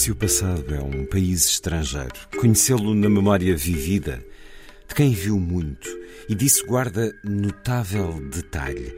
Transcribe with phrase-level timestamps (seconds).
[0.00, 4.24] Se o passado é um país estrangeiro, conhecê-lo na memória vivida
[4.88, 5.86] de quem viu muito
[6.26, 8.96] e disso guarda notável detalhe,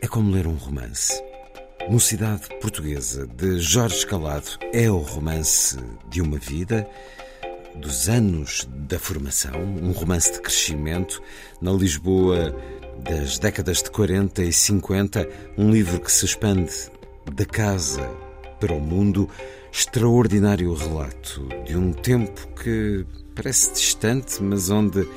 [0.00, 1.22] é como ler um romance.
[1.90, 5.76] Mocidade Portuguesa, de Jorge Escalado, é o romance
[6.08, 6.88] de uma vida,
[7.74, 11.20] dos anos da formação, um romance de crescimento
[11.60, 12.56] na Lisboa
[13.04, 16.72] das décadas de 40 e 50, um livro que se expande
[17.30, 18.08] da casa
[18.58, 19.28] para o mundo,
[19.72, 25.08] extraordinário relato de um tempo que parece distante, mas onde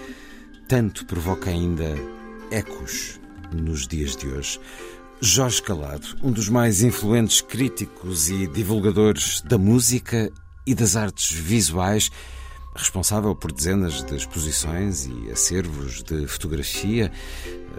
[0.68, 1.94] tanto provoca ainda
[2.50, 3.20] ecos
[3.52, 4.60] nos dias de hoje.
[5.20, 10.32] Jorge Calado, um dos mais influentes críticos e divulgadores da música
[10.66, 12.10] e das artes visuais,
[12.76, 17.12] responsável por dezenas de exposições e acervos de fotografia,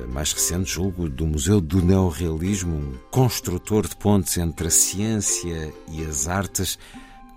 [0.08, 6.04] mais recente, julgo, do Museu do Neorrealismo, um construtor de pontes entre a ciência e
[6.04, 6.78] as artes,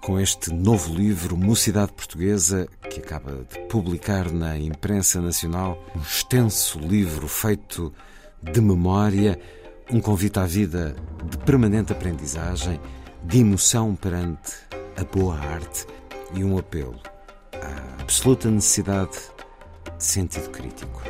[0.01, 6.79] com este novo livro, Mocidade Portuguesa, que acaba de publicar na imprensa nacional, um extenso
[6.79, 7.93] livro feito
[8.41, 9.37] de memória,
[9.91, 10.95] um convite à vida
[11.29, 12.79] de permanente aprendizagem,
[13.23, 14.53] de emoção perante
[14.95, 15.85] a boa arte
[16.33, 17.08] e um apelo
[17.61, 19.17] à absoluta necessidade
[19.97, 21.01] de sentido crítico.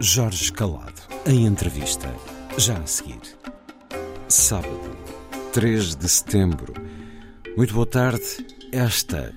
[0.00, 2.12] Jorge Calado, em entrevista,
[2.58, 3.20] já a seguir.
[4.28, 4.96] Sábado,
[5.52, 6.74] 3 de setembro.
[7.56, 8.46] Muito boa tarde.
[8.72, 9.32] Esta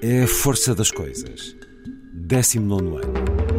[0.00, 1.56] é a Força das Coisas.
[2.14, 3.49] 19 ano.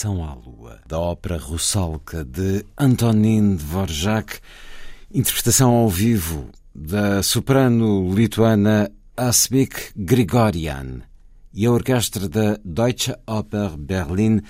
[0.00, 4.40] Canção à Lua, da ópera Russalka de Antonin Dvorak,
[5.12, 11.02] interpretação ao vivo da soprano lituana Asmik Grigorian
[11.52, 14.40] e a orquestra da Deutsche Oper Berlin,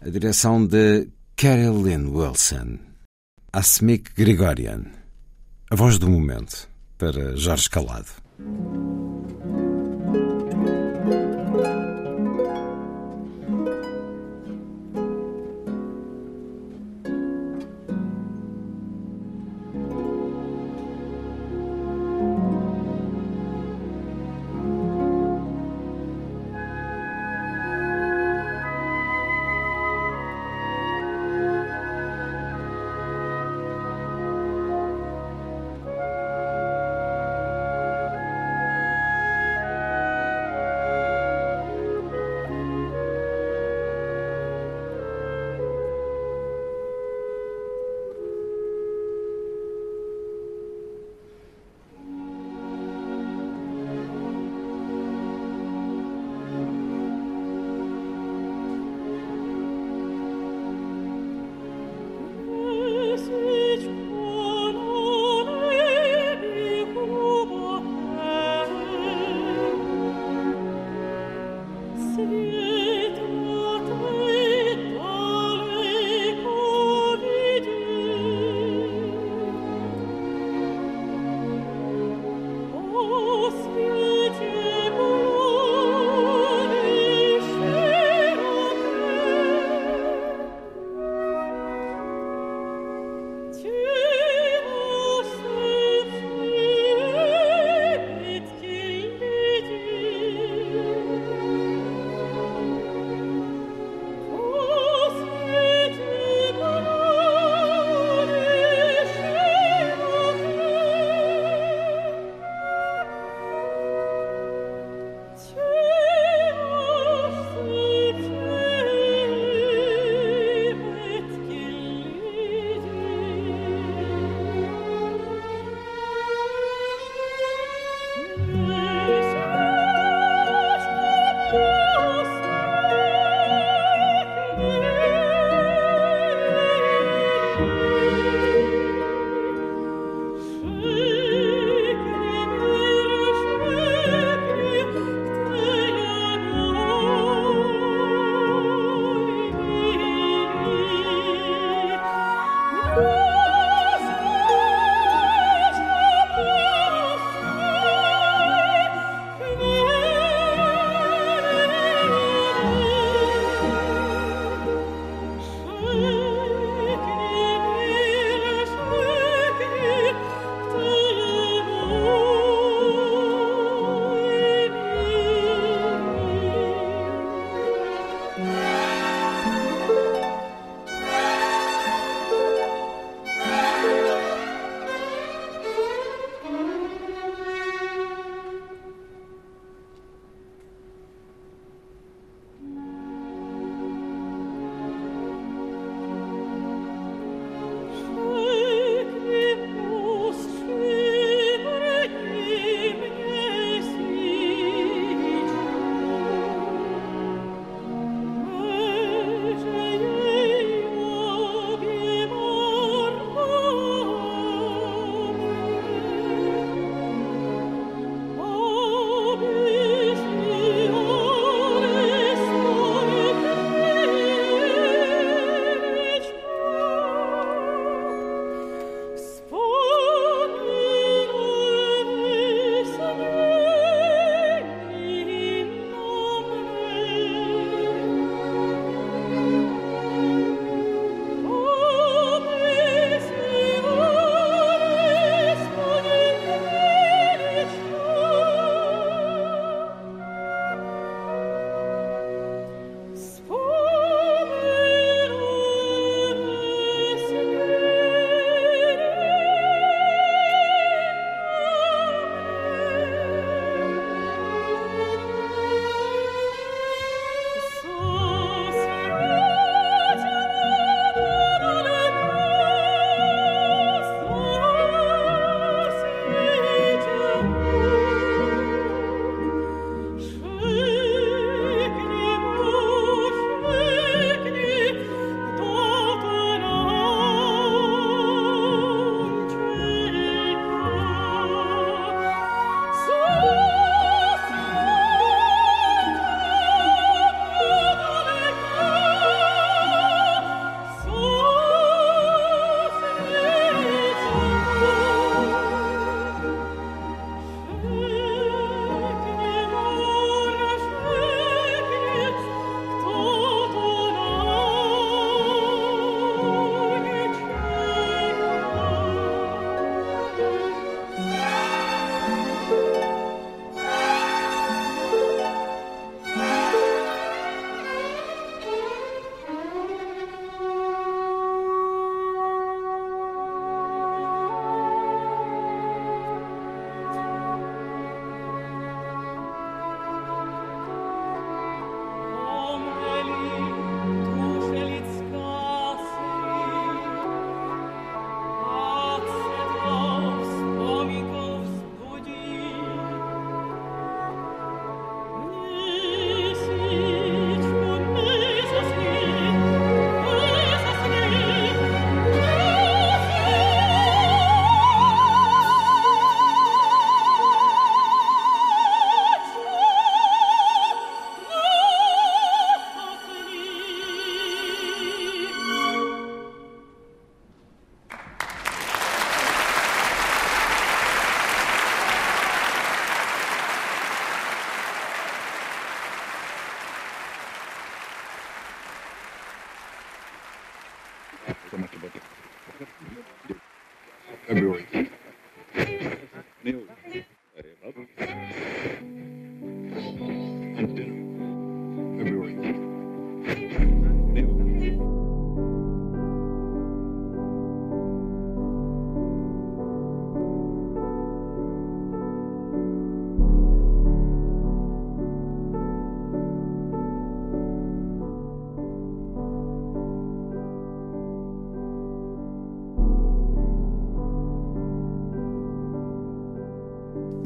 [0.00, 2.80] a direção de Carolyn Wilson.
[3.52, 4.82] Asmik Grigorian,
[5.70, 8.10] a voz do momento, para Jorge Calado.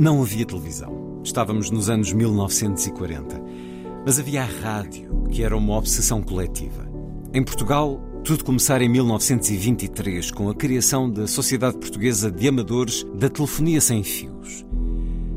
[0.02, 1.20] Não havia televisão.
[1.22, 3.40] Estávamos nos anos 1940.
[4.04, 6.90] Mas havia a rádio, que era uma obsessão coletiva.
[7.32, 13.28] Em Portugal, tudo começara em 1923 com a criação da Sociedade Portuguesa de Amadores da
[13.28, 14.66] Telefonia Sem Fios.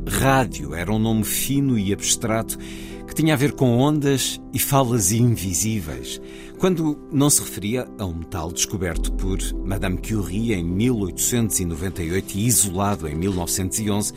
[0.10, 2.58] Rádio era um nome fino e abstrato
[3.06, 6.20] que tinha a ver com ondas e falas invisíveis,
[6.58, 13.08] quando não se referia a um metal descoberto por Madame Curie em 1898 e isolado
[13.08, 14.12] em 1911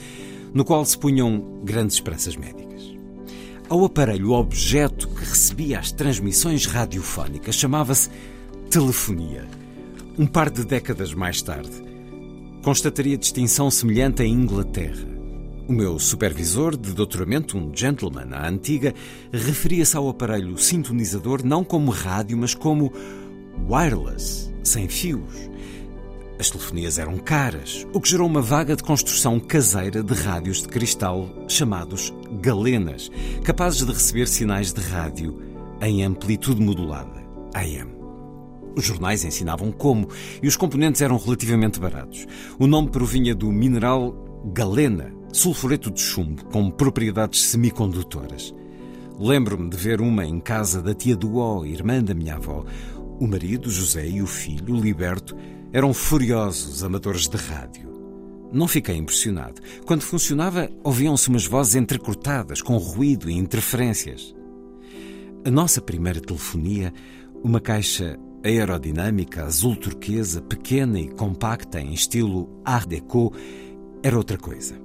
[0.52, 2.94] no qual se punham grandes esperanças médicas.
[3.68, 8.08] Ao aparelho objeto que recebia as transmissões radiofónicas chamava-se
[8.70, 9.46] telefonia.
[10.18, 11.82] Um par de décadas mais tarde,
[12.62, 15.06] constataria distinção semelhante em Inglaterra.
[15.68, 18.94] O meu supervisor de doutoramento, um gentleman à antiga,
[19.30, 22.90] referia-se ao aparelho sintonizador não como rádio, mas como
[23.68, 25.48] wireless, sem fios
[26.38, 30.68] as telefonias eram caras, o que gerou uma vaga de construção caseira de rádios de
[30.68, 33.10] cristal chamados galenas,
[33.42, 35.36] capazes de receber sinais de rádio
[35.80, 37.22] em amplitude modulada,
[37.54, 37.98] AM.
[38.76, 40.08] Os jornais ensinavam como
[40.40, 42.26] e os componentes eram relativamente baratos.
[42.58, 44.14] O nome provinha do mineral
[44.52, 48.54] galena, sulfureto de chumbo, com propriedades semicondutoras.
[49.18, 52.64] Lembro-me de ver uma em casa da tia O, irmã da minha avó.
[53.18, 55.36] O marido, José, e o filho, Liberto,
[55.72, 57.88] eram furiosos amadores de rádio.
[58.52, 59.60] Não fiquei impressionado.
[59.84, 64.34] Quando funcionava, ouviam-se umas vozes entrecortadas, com ruído e interferências.
[65.44, 66.92] A nossa primeira telefonia,
[67.44, 73.32] uma caixa aerodinâmica azul turquesa, pequena e compacta em estilo Art Deco,
[74.02, 74.80] era outra coisa.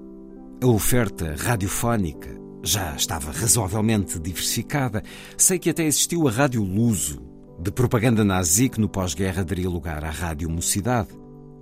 [0.62, 2.30] A oferta radiofónica
[2.63, 5.04] já estava razoavelmente diversificada.
[5.38, 7.22] Sei que até existiu a Rádio Luso,
[7.63, 11.08] de propaganda nazi que no pós-guerra daria lugar à Rádio Mocidade.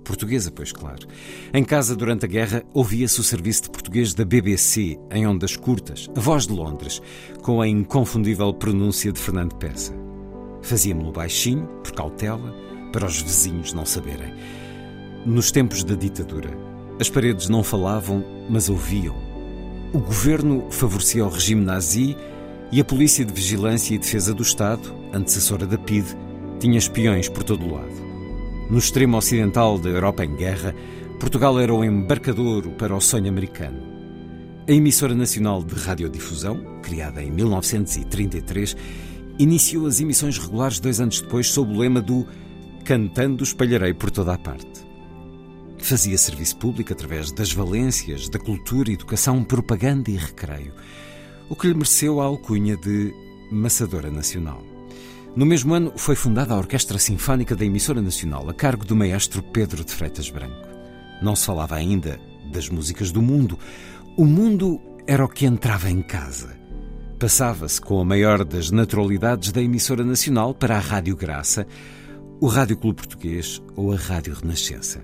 [0.02, 1.06] Portuguesa, pois claro.
[1.54, 6.10] Em casa, durante a guerra, ouvia-se o serviço de português da BBC, em ondas curtas,
[6.16, 7.00] a voz de Londres,
[7.42, 9.94] com a inconfundível pronúncia de Fernando Peça.
[10.60, 12.52] Fazíamos-lo baixinho, por cautela,
[12.92, 14.34] para os vizinhos não saberem.
[15.24, 16.50] Nos tempos da ditadura,
[16.98, 19.14] as paredes não falavam, mas ouviam.
[19.92, 22.16] O governo favorecia o regime nazi
[22.72, 26.06] e a Polícia de Vigilância e Defesa do Estado, antecessora da PID,
[26.58, 28.12] tinha espiões por todo o lado.
[28.70, 30.74] No extremo ocidental da Europa em guerra,
[31.18, 33.78] Portugal era o embarcador para o sonho americano.
[34.68, 38.76] A emissora nacional de radiodifusão, criada em 1933,
[39.38, 42.26] iniciou as emissões regulares dois anos depois sob o lema do
[42.84, 44.86] Cantando Espalharei por toda a parte.
[45.78, 50.72] Fazia serviço público através das valências da cultura, educação, propaganda e recreio
[51.52, 53.12] o que lhe mereceu a alcunha de
[53.50, 54.71] Massadora Nacional.
[55.34, 59.42] No mesmo ano foi fundada a Orquestra Sinfónica da Emissora Nacional, a cargo do maestro
[59.42, 60.68] Pedro de Freitas Branco.
[61.22, 62.20] Não se falava ainda
[62.52, 63.58] das músicas do mundo.
[64.14, 66.54] O mundo era o que entrava em casa.
[67.18, 71.66] Passava-se com a maior das naturalidades da emissora nacional para a Rádio Graça,
[72.38, 75.02] o Rádio Clube Português ou a Rádio Renascença.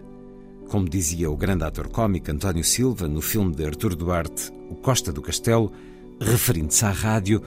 [0.69, 5.11] Como dizia o grande ator cómico António Silva no filme de Artur Duarte, O Costa
[5.11, 5.73] do Castelo,
[6.21, 7.43] referindo-se à rádio,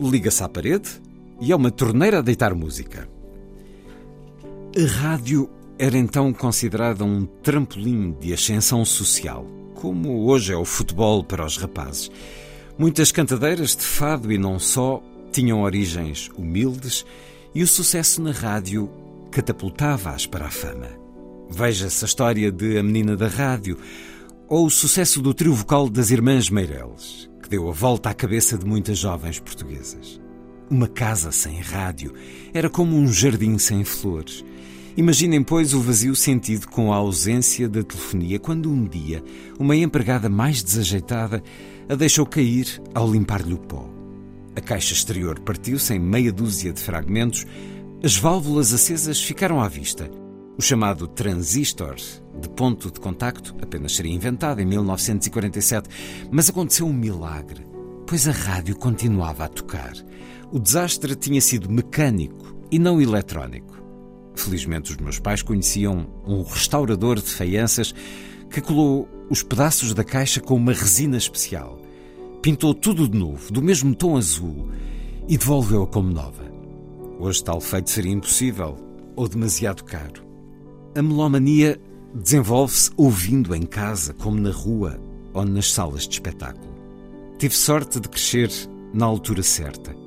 [0.00, 1.01] liga-se à parede
[1.42, 3.08] e é uma torneira a deitar música.
[4.76, 9.44] A rádio era então considerada um trampolim de ascensão social,
[9.74, 12.12] como hoje é o futebol para os rapazes.
[12.78, 17.04] Muitas cantadeiras de fado e não só tinham origens humildes
[17.52, 18.88] e o sucesso na rádio
[19.32, 20.88] catapultava-as para a fama.
[21.50, 23.76] Veja-se a história de A Menina da Rádio
[24.48, 28.64] ou o sucesso do trio vocal das Irmãs Meireles, deu a volta à cabeça de
[28.64, 30.21] muitas jovens portuguesas.
[30.70, 32.14] Uma casa sem rádio
[32.52, 34.44] era como um jardim sem flores.
[34.96, 39.22] Imaginem, pois, o vazio sentido com a ausência da telefonia quando um dia
[39.58, 41.42] uma empregada mais desajeitada
[41.88, 43.88] a deixou cair ao limpar-lhe o pó.
[44.54, 47.46] A caixa exterior partiu-se em meia dúzia de fragmentos,
[48.04, 50.10] as válvulas acesas ficaram à vista.
[50.58, 51.96] O chamado transistor
[52.40, 55.88] de ponto de contacto apenas seria inventado em 1947,
[56.30, 57.66] mas aconteceu um milagre,
[58.06, 59.94] pois a rádio continuava a tocar.
[60.52, 63.82] O desastre tinha sido mecânico e não eletrónico.
[64.34, 67.94] Felizmente, os meus pais conheciam um restaurador de faianças
[68.50, 71.80] que colou os pedaços da caixa com uma resina especial.
[72.42, 74.68] Pintou tudo de novo, do mesmo tom azul,
[75.26, 76.44] e devolveu-a como nova.
[77.18, 78.76] Hoje tal feito seria impossível
[79.16, 80.22] ou demasiado caro.
[80.94, 81.80] A melomania
[82.14, 85.00] desenvolve-se ouvindo em casa, como na rua
[85.32, 86.74] ou nas salas de espetáculo.
[87.38, 88.50] Tive sorte de crescer
[88.92, 90.01] na altura certa.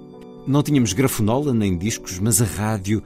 [0.48, 3.02] Não tínhamos grafonola nem discos, mas a rádio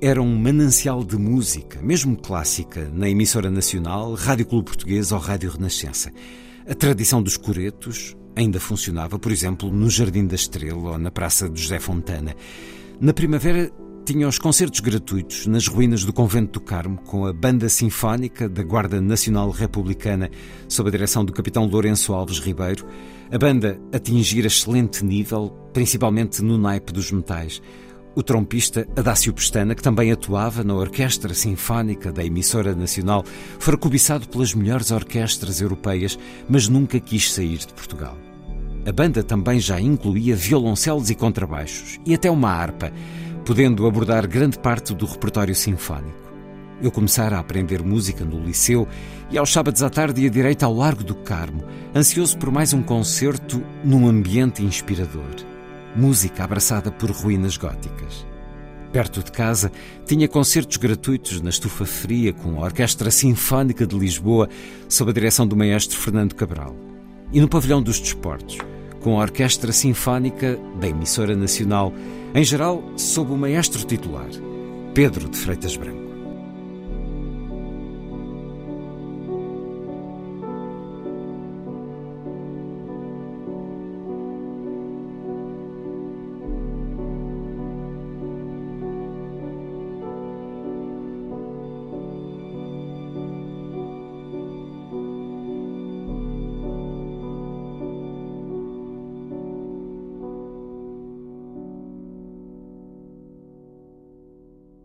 [0.00, 5.52] era um manancial de música, mesmo clássica, na emissora nacional, Rádio Clube Português ou Rádio
[5.52, 6.10] Renascença.
[6.68, 11.48] A tradição dos coretos ainda funcionava, por exemplo, no Jardim da Estrela ou na Praça
[11.48, 12.34] de José Fontana.
[13.00, 13.70] Na primavera
[14.04, 18.64] tinha os concertos gratuitos nas ruínas do Convento do Carmo, com a Banda Sinfónica da
[18.64, 20.28] Guarda Nacional Republicana,
[20.68, 22.84] sob a direção do capitão Lourenço Alves Ribeiro.
[23.32, 27.62] A banda atingir excelente nível, principalmente no naipe dos metais.
[28.14, 33.24] O trompista Adácio Pestana, que também atuava na Orquestra Sinfónica da emissora nacional,
[33.58, 38.18] foi cobiçado pelas melhores orquestras europeias, mas nunca quis sair de Portugal.
[38.86, 42.92] A banda também já incluía violoncelos e contrabaixos, e até uma harpa,
[43.46, 46.21] podendo abordar grande parte do repertório sinfónico.
[46.82, 48.88] Eu começara a aprender música no liceu
[49.30, 51.62] e aos sábados à tarde ia direito ao Largo do Carmo,
[51.94, 55.36] ansioso por mais um concerto num ambiente inspirador.
[55.94, 58.26] Música abraçada por ruínas góticas.
[58.92, 59.70] Perto de casa,
[60.04, 64.48] tinha concertos gratuitos na Estufa Fria com a Orquestra Sinfónica de Lisboa,
[64.88, 66.74] sob a direção do maestro Fernando Cabral.
[67.32, 68.58] E no Pavilhão dos Desportos,
[69.00, 71.92] com a Orquestra Sinfónica da Emissora Nacional,
[72.34, 74.28] em geral sob o maestro titular,
[74.92, 76.01] Pedro de Freitas Branco.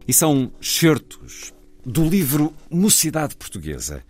[0.08, 1.54] E são certos
[1.86, 4.04] do livro Mocidade Portuguesa,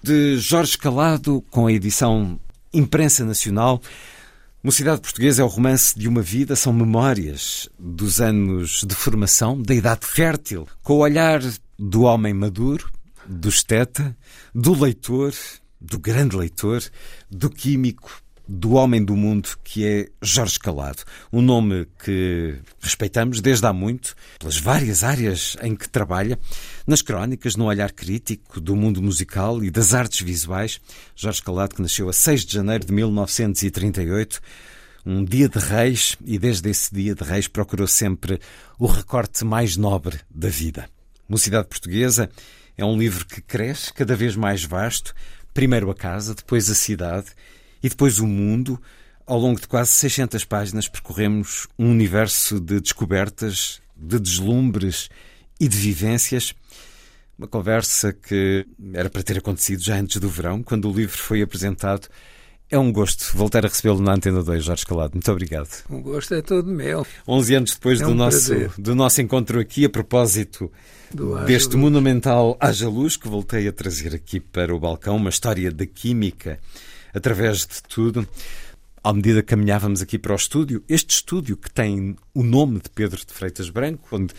[0.00, 2.38] de Jorge Calado, com a edição
[2.72, 3.82] Imprensa Nacional.
[4.62, 9.74] Mocidade Portuguesa é o romance de uma vida, são memórias dos anos de formação, da
[9.74, 11.40] idade fértil, com o olhar
[11.76, 12.88] do homem maduro,
[13.26, 14.16] do esteta,
[14.54, 15.34] do leitor,
[15.80, 16.82] do grande leitor,
[17.28, 18.21] do químico,
[18.54, 21.02] do homem do mundo que é Jorge Calado.
[21.32, 26.38] Um nome que respeitamos desde há muito, pelas várias áreas em que trabalha,
[26.86, 30.78] nas crónicas, no olhar crítico do mundo musical e das artes visuais.
[31.16, 34.38] Jorge Calado, que nasceu a 6 de janeiro de 1938,
[35.06, 38.38] um dia de reis, e desde esse dia de reis procurou sempre
[38.78, 40.90] o recorte mais nobre da vida.
[41.26, 42.28] Mocidade Portuguesa
[42.76, 45.14] é um livro que cresce cada vez mais vasto,
[45.54, 47.28] primeiro a casa, depois a cidade
[47.82, 48.80] e depois o mundo.
[49.26, 55.08] Ao longo de quase 600 páginas percorremos um universo de descobertas, de deslumbres
[55.60, 56.54] e de vivências.
[57.38, 61.40] Uma conversa que era para ter acontecido já antes do verão, quando o livro foi
[61.40, 62.08] apresentado.
[62.68, 65.12] É um gosto voltar a recebê-lo na Antena 2, Jorge Calado.
[65.14, 65.84] Muito obrigado.
[65.90, 67.06] O gosto é todo meu.
[67.28, 70.72] 11 anos depois é um do, nosso, do nosso encontro aqui, a propósito
[71.46, 75.84] deste monumental Haja Luz, que voltei a trazer aqui para o balcão, uma história da
[75.84, 76.58] química
[77.14, 78.26] através de tudo.
[79.04, 82.88] À medida que caminhávamos aqui para o estúdio, este estúdio que tem o nome de
[82.88, 84.32] Pedro de Freitas Branco, onde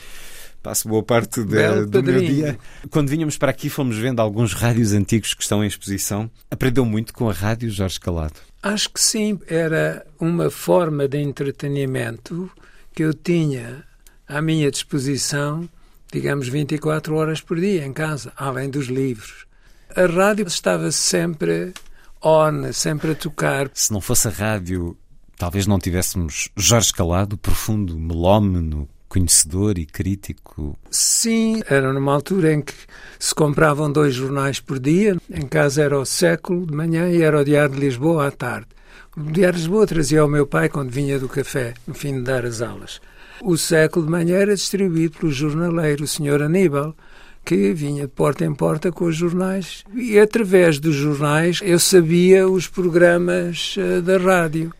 [0.64, 2.58] passo boa parte de, do meu dia.
[2.90, 6.32] Quando vinhamos para aqui, fomos vendo alguns rádios antigos que estão em exposição.
[6.50, 8.36] Aprendeu muito com a rádio, Jorge Calado?
[8.64, 9.38] Acho que sim.
[9.48, 12.50] Era uma forma de entretenimento
[12.96, 13.84] que eu tinha
[14.26, 15.68] à minha disposição,
[16.12, 19.46] digamos, 24 horas por dia em casa, além dos livros.
[19.94, 21.74] A rádio estava sempre
[22.24, 23.70] on, sempre a tocar.
[23.74, 24.98] Se não fosse a rádio,
[25.38, 30.78] talvez não tivéssemos Jorge Calado, profundo melómeno, conhecedor e crítico?
[30.90, 32.74] Sim, era numa altura em que
[33.20, 35.16] se compravam dois jornais por dia.
[35.32, 38.68] Em casa era o Século de manhã e era o Diário de Lisboa à tarde.
[39.16, 42.22] O Diário de Lisboa trazia ao meu pai quando vinha do café, no fim de
[42.22, 43.00] dar as aulas.
[43.42, 46.42] O Século de manhã era distribuído pelo jornaleiro, o Sr.
[46.42, 46.96] Aníbal,
[47.46, 52.48] que vinha de porta em porta com os jornais e através dos jornais eu sabia
[52.48, 54.72] os programas uh, da rádio.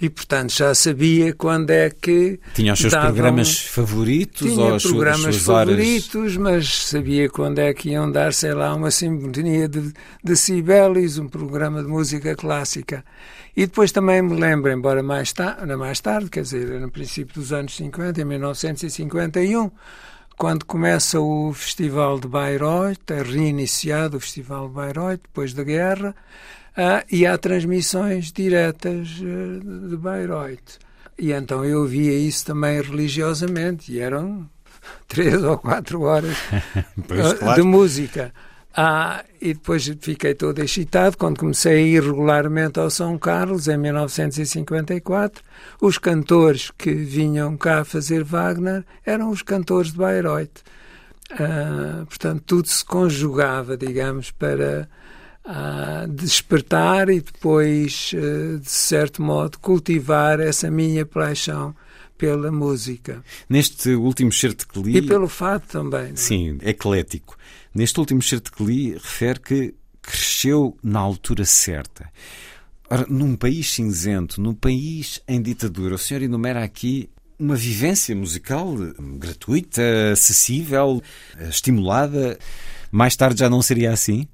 [0.00, 2.38] E, portanto, já sabia quando é que.
[2.52, 3.12] Tinha os seus davam...
[3.12, 6.36] programas favoritos Tinha ou programas favoritos, horas...
[6.36, 11.80] mas sabia quando é que iam dar, sei lá, uma sinfonia de, de um programa
[11.80, 13.04] de música clássica.
[13.56, 17.52] E depois também me lembro, embora mais, ta mais tarde, quer dizer, no princípio dos
[17.52, 19.70] anos 50, em 1951,
[20.36, 26.14] quando começa o Festival de Bayreuth, é reiniciado o Festival de Bayreuth depois da guerra,
[26.76, 30.78] ah, e há transmissões diretas uh, de Bayreuth.
[31.16, 34.48] E então eu via isso também religiosamente, e eram
[35.06, 36.36] três ou quatro horas
[37.06, 37.62] pois, uh, claro.
[37.62, 38.32] de música.
[38.76, 43.76] Ah, e depois fiquei todo excitado quando comecei a ir regularmente ao São Carlos, em
[43.76, 45.44] 1954.
[45.80, 50.62] Os cantores que vinham cá fazer Wagner eram os cantores de Bayreuth.
[51.32, 54.88] Ah, portanto, tudo se conjugava, digamos, para
[55.44, 61.74] ah, despertar e depois, ah, de certo modo, cultivar essa minha paixão
[62.16, 63.22] pela música.
[63.48, 64.98] Neste último certo que li...
[64.98, 66.04] E pelo fado também.
[66.04, 66.12] Não?
[66.12, 66.16] é?
[66.16, 67.36] Sim, eclético.
[67.74, 72.10] Neste último certo que li, refere que cresceu na altura certa.
[72.94, 78.72] Ora, num país cinzento, num país em ditadura, o senhor enumera aqui uma vivência musical
[79.18, 81.02] gratuita, acessível,
[81.50, 82.38] estimulada.
[82.92, 84.28] Mais tarde já não seria assim?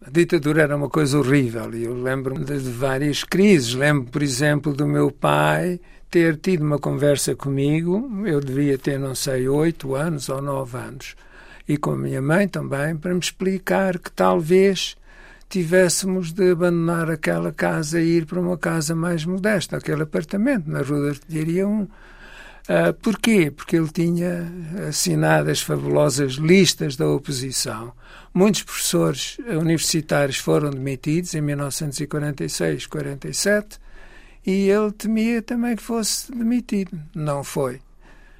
[0.00, 3.74] A ditadura era uma coisa horrível e eu lembro-me de várias crises.
[3.74, 5.78] Lembro, por exemplo, do meu pai
[6.10, 11.14] ter tido uma conversa comigo, eu devia ter, não sei, oito anos ou nove anos,
[11.68, 14.96] e com a minha mãe também, para me explicar que talvez
[15.48, 20.82] tivéssemos de abandonar aquela casa e ir para uma casa mais modesta, aquele apartamento na
[20.82, 21.82] Rua da Artilharia 1.
[21.82, 21.88] Uh,
[23.00, 23.50] porquê?
[23.50, 24.52] Porque ele tinha
[24.88, 27.92] assinado as fabulosas listas da oposição.
[28.34, 33.78] Muitos professores universitários foram demitidos em 1946, 47
[34.44, 37.00] e ele temia também que fosse demitido.
[37.14, 37.80] Não foi.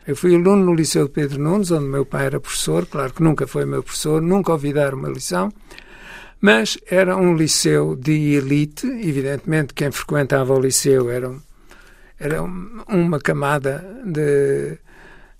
[0.06, 3.46] Eu fui aluno no Liceu Pedro Nunes, onde meu pai era professor, claro que nunca
[3.46, 5.52] foi meu professor, nunca ouvi dar uma lição,
[6.46, 11.34] mas era um liceu de elite, evidentemente quem frequentava o liceu era,
[12.20, 14.78] era uma camada de,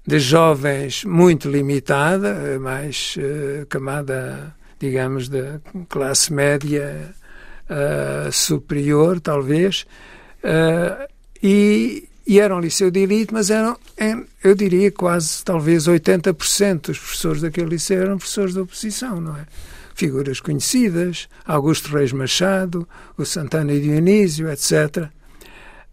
[0.05, 7.15] de jovens muito limitada, mais uh, camada, digamos, da classe média
[7.71, 9.87] uh, superior, talvez,
[10.43, 11.09] uh,
[11.41, 13.79] e, e era um liceu de elite, mas eram,
[14.43, 19.47] eu diria, quase, talvez 80% dos professores daquele liceu eram professores da oposição, não é?
[19.97, 25.09] Figuras conhecidas, Augusto Reis Machado, o Santana e Dionísio, etc.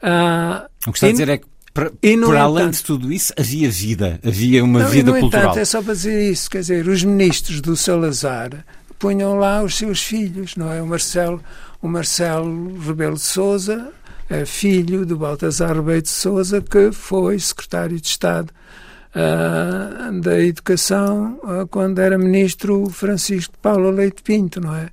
[0.04, 3.34] Uh, o que está a dizer é que, para, por além entanto, de tudo isso,
[3.40, 5.46] havia vida, havia uma não, vida e, no cultural.
[5.46, 8.66] Entanto, é só para dizer isso, quer dizer, os ministros do Salazar
[9.00, 10.82] punham lá os seus filhos, não é?
[10.82, 11.42] O Marcelo,
[11.82, 13.90] o Marcelo Rebelo de Souza,
[14.30, 18.54] é filho do Baltasar Rebelo de Souza, que foi secretário de Estado
[19.16, 24.90] uh, da Educação uh, quando era ministro Francisco de Paula Leite Pinto, não é?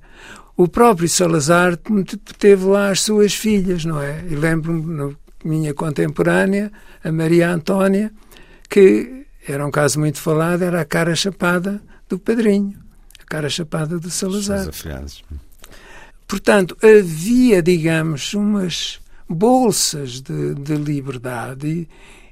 [0.55, 1.77] O próprio Salazar
[2.37, 4.23] teve lá as suas filhas, não é?
[4.29, 6.71] E lembro-me, minha contemporânea,
[7.03, 8.11] a Maria Antónia,
[8.69, 12.77] que era um caso muito falado, era a cara chapada do padrinho,
[13.19, 14.67] a cara chapada do Salazar.
[16.27, 21.87] Portanto, havia, digamos, umas bolsas de, de liberdade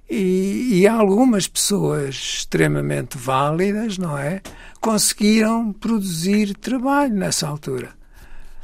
[0.10, 4.42] e, e, algumas pessoas extremamente válidas, não é?
[4.82, 7.90] Conseguiram produzir trabalho nessa altura.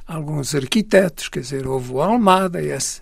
[0.07, 3.01] Alguns arquitetos, quer dizer, houve o Almada, esse,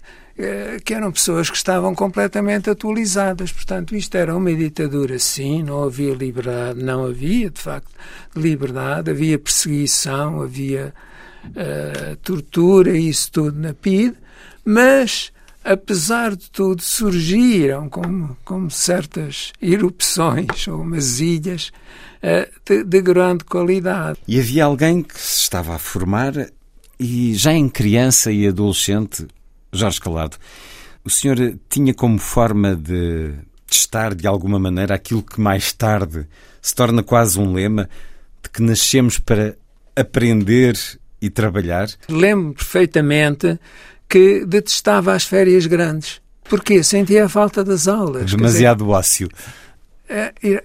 [0.83, 3.51] que eram pessoas que estavam completamente atualizadas.
[3.51, 7.91] Portanto, isto era uma ditadura, sim, não havia liberdade, não havia, de facto,
[8.35, 10.93] liberdade, havia perseguição, havia
[11.45, 14.17] uh, tortura, isso tudo na PIDE,
[14.65, 15.32] mas
[15.63, 21.71] apesar de tudo, surgiram como, como certas erupções ou umas ilhas
[22.21, 24.19] uh, de, de, grande qualidade.
[24.27, 26.33] E havia alguém que se estava a formar
[26.99, 29.27] e já em criança e adolescente,
[29.71, 30.37] Jorge Calado,
[31.03, 33.33] o senhor tinha como forma de
[33.67, 36.27] testar de alguma maneira aquilo que mais tarde
[36.61, 37.89] se torna quase um lema
[38.41, 39.57] de que nascemos para
[39.95, 40.77] aprender
[41.21, 41.87] e trabalhar?
[42.09, 43.59] Lembro perfeitamente
[44.13, 46.21] que detestava as férias grandes.
[46.47, 46.83] Porquê?
[46.83, 48.29] Sentia a falta das aulas.
[48.29, 49.29] Demasiado dizer, ócio.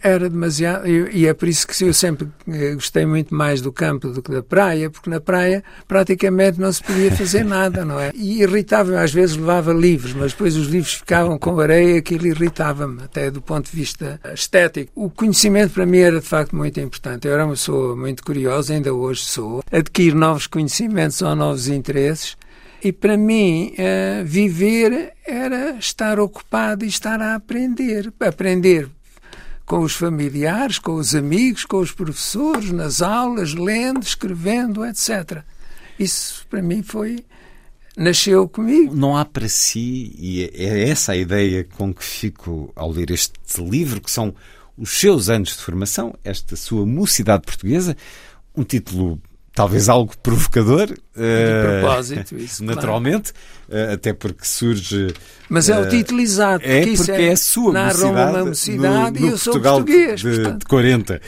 [0.02, 4.10] Era demasiado, e é por isso que eu sempre eh, gostei muito mais do campo
[4.10, 8.10] do que da praia, porque na praia praticamente não se podia fazer nada, não é?
[8.14, 13.02] E irritava-me, às vezes levava livros, mas depois os livros ficavam com areia, aquilo irritava-me,
[13.02, 14.92] até do ponto de vista estético.
[14.94, 17.26] O conhecimento para mim era de facto muito importante.
[17.26, 19.62] Eu era uma pessoa muito curiosa, ainda hoje sou.
[19.72, 22.36] Adquirir novos conhecimentos ou novos interesses
[22.82, 28.12] e para mim, uh, viver era estar ocupado e estar a aprender.
[28.20, 28.88] Aprender
[29.68, 35.42] com os familiares, com os amigos, com os professores, nas aulas, lendo, escrevendo, etc.
[35.98, 37.24] Isso para mim foi.
[37.96, 38.94] nasceu comigo.
[38.94, 43.60] Não há para si, e é essa a ideia com que fico ao ler este
[43.60, 44.34] livro, que são
[44.76, 47.96] os seus anos de formação, esta sua mocidade portuguesa,
[48.56, 49.20] um título
[49.58, 50.86] talvez algo provocador.
[50.86, 52.62] De propósito, isso.
[52.64, 53.32] Naturalmente,
[53.68, 53.90] claro.
[53.90, 55.12] uh, até porque surge.
[55.48, 56.64] Mas é o título exato.
[56.64, 59.76] É porque é, é, a sua mocidade, uma mocidade no, no e eu sou Portugal
[59.78, 60.20] português.
[60.20, 61.20] De, de 40.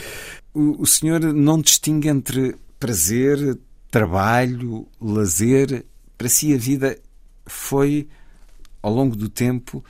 [0.54, 3.58] O, o senhor não distingue entre prazer,
[3.90, 5.84] trabalho, lazer.
[6.16, 6.96] Para si, a vida
[7.46, 8.06] foi,
[8.80, 9.84] ao longo do tempo,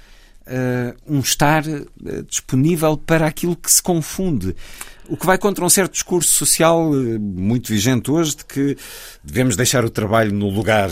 [1.07, 4.55] um estar uh, disponível para aquilo que se confunde.
[5.09, 8.77] O que vai contra um certo discurso social uh, muito vigente hoje de que
[9.23, 10.91] devemos deixar o trabalho no lugar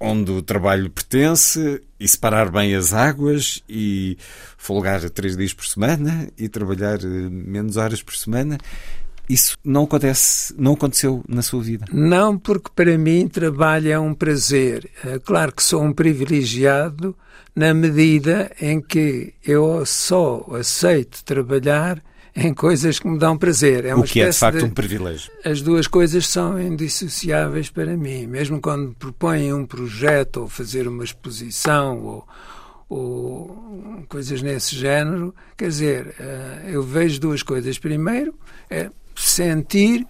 [0.00, 4.18] onde o trabalho pertence e separar bem as águas e
[4.58, 8.58] folgar três dias por semana e trabalhar menos horas por semana.
[9.28, 11.86] Isso não acontece, não aconteceu na sua vida?
[11.92, 14.90] Não, porque para mim trabalho é um prazer.
[15.24, 17.16] Claro que sou um privilegiado
[17.54, 22.02] na medida em que eu só aceito trabalhar
[22.36, 23.84] em coisas que me dão prazer.
[23.84, 24.64] É o que é de facto de...
[24.64, 25.30] um privilégio.
[25.44, 28.26] As duas coisas são indissociáveis para mim.
[28.26, 32.28] Mesmo quando me propõem um projeto ou fazer uma exposição ou,
[32.88, 37.78] ou coisas nesse género, quer dizer, eh, eu vejo duas coisas.
[37.78, 38.34] Primeiro,
[38.68, 40.06] é sentir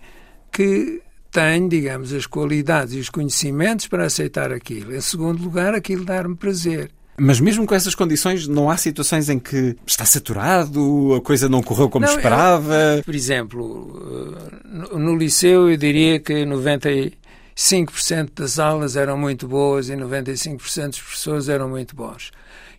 [0.52, 4.94] que tenho, digamos, as qualidades e os conhecimentos para aceitar aquilo.
[4.94, 6.90] Em segundo lugar, aquilo dar-me prazer.
[7.16, 11.62] Mas mesmo com essas condições, não há situações em que está saturado, a coisa não
[11.62, 12.74] correu como não, esperava?
[12.96, 19.88] Eu, por exemplo, no, no liceu eu diria que 95% das aulas eram muito boas
[19.88, 22.32] e 95% dos professores eram muito bons.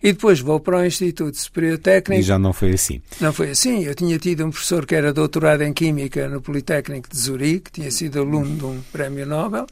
[0.06, 2.20] E depois vou para o Instituto Superior Técnico.
[2.20, 3.02] E já não foi assim.
[3.20, 3.82] Não foi assim.
[3.82, 7.90] Eu tinha tido um professor que era doutorado em Química no Politécnico de Zurique, tinha
[7.90, 9.66] sido aluno de um prémio Nobel,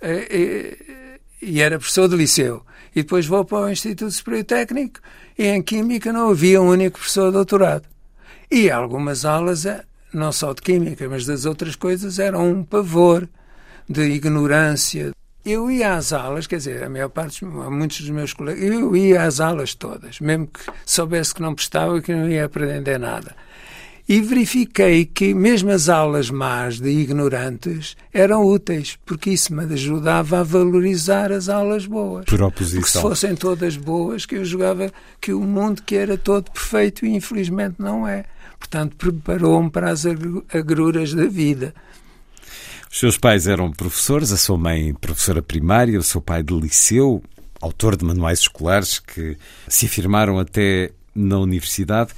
[0.00, 0.78] e,
[1.42, 2.62] e, e era professor de liceu.
[2.94, 5.00] E depois vou para o Instituto Superior Técnico
[5.36, 7.82] e em Química não havia um único professor de doutorado.
[8.48, 9.82] E algumas aulas, eh,
[10.12, 13.28] não só de Química, mas das outras coisas, eram um pavor
[13.88, 15.10] de ignorância.
[15.44, 19.22] Eu ia às aulas, quer dizer, a maior parte, muitos dos meus colegas, eu ia
[19.22, 23.34] às aulas todas, mesmo que soubesse que não prestava e que não ia aprender nada
[24.08, 30.40] e verifiquei que mesmo as aulas más de ignorantes eram úteis, porque isso me ajudava
[30.40, 32.26] a valorizar as aulas boas.
[32.26, 32.80] Por oposição.
[32.80, 37.06] Porque se fossem todas boas, que eu jogava que o mundo que era todo perfeito
[37.06, 38.24] e infelizmente não é.
[38.58, 41.74] Portanto, preparou-me para as agruras da vida.
[42.94, 47.20] Os seus pais eram professores, a sua mãe professora primária, o seu pai de liceu,
[47.60, 52.12] autor de manuais escolares que se afirmaram até na universidade.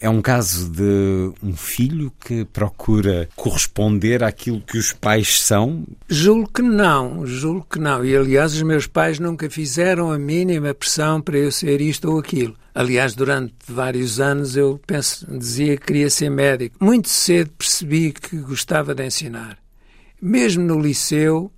[0.00, 5.84] É um caso de um filho que procura corresponder àquilo que os pais são?
[6.08, 8.04] Julgo que não, julgo que não.
[8.04, 12.18] E aliás, os meus pais nunca fizeram a mínima pressão para eu ser isto ou
[12.18, 12.56] aquilo.
[12.74, 16.84] Aliás, durante vários anos eu penso, dizia que queria ser médico.
[16.84, 19.56] Muito cedo percebi que gostava de ensinar.
[20.20, 21.52] Mesmo no liceu,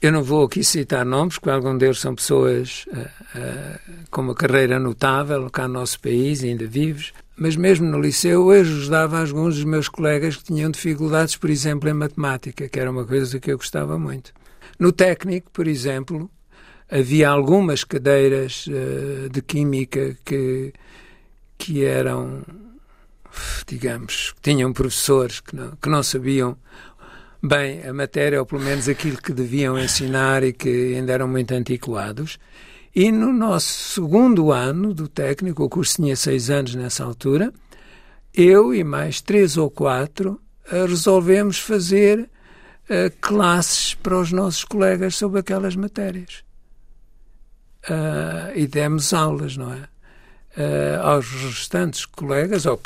[0.00, 4.34] eu não vou aqui citar nomes, porque alguns deles são pessoas uh, uh, com uma
[4.34, 9.54] carreira notável cá no nosso país, ainda vivos, mas mesmo no liceu eu ajudava alguns
[9.54, 13.52] dos meus colegas que tinham dificuldades, por exemplo, em matemática, que era uma coisa que
[13.52, 14.32] eu gostava muito.
[14.76, 16.28] No técnico, por exemplo,
[16.90, 20.72] havia algumas cadeiras uh, de química que,
[21.56, 22.42] que eram,
[23.68, 26.56] digamos, que tinham professores que não, que não sabiam
[27.42, 31.52] bem a matéria, ou pelo menos aquilo que deviam ensinar e que ainda eram muito
[31.52, 32.38] antiquados.
[32.94, 37.52] E no nosso segundo ano do técnico, o curso tinha seis anos nessa altura,
[38.34, 45.16] eu e mais três ou quatro eh, resolvemos fazer uh, classes para os nossos colegas
[45.16, 46.44] sobre aquelas matérias.
[47.84, 49.88] Uh, e demos aulas, não é?
[50.56, 52.80] Uh, aos restantes colegas, ou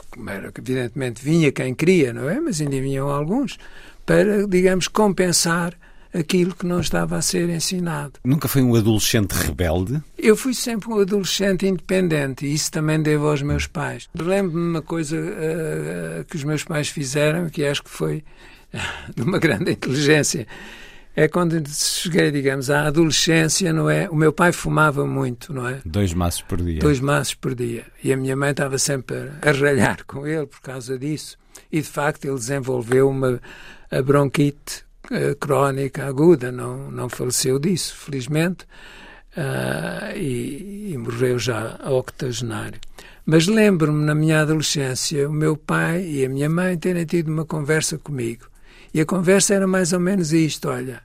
[0.56, 2.40] evidentemente vinha quem queria, não é?
[2.40, 3.58] Mas ainda vinham alguns,
[4.06, 5.74] para, digamos, compensar
[6.14, 8.14] aquilo que não estava a ser ensinado.
[8.24, 10.02] Nunca foi um adolescente rebelde?
[10.16, 14.08] Eu fui sempre um adolescente independente e isso também devo aos meus pais.
[14.18, 18.24] Lembro-me uma coisa uh, que os meus pais fizeram, que acho que foi
[19.14, 20.46] de uma grande inteligência.
[21.18, 24.06] É quando cheguei, digamos, à adolescência, não é?
[24.10, 25.80] O meu pai fumava muito, não é?
[25.82, 26.78] Dois maços por dia.
[26.78, 27.86] Dois maços por dia.
[28.04, 31.38] E a minha mãe estava sempre a ralhar com ele por causa disso.
[31.72, 33.40] E, de facto, ele desenvolveu uma
[33.98, 34.86] a bronquite
[35.38, 38.64] crónica aguda, não, não faleceu disso, felizmente,
[39.36, 42.80] uh, e, e, morreu já octogenário.
[43.24, 47.44] Mas lembro-me, na minha adolescência, o meu pai e a minha mãe terem tido uma
[47.44, 48.46] conversa comigo.
[48.94, 51.02] E a conversa era mais ou menos isto: olha,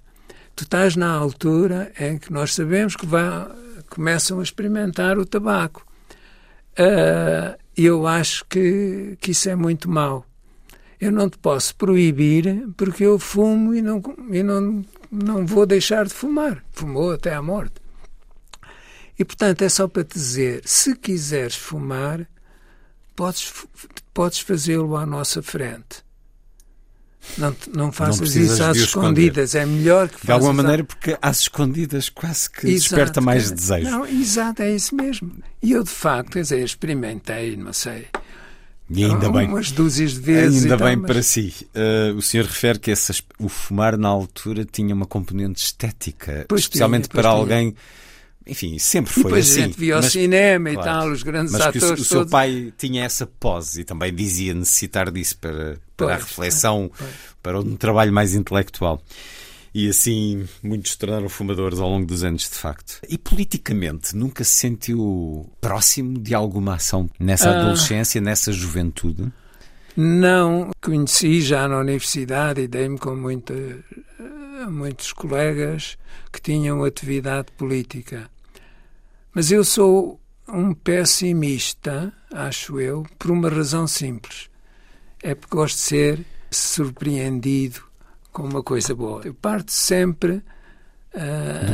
[0.56, 3.47] tu estás na altura em que nós sabemos que vai,
[3.89, 5.86] começam a experimentar o tabaco.
[6.73, 10.25] Uh, eu acho que, que isso é muito mau.
[11.01, 16.05] Eu não te posso proibir porque eu fumo e não, e não, não vou deixar
[16.05, 16.63] de fumar.
[16.71, 17.81] Fumou até à morte.
[19.17, 22.27] E, portanto, é só para te dizer: se quiseres fumar,
[23.15, 23.51] podes,
[24.13, 26.03] podes fazê-lo à nossa frente.
[27.37, 30.25] Não, não faças não isso às escondidas, é melhor que faças.
[30.25, 33.89] De alguma maneira, porque às escondidas quase que exato, desperta mais desejo.
[33.89, 35.31] Não, exato, é isso mesmo.
[35.61, 38.07] E eu, de facto, quer dizer, experimentei, não sei.
[38.93, 39.47] E ainda bem.
[39.47, 40.63] Umas dúzias de vezes.
[40.63, 41.06] Ainda bem mas...
[41.12, 41.54] para si.
[41.73, 46.62] Uh, o senhor refere que essas, o fumar na altura tinha uma componente estética, pois
[46.62, 47.34] especialmente tinha, para tinha.
[47.39, 47.75] alguém.
[48.45, 49.62] Enfim, sempre foi assim.
[49.62, 50.82] a gente via ao mas- cinema claro.
[50.82, 52.32] e tal, os grandes Mas que o, atores o seu todos.
[52.32, 56.91] pai tinha essa pose e também dizia necessitar disso para, para a Pois, reflexão,
[57.41, 59.01] para um trabalho mais intelectual.
[59.73, 62.99] E assim muitos tornaram fumadores ao longo dos anos, de facto.
[63.07, 67.62] E politicamente, nunca se sentiu próximo de alguma ação nessa Ah.
[67.62, 69.31] adolescência, nessa juventude?
[69.95, 73.53] Não, conheci já na universidade e dei-me com muita,
[74.69, 75.97] muitos colegas
[76.31, 78.29] que tinham atividade política.
[79.34, 84.49] Mas eu sou um pessimista, acho eu, por uma razão simples.
[85.23, 87.81] É porque gosto de ser surpreendido
[88.31, 89.21] com uma coisa boa.
[89.25, 90.41] Eu parto sempre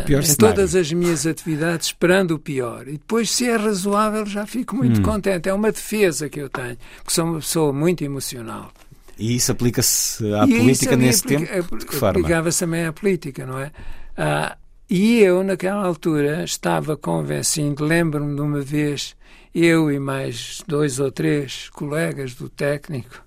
[0.06, 0.56] pior em cenário.
[0.56, 2.88] todas as minhas atividades esperando o pior.
[2.88, 5.04] E depois, se é razoável, já fico muito Hum.
[5.04, 5.48] contente.
[5.48, 8.72] É uma defesa que eu tenho, porque sou uma pessoa muito emocional.
[9.18, 11.78] E isso aplica-se à E política nesse aplica- tempo?
[11.78, 12.20] De que forma?
[12.20, 13.72] Aplicava-se também à política, não é?
[14.16, 14.58] Ah,
[14.90, 19.16] e eu, naquela altura, estava convencido, lembro-me de uma vez,
[19.54, 23.24] eu e mais dois ou três colegas do técnico,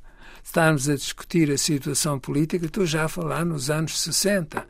[0.50, 4.66] estávamos a discutir a situação política, estou já a falar nos anos 60,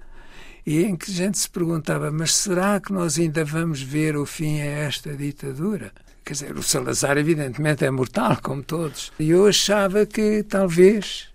[0.66, 4.26] e em que a gente se perguntava, mas será que nós ainda vamos ver o
[4.26, 5.90] fim a esta ditadura?
[6.22, 9.10] Quer dizer, o Salazar, evidentemente, é mortal, como todos.
[9.18, 11.28] E eu achava que talvez,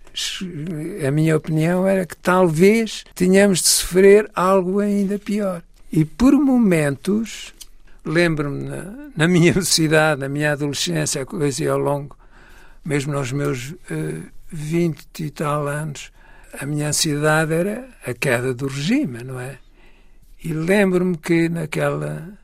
[1.06, 5.60] a minha opinião era que talvez tenhamos de sofrer algo ainda pior.
[5.90, 7.52] E por momentos,
[8.04, 12.16] lembro-me na, na minha mocidade, na minha adolescência, a coisa ia ao longo,
[12.84, 16.12] mesmo nos meus eh, 20 e tal anos,
[16.58, 19.58] a minha ansiedade era a queda do regime, não é?
[20.42, 22.38] E lembro-me que naquela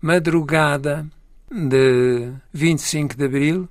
[0.00, 1.06] madrugada
[1.50, 3.68] de 25 de Abril,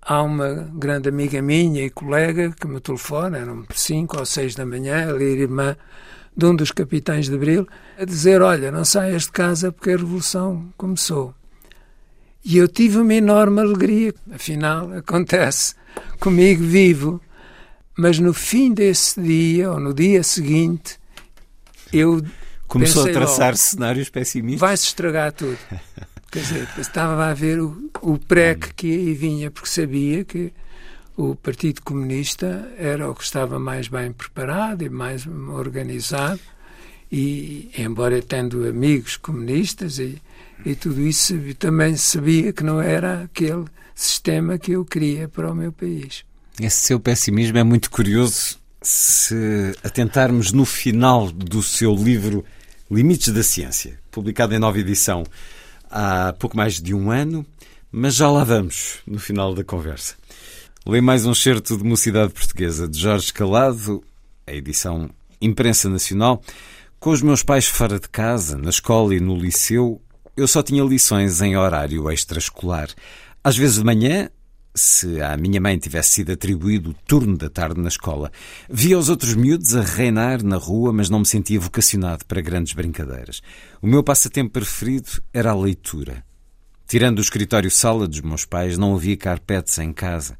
[0.00, 4.64] há uma grande amiga minha e colega que me telefona, eram 5 ou 6 da
[4.64, 5.76] manhã, ela era irmã
[6.34, 7.66] de um dos capitães de Abril,
[7.98, 11.34] a dizer, olha, não saias de casa porque a Revolução começou.
[12.44, 15.74] E eu tive uma enorme alegria, afinal, acontece
[16.18, 17.20] comigo vivo,
[17.96, 20.98] mas no fim desse dia, ou no dia seguinte,
[21.92, 22.22] eu
[22.66, 24.60] Começou a traçar cenários pessimistas?
[24.60, 25.58] vai-se estragar tudo.
[26.32, 30.50] Quer dizer, estava a ver o, o PREC que aí vinha, porque sabia que
[31.14, 36.40] o Partido Comunista era o que estava mais bem preparado e mais organizado,
[37.10, 40.22] e embora tendo amigos comunistas e,
[40.64, 45.54] e tudo isso, também sabia que não era aquele sistema que eu queria para o
[45.54, 46.24] meu país.
[46.60, 52.44] Esse seu pessimismo é muito curioso se atentarmos no final do seu livro
[52.90, 55.24] Limites da Ciência, publicado em nova edição
[55.92, 57.44] há pouco mais de um ano,
[57.90, 60.14] mas já lá vamos no final da conversa.
[60.86, 64.02] Leio mais um certo de Mocidade Portuguesa de Jorge Calado,
[64.46, 66.42] a edição Imprensa Nacional.
[66.98, 70.00] Com os meus pais fora de casa, na escola e no liceu,
[70.36, 72.88] eu só tinha lições em horário extraescolar.
[73.44, 74.28] Às vezes de manhã,
[74.74, 78.30] se à minha mãe tivesse sido atribuído o turno da tarde na escola.
[78.70, 82.72] Via os outros miúdos a reinar na rua, mas não me sentia vocacionado para grandes
[82.72, 83.42] brincadeiras.
[83.80, 86.24] O meu passatempo preferido era a leitura.
[86.86, 90.38] Tirando o escritório-sala dos meus pais, não havia carpetes em casa.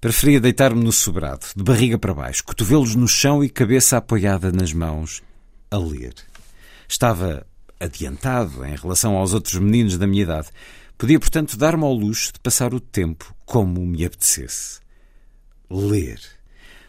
[0.00, 4.72] Preferia deitar-me no sobrado, de barriga para baixo, cotovelos no chão e cabeça apoiada nas
[4.72, 5.22] mãos,
[5.70, 6.14] a ler.
[6.88, 7.46] Estava
[7.80, 10.48] adiantado em relação aos outros meninos da minha idade.
[10.98, 14.80] Podia, portanto, dar-me ao luxo de passar o tempo como me apetecesse.
[15.70, 16.20] Ler.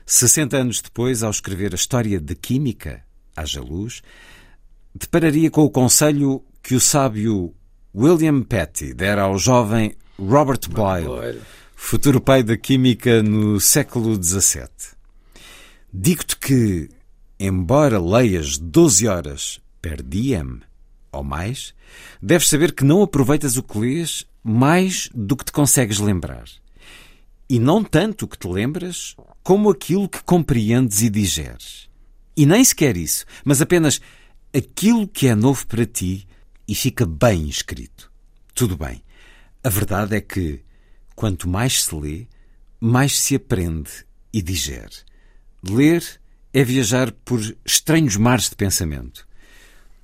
[0.06, 3.04] 60 anos depois, ao escrever a história de Química,
[3.36, 4.02] haja luz,
[4.96, 7.54] depararia com o conselho que o sábio
[7.94, 11.42] William Petty dera ao jovem Robert Boyle,
[11.76, 14.70] futuro pai da Química no século XVII.
[15.94, 16.90] Digo-te que,
[17.38, 20.62] embora leias 12 horas per diem
[21.18, 21.74] ou mais,
[22.22, 26.46] deves saber que não aproveitas o que lês mais do que te consegues lembrar.
[27.50, 31.90] E não tanto o que te lembras, como aquilo que compreendes e digeres.
[32.36, 34.00] E nem sequer isso, mas apenas
[34.56, 36.28] aquilo que é novo para ti
[36.68, 38.12] e fica bem escrito.
[38.54, 39.04] Tudo bem.
[39.64, 40.62] A verdade é que,
[41.18, 42.28] Quanto mais se lê,
[42.80, 43.90] mais se aprende
[44.32, 44.98] e digere.
[45.68, 46.04] Ler
[46.54, 49.27] é viajar por estranhos mares de pensamento.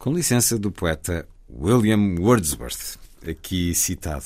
[0.03, 4.25] Com licença do poeta William Wordsworth, aqui citado.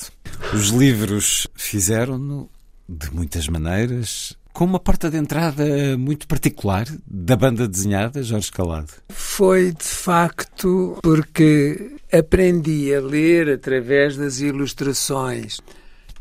[0.52, 2.50] Os livros fizeram-no
[2.88, 8.92] de muitas maneiras, com uma porta de entrada muito particular da banda desenhada, Jorge Calado.
[9.10, 15.60] Foi de facto porque aprendi a ler através das ilustrações.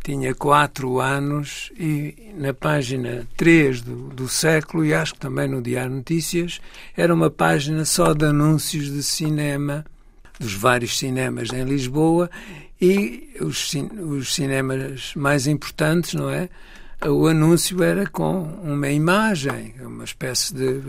[0.07, 5.61] Tinha quatro anos e na página 3 do, do século, e acho que também no
[5.61, 6.61] Diário Notícias,
[6.95, 9.85] era uma página só de anúncios de cinema,
[10.39, 12.31] dos vários cinemas em Lisboa,
[12.79, 16.47] e os, os cinemas mais importantes, não é?
[17.05, 20.83] O anúncio era com uma imagem, uma espécie de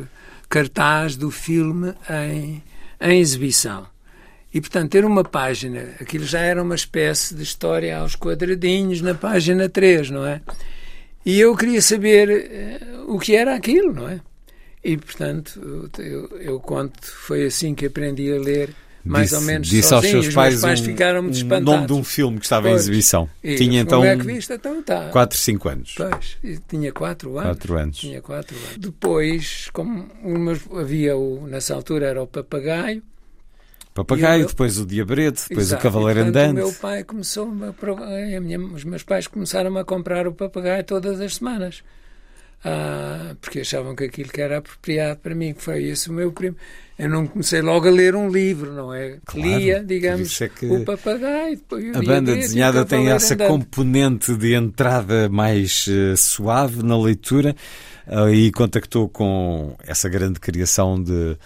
[0.48, 2.62] cartaz do filme em,
[3.00, 3.84] em exibição.
[4.52, 9.14] E, portanto, ter uma página, aquilo já era uma espécie de história aos quadradinhos na
[9.14, 10.40] página 3, não é?
[11.24, 14.20] E eu queria saber uh, o que era aquilo, não é?
[14.82, 18.74] E, portanto, eu, eu conto, foi assim que aprendi a ler
[19.04, 20.16] mais disse, ou menos disse sozinho.
[20.16, 21.74] aos seus pais, Os pais um, ficaram muito espantados.
[21.74, 22.74] nome de um filme que estava pois.
[22.74, 23.28] em exibição.
[23.42, 24.52] E, tinha então é que viste?
[24.52, 25.08] Então tá.
[25.08, 25.94] 4, 5 anos.
[25.96, 26.38] Pois,
[26.68, 27.50] tinha 4 anos.
[27.50, 27.96] Quatro anos.
[27.98, 28.78] Tinha 4 anos.
[28.78, 30.06] Depois, como
[30.78, 33.02] havia o, nessa altura era o papagaio.
[34.04, 35.80] Papagaio, depois o Diabrete, depois Exato.
[35.80, 36.60] o Cavaleiro E, portanto, Andante.
[36.62, 41.20] O meu pai começou a, minha- os meus pais começaram a comprar o papagaio todas
[41.20, 41.82] as semanas.
[42.64, 45.54] Ah, porque achavam que aquilo que era apropriado para mim.
[45.56, 46.56] Foi esse o meu primo.
[46.98, 49.18] Eu não comecei logo a ler um livro, não é?
[49.24, 51.54] Claro, Lia, digamos, é que o papagaio.
[51.56, 57.54] depois o A banda desenhada tem essa componente de entrada mais eh, suave na leitura
[58.08, 61.36] eh, e contactou com essa grande criação de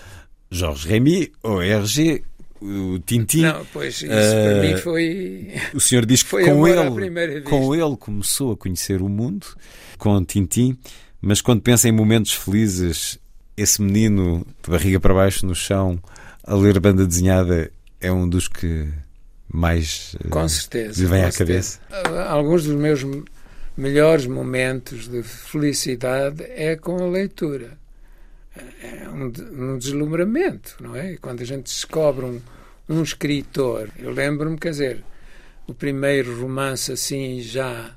[0.51, 2.25] Jorge Remy, o RG,
[2.63, 3.43] o Tintin.
[3.43, 5.53] Não, pois isso Eh, para mim foi.
[5.75, 9.47] O senhor diz que Foi com ele, com ele começou a conhecer o mundo,
[9.99, 10.77] com Tintin,
[11.21, 13.19] mas quando pensa em momentos felizes,
[13.57, 15.99] esse menino de barriga para baixo no chão
[16.45, 18.89] a ler banda desenhada é um dos que
[19.53, 21.01] mais eh, Com certeza.
[21.03, 21.79] lhe vem à cabeça.
[21.91, 22.23] certeza.
[22.25, 23.23] Alguns dos meus me-
[23.77, 27.79] melhores momentos de felicidade é com a leitura.
[28.83, 31.17] É um, de- um deslumbramento, não é?
[31.21, 32.41] Quando a gente descobre um,
[32.89, 33.89] um escritor.
[33.99, 35.05] Eu lembro-me, quer dizer,
[35.67, 37.97] o primeiro romance assim já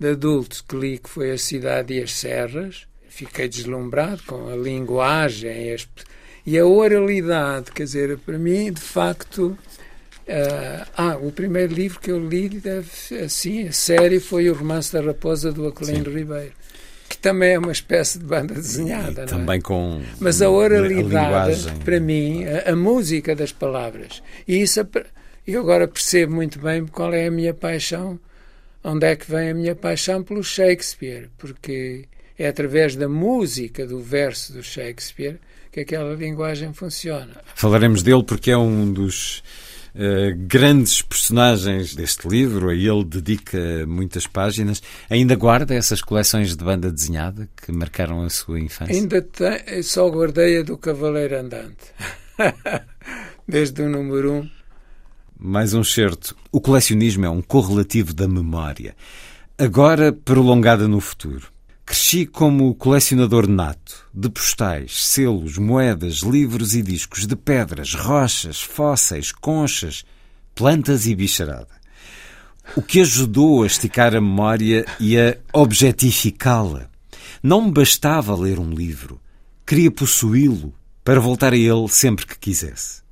[0.00, 4.56] de adulto que li, que foi A Cidade e as Serras, fiquei deslumbrado com a
[4.56, 5.86] linguagem as-
[6.44, 9.56] e a oralidade, quer dizer, para mim, de facto,
[10.28, 12.60] ah, ah, o primeiro livro que eu li,
[13.24, 16.52] assim, a série, foi o Romance da Raposa do Aquilino Ribeiro,
[17.24, 19.60] também é uma espécie de banda desenhada, E é?
[19.62, 21.76] com Mas a oralidade, linguagem.
[21.78, 24.22] para mim, a, a música das palavras.
[24.46, 24.86] E isso
[25.46, 28.20] eu agora percebo muito bem qual é a minha paixão,
[28.82, 32.04] onde é que vem a minha paixão pelo Shakespeare, porque
[32.38, 35.38] é através da música do verso do Shakespeare
[35.72, 37.40] que aquela linguagem funciona.
[37.54, 39.42] Falaremos dele porque é um dos
[39.94, 42.68] eh, grandes personagens deste livro.
[42.68, 44.82] A ele dedica muitas páginas.
[45.08, 48.94] Ainda guarda essas coleções de banda desenhada que marcaram a sua infância?
[48.94, 51.92] Ainda tem, só guardei a do Cavaleiro Andante.
[53.46, 54.50] Desde o número um.
[55.38, 56.36] Mais um certo.
[56.50, 58.96] O colecionismo é um correlativo da memória,
[59.58, 61.53] agora prolongada no futuro.
[61.86, 69.30] Cresci como colecionador nato, de postais, selos, moedas, livros e discos, de pedras, rochas, fósseis,
[69.30, 70.04] conchas,
[70.54, 71.68] plantas e bicharada.
[72.74, 76.88] O que ajudou a esticar a memória e a objetificá-la.
[77.42, 79.20] Não me bastava ler um livro,
[79.66, 80.72] queria possuí-lo
[81.04, 83.02] para voltar a ele sempre que quisesse.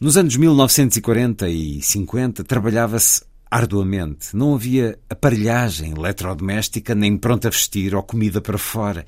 [0.00, 3.22] Nos anos 1940 e 50 trabalhava-se
[3.54, 4.34] arduamente.
[4.34, 9.06] Não havia aparelhagem eletrodoméstica, nem pronto a vestir ou comida para fora.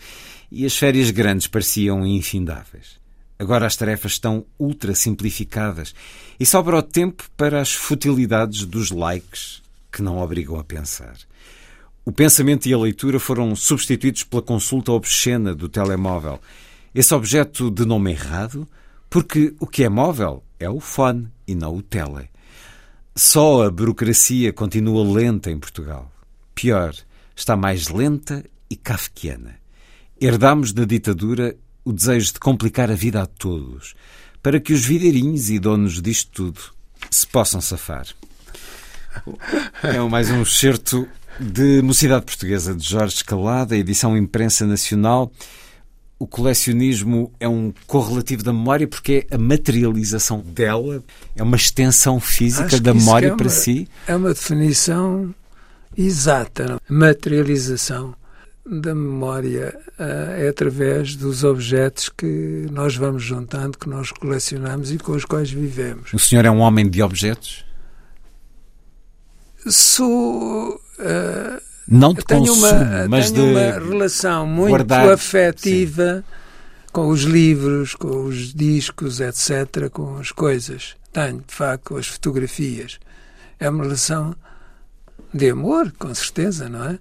[0.52, 3.00] E as férias grandes pareciam infindáveis.
[3.40, 5.92] Agora as tarefas estão ultra simplificadas
[6.38, 11.16] e sobra o tempo para as futilidades dos likes que não obrigam a pensar.
[12.04, 16.40] O pensamento e a leitura foram substituídos pela consulta obscena do telemóvel.
[16.94, 18.66] Esse objeto de nome errado,
[19.10, 22.28] porque o que é móvel é o fone e não o tele.
[23.18, 26.12] Só a burocracia continua lenta em Portugal.
[26.54, 26.94] Pior,
[27.34, 29.56] está mais lenta e kafkiana.
[30.20, 33.94] Herdamos da ditadura o desejo de complicar a vida a todos,
[34.42, 36.60] para que os videirinhos e donos disto tudo
[37.10, 38.06] se possam safar.
[39.82, 41.08] É mais um excerto
[41.40, 45.32] de Mocidade Portuguesa de Jorge Escalada, edição imprensa nacional.
[46.18, 51.04] O colecionismo é um correlativo da memória porque é a materialização dela,
[51.34, 53.86] é uma extensão física da memória é para uma- si.
[54.06, 55.34] É uma definição
[55.96, 58.14] exata materialização
[58.64, 60.02] da memória uh,
[60.42, 65.50] é através dos objetos que nós vamos juntando, que nós colecionamos e com os quais
[65.50, 66.12] vivemos.
[66.12, 67.64] O senhor é um homem de objetos?
[69.68, 70.80] Sou.
[70.98, 76.90] Uh, não de tenho consumo, uma, mas tenho de uma relação muito guardar, afetiva sim.
[76.92, 80.96] com os livros, com os discos, etc., com as coisas.
[81.12, 82.98] Tenho, de facto, com as fotografias.
[83.58, 84.34] É uma relação
[85.32, 86.98] de amor, com certeza, não é?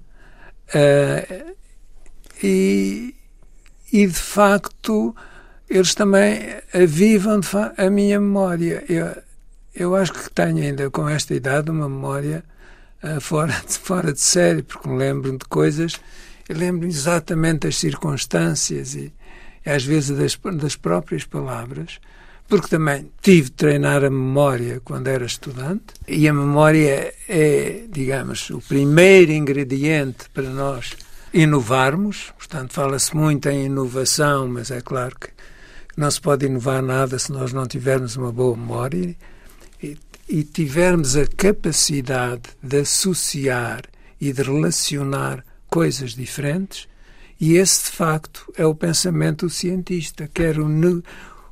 [0.74, 1.56] Uh,
[2.44, 3.16] e,
[3.92, 5.16] e, de facto,
[5.70, 6.40] eles também
[6.74, 7.40] avivam
[7.78, 8.84] a minha memória.
[8.88, 9.16] Eu,
[9.74, 12.44] eu acho que tenho ainda, com esta idade, uma memória
[13.06, 16.00] uh, fora, de, fora de série, porque me lembro de coisas,
[16.50, 19.14] eu lembro exatamente das circunstâncias e,
[19.66, 22.00] e às vezes das, das próprias palavras
[22.48, 25.86] porque também tive de treinar a memória quando era estudante.
[26.08, 30.96] E a memória é, digamos, o primeiro ingrediente para nós
[31.34, 32.32] inovarmos.
[32.38, 35.30] Portanto, fala-se muito em inovação, mas é claro que
[35.98, 39.16] não se pode inovar nada se nós não tivermos uma boa memória
[40.28, 43.84] e, tivermos a capacidade de associar
[44.20, 46.88] e de relacionar coisas diferentes.
[47.40, 50.56] E esse, de facto, é o pensamento do cientista, quer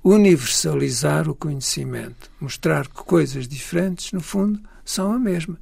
[0.03, 5.57] universalizar o conhecimento, mostrar que coisas diferentes, no fundo, são a mesma.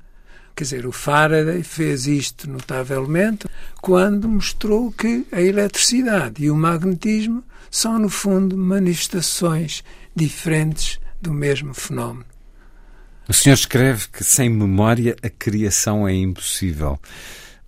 [0.55, 3.47] Quer dizer, o Faraday fez isto notavelmente
[3.81, 9.83] quando mostrou que a eletricidade e o magnetismo são, no fundo, manifestações
[10.15, 12.30] diferentes do mesmo fenómeno.
[13.27, 16.99] O senhor escreve que sem memória a criação é impossível.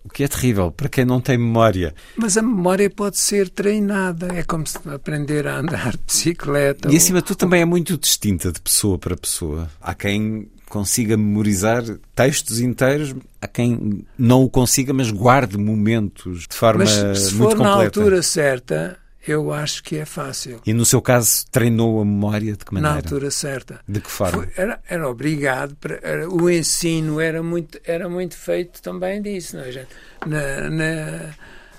[0.04, 1.95] O que é terrível para quem não tem memória.
[2.18, 4.28] Mas a memória pode ser treinada.
[4.34, 6.91] É como se aprender a andar de bicicleta.
[6.91, 9.70] E acima de tudo também é muito distinta de pessoa para pessoa.
[9.82, 11.84] Há quem consiga memorizar
[12.16, 17.51] textos inteiros, há quem não o consiga, mas guarde momentos de forma mas, se muito
[17.51, 17.64] for completa.
[17.64, 20.61] na altura certa, eu acho que é fácil.
[20.65, 22.95] E no seu caso, treinou a memória de que maneira?
[22.95, 23.80] Na altura certa.
[23.88, 24.43] De que forma?
[24.43, 25.76] Foi, era, era obrigado.
[25.76, 29.55] Para, era, o ensino era muito, era muito feito também disso.
[29.55, 29.88] Não é, gente?
[30.26, 31.30] Na, na,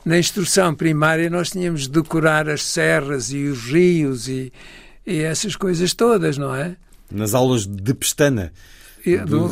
[0.04, 4.52] na instrução primária, nós tínhamos de decorar as serras e os rios e,
[5.06, 6.76] e essas coisas todas, não é?
[7.10, 8.52] Nas aulas de pestana.
[9.26, 9.50] Do,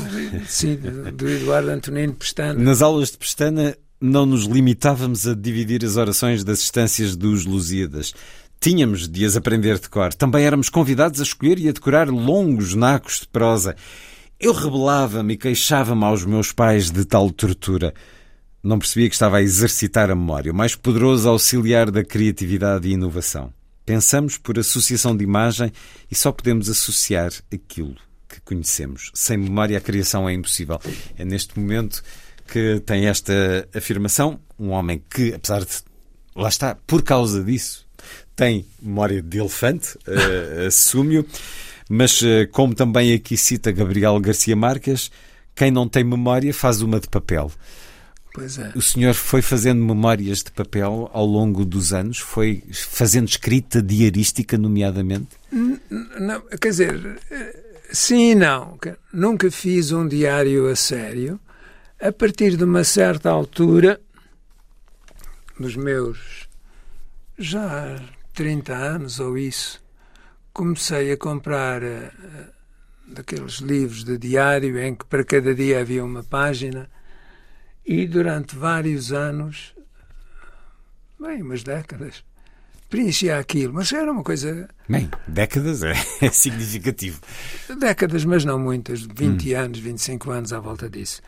[0.49, 0.79] sim,
[1.15, 2.55] do Eduardo Antonino Pestana.
[2.55, 8.13] Nas aulas de Pestana não nos limitávamos a dividir as orações das estâncias dos Lusíadas.
[8.59, 10.13] Tínhamos de as aprender de cor.
[10.13, 13.77] Também éramos convidados a escolher e a decorar longos nacos de prosa.
[14.41, 17.95] Eu rebelava-me e queixava-me aos meus pais de tal tortura.
[18.61, 22.93] Não percebia que estava a exercitar a memória, o mais poderoso auxiliar da criatividade e
[22.93, 23.53] inovação.
[23.87, 25.71] Pensamos por associação de imagem
[26.11, 27.97] e só podemos associar aquilo
[28.29, 29.13] que conhecemos.
[29.15, 30.81] Sem memória, a criação é impossível.
[31.17, 32.03] É neste momento
[32.53, 34.39] que tem esta afirmação.
[34.59, 35.73] Um homem que, apesar de.
[36.37, 37.87] Lá está, por causa disso,
[38.37, 41.27] tem memória de elefante, uh, assume-o.
[41.89, 45.11] Mas, uh, como também aqui cita Gabriel Garcia Marques,
[45.55, 47.51] quem não tem memória faz uma de papel.
[48.35, 48.73] Pois é.
[48.75, 52.19] O senhor foi fazendo memórias de papel ao longo dos anos?
[52.19, 55.29] Foi fazendo escrita diarística, nomeadamente?
[55.51, 57.19] Não, quer dizer,
[57.93, 58.79] Sim e não.
[59.13, 61.39] Nunca fiz um diário a sério.
[62.03, 64.01] A partir de uma certa altura,
[65.57, 66.49] nos meus
[67.39, 67.97] já
[68.35, 69.81] 30 anos ou isso,
[70.53, 72.11] comecei a comprar uh,
[73.07, 76.91] daqueles livros de diário em que para cada dia havia uma página
[77.87, 79.73] e durante vários anos,
[81.21, 82.25] bem, umas décadas,
[82.91, 84.69] preenchia aquilo, mas era uma coisa.
[84.89, 87.21] Bem, décadas é, é significativo.
[87.79, 89.59] Décadas, mas não muitas, 20 hum.
[89.61, 91.23] anos, 25 anos à volta disso.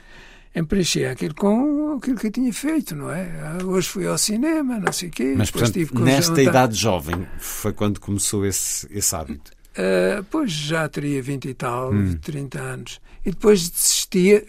[0.54, 3.28] Em preencher aquilo com aquilo que eu tinha feito, não é?
[3.64, 5.34] Hoje fui ao cinema, não sei o quê.
[5.36, 9.50] Mas, portanto, nesta idade jovem foi quando começou esse, esse hábito?
[9.76, 12.16] Uh, pois já teria 20 e tal, hum.
[12.22, 13.00] 30 anos.
[13.26, 14.44] E depois desistia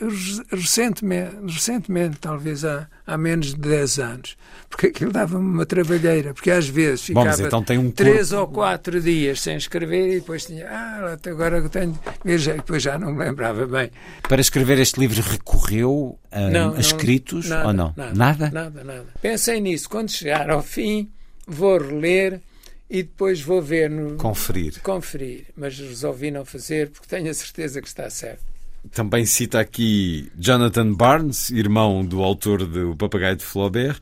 [0.52, 4.38] recentemente, recentemente talvez há, há menos de 10 anos.
[4.70, 6.34] Porque aquilo dava-me uma trabalheira.
[6.34, 10.46] Porque às vezes ficava Bom, então um três ou quatro dias sem escrever e depois
[10.46, 11.98] tinha, ah, até agora eu tenho.
[12.24, 13.90] Veja, depois já não me lembrava bem.
[14.28, 17.94] Para escrever este livro recorreu a, não, a escritos nada, ou não?
[17.96, 18.52] Nada, nada?
[18.52, 19.06] Nada, nada.
[19.22, 19.90] Pensei nisso.
[19.90, 21.10] Quando chegar ao fim,
[21.48, 22.42] vou reler
[22.90, 24.82] e depois vou ver no conferir.
[24.82, 28.44] Conferir, mas resolvi não fazer porque tenho a certeza que está certo.
[28.92, 34.00] Também cita aqui Jonathan Barnes, irmão do autor do Papagaio de Flaubert,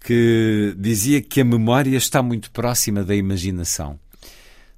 [0.00, 3.98] que dizia que a memória está muito próxima da imaginação.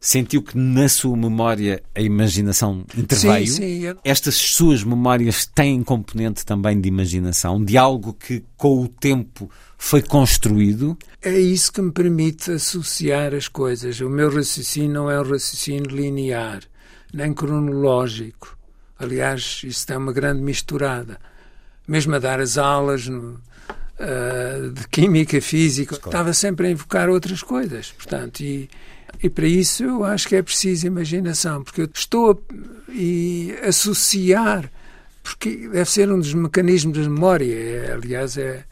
[0.01, 3.49] Sentiu que na sua memória a imaginação interveio?
[3.49, 3.95] Sim, sim.
[4.05, 10.03] Estas suas memórias têm componente também de imaginação, de algo que com o tempo foi
[10.03, 10.99] construído?
[11.23, 14.01] É isso que me permite associar as coisas.
[14.01, 16.61] O meu raciocínio não é um raciocínio linear,
[17.15, 18.59] nem cronológico.
[18.99, 21.19] Aliás, isso é uma grande misturada.
[21.87, 23.41] Mesmo a dar as aulas no,
[24.01, 26.09] uh, de química, física, claro.
[26.09, 27.93] estava sempre a invocar outras coisas.
[27.93, 28.69] Portanto, e
[29.23, 34.71] e para isso eu acho que é preciso imaginação, porque eu estou a e associar,
[35.23, 38.65] porque deve ser um dos mecanismos da memória, é, aliás, é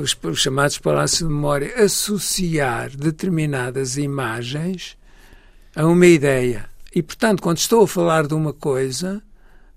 [0.00, 4.96] os, os, chamados palácios de memória, associar determinadas imagens
[5.74, 6.68] a uma ideia.
[6.94, 9.22] E, portanto, quando estou a falar de uma coisa,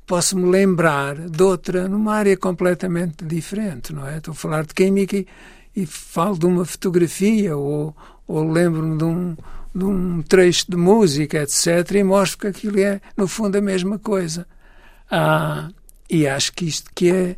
[0.05, 4.17] posso-me lembrar de outra numa área completamente diferente, não é?
[4.17, 5.27] Estou a falar de química e,
[5.75, 7.95] e falo de uma fotografia ou,
[8.27, 9.37] ou lembro-me de um
[9.73, 13.99] de um trecho de música, etc., e mostro que aquilo é, no fundo, a mesma
[13.99, 14.47] coisa.
[15.09, 15.69] Ah,
[16.09, 17.37] e acho que isto que é,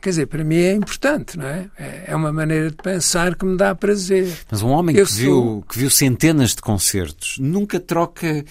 [0.00, 1.70] quer dizer, para mim é importante, não é?
[1.78, 4.36] É, é uma maneira de pensar que me dá prazer.
[4.50, 5.16] Mas um homem que, sou...
[5.16, 8.44] viu, que viu centenas de concertos nunca troca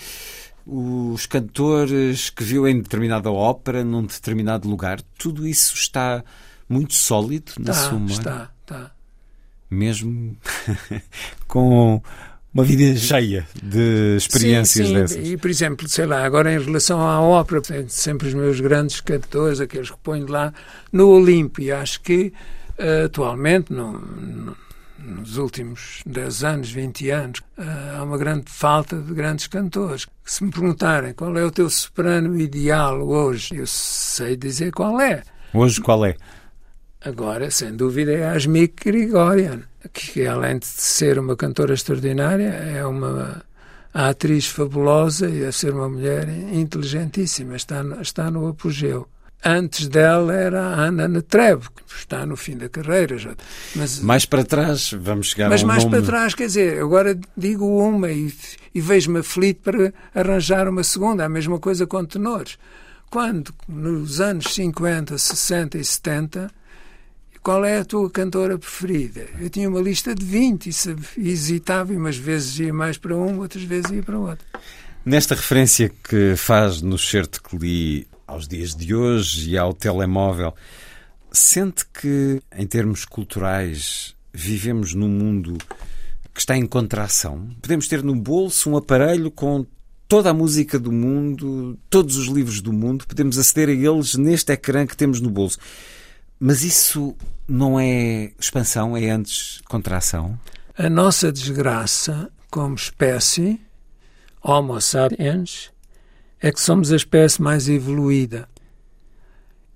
[0.65, 4.99] os cantores que viu em determinada ópera, num determinado lugar.
[5.17, 6.23] Tudo isso está
[6.67, 8.15] muito sólido na está, sua memória?
[8.15, 8.91] Está, está.
[9.69, 10.35] Mesmo
[11.47, 12.01] com
[12.55, 14.99] uma vida cheia de experiências sim, sim.
[15.01, 15.27] dessas.
[15.27, 19.59] E, por exemplo, sei lá, agora em relação à ópera, sempre os meus grandes cantores,
[19.59, 20.53] aqueles que ponho lá
[20.89, 22.31] no Olímpio, acho que
[22.79, 24.55] uh, atualmente, no, no,
[24.97, 30.07] nos últimos 10 anos, 20 anos, uh, há uma grande falta de grandes cantores.
[30.23, 35.23] Se me perguntarem qual é o teu soprano ideal hoje, eu sei dizer qual é.
[35.53, 36.15] Hoje qual é?
[37.05, 39.61] Agora, sem dúvida, é a Asmik Grigorian
[39.93, 43.43] que além de ser uma cantora extraordinária, é uma
[43.93, 49.07] atriz fabulosa e a ser uma mulher inteligentíssima, está, está no apogeu.
[49.43, 53.17] Antes dela era a Ana Netrebko, que está no fim da carreira.
[53.17, 53.35] Já.
[53.75, 55.97] Mas, mais para trás, vamos chegar Mas mais nome...
[55.97, 58.33] para trás, quer dizer, agora digo uma e,
[58.73, 62.57] e vejo-me aflito para arranjar uma segunda, a mesma coisa com tenores.
[63.11, 66.51] Quando, nos anos 50, 60 e 70,
[67.45, 69.27] qual é a tua cantora preferida?
[69.39, 70.67] Eu tinha uma lista de 20
[71.15, 74.43] e hesitava, e umas vezes ia mais para um, outras vezes ia para outro.
[75.05, 80.55] Nesta referência que faz no certo que li aos dias de hoje e ao telemóvel,
[81.31, 85.59] sente que, em termos culturais, vivemos num mundo
[86.33, 87.47] que está em contração?
[87.61, 89.67] Podemos ter no bolso um aparelho com
[90.07, 94.51] toda a música do mundo, todos os livros do mundo, podemos aceder a eles neste
[94.51, 95.59] ecrã que temos no bolso.
[96.39, 97.15] Mas isso
[97.47, 100.39] não é expansão, é antes contração?
[100.77, 103.61] A nossa desgraça como espécie,
[104.41, 105.71] Homo sapiens,
[106.39, 108.47] é que somos a espécie mais evoluída.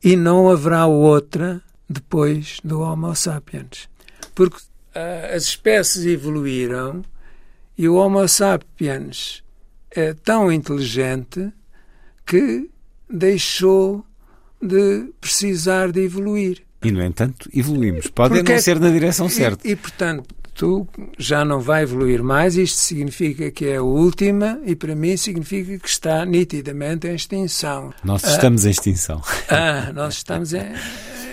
[0.04, 3.90] E não haverá outra depois do Homo sapiens.
[4.36, 7.04] Porque uh, as espécies evoluíram
[7.78, 9.44] e o Homo sapiens
[9.92, 11.52] é tão inteligente
[12.26, 12.70] que
[13.10, 14.06] deixou
[14.62, 16.69] de precisar de evoluir.
[16.84, 18.08] E, no entanto, evoluímos.
[18.08, 19.68] Pode Porque, não ser na direção certa.
[19.68, 22.56] E, portanto, tu já não vai evoluir mais.
[22.56, 27.94] Isto significa que é a última e, para mim, significa que está nitidamente em extinção.
[28.04, 29.22] Nós ah, estamos em extinção.
[29.50, 30.62] Ah, nós estamos em,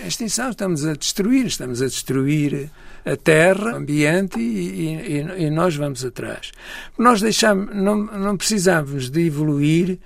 [0.03, 0.49] em extinção.
[0.49, 1.45] Estamos a destruir.
[1.45, 2.69] Estamos a destruir
[3.05, 6.51] a terra, o ambiente e, e, e nós vamos atrás.
[6.97, 9.97] Nós deixamos, não, não precisamos de evoluir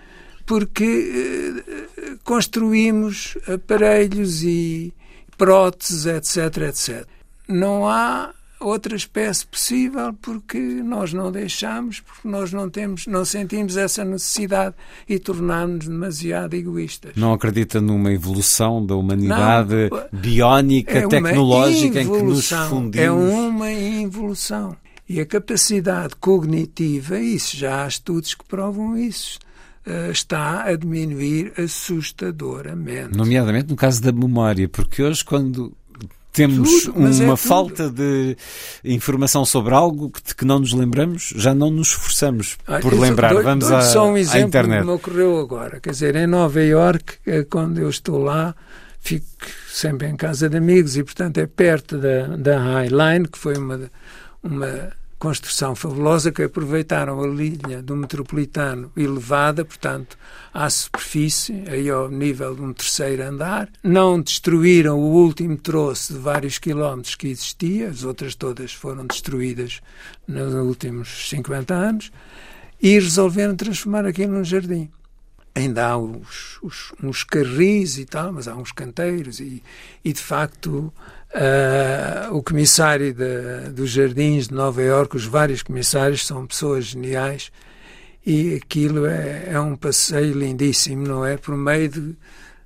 [0.46, 4.94] porque eh, construímos aparelhos e
[5.42, 7.08] próteses, etc, etc.
[7.48, 8.30] Não há
[8.60, 14.76] outra espécie possível porque nós não deixamos, porque nós não temos, não sentimos essa necessidade
[15.10, 17.14] e tornamos-nos demasiado egoístas.
[17.16, 22.98] Não acredita numa evolução da humanidade não, biónica, é tecnológica em que nos fundimos?
[22.98, 24.78] É uma involução.
[25.10, 29.40] E a capacidade cognitiva, isso já há estudos que provam isso
[30.12, 33.18] está a diminuir assustadoramente.
[33.18, 35.76] Nomeadamente no caso da memória, porque hoje, quando
[36.32, 38.38] temos tudo, uma é falta de
[38.84, 43.34] informação sobre algo que, que, não nos lembramos, já não nos esforçamos ah, por lembrar.
[43.34, 44.80] Dou, Vamos dou à, só um exemplo à internet.
[44.80, 45.80] que me ocorreu agora.
[45.80, 48.56] Quer dizer, em Nova York, eh, quando eu estou lá,
[49.00, 49.26] fico
[49.68, 53.58] sempre em casa de amigos e, portanto, é perto da, da High Line, que foi
[53.58, 53.92] uma,
[54.42, 60.18] uma construção fabulosa que aproveitaram a linha do metropolitano elevada, portanto,
[60.52, 63.70] à superfície, aí ao nível de um terceiro andar.
[63.84, 69.80] Não destruíram o último troço de vários quilómetros que existia, as outras todas foram destruídas
[70.28, 72.12] nos últimos 50 anos,
[72.82, 74.90] e resolveram transformar aquilo num jardim
[75.54, 79.62] ainda há os, os, uns carris e tal, mas há uns canteiros e,
[80.04, 80.94] e de facto
[81.36, 87.52] uh, o comissário de, dos jardins de Nova Iorque, os vários comissários são pessoas geniais
[88.26, 91.38] e aquilo é, é um passeio lindíssimo, não é?
[91.38, 92.16] Por meio de,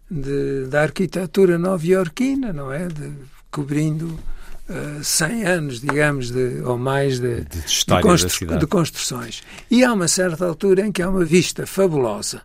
[0.10, 2.88] de da arquitetura nova-iorquina, não é?
[2.88, 3.14] De,
[3.50, 4.08] cobrindo
[4.70, 9.44] uh, ah, 100 anos, digamos, de, ou mais de, de, de, constru de construções.
[9.72, 12.42] E há uma certa altura em que há uma vista fabulosa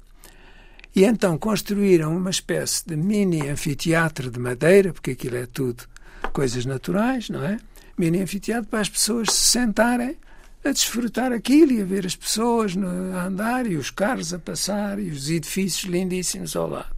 [0.94, 5.84] e então construíram uma espécie de mini anfiteatro de madeira, porque aquilo é tudo
[6.32, 7.58] coisas naturais, não é?
[7.96, 10.16] Mini anfiteatro para as pessoas se sentarem
[10.64, 14.98] a desfrutar aquilo e a ver as pessoas a andar e os carros a passar
[14.98, 16.94] e os edifícios lindíssimos ao lado.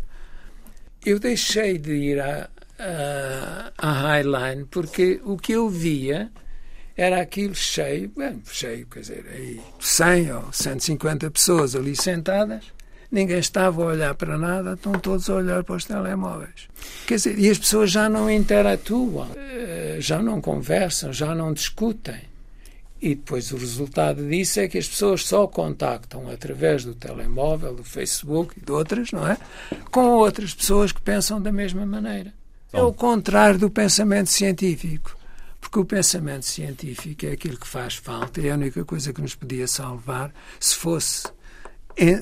[1.04, 2.48] Eu deixei de ir à,
[2.78, 6.30] à, à Highline porque o que eu via
[6.96, 12.64] era aquilo cheio, bem, cheio, quer dizer, aí 100 ou 150 pessoas ali sentadas
[13.12, 16.68] ninguém estava a olhar para nada, estão todos a olhar para os telemóveis.
[17.06, 22.32] Quer dizer, e as pessoas já não interatuam, eh, já não conversam, já não discutem.
[23.00, 27.84] E depois o resultado disso é que as pessoas só contactam através do telemóvel, do
[27.84, 29.36] Facebook e de outras, não é?
[29.90, 32.32] Com outras pessoas que pensam da mesma maneira.
[32.72, 35.16] É o contrário do pensamento científico.
[35.60, 39.34] Porque o pensamento científico é aquilo que faz falta, é a única coisa que nos
[39.34, 41.24] podia salvar se fosse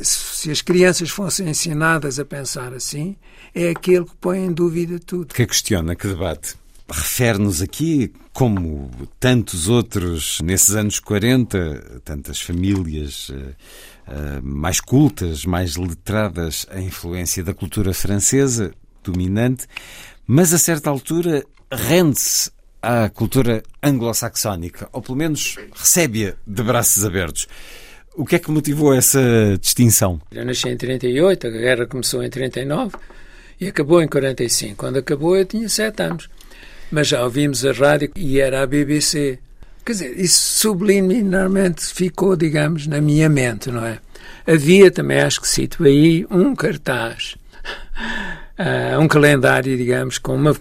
[0.03, 3.17] se as crianças fossem ensinadas a pensar assim,
[3.55, 5.35] é aquele que põe em dúvida tudo.
[5.35, 6.55] Que questiona, que debate.
[6.91, 8.91] Refere-nos aqui, como
[9.21, 13.55] tantos outros nesses anos 40, tantas famílias uh,
[14.43, 18.73] mais cultas, mais letradas, a influência da cultura francesa
[19.05, 19.67] dominante,
[20.27, 22.51] mas a certa altura rende-se
[22.83, 27.47] à cultura anglo-saxónica, ou pelo menos recebe-a de braços abertos.
[28.15, 29.21] O que é que motivou essa
[29.61, 30.21] distinção?
[30.33, 32.97] Eu nasci em 38, a guerra começou em 39
[33.61, 34.75] e acabou em 45.
[34.77, 36.29] Quando acabou eu tinha 7 anos.
[36.91, 39.39] Mas já ouvimos a rádio e era a BBC.
[39.85, 43.99] Quer dizer, isso subliminarmente ficou, digamos, na minha mente, não é?
[44.47, 47.37] Havia também, acho que cito aí, um cartaz,
[48.59, 50.55] uh, um calendário, digamos, com uma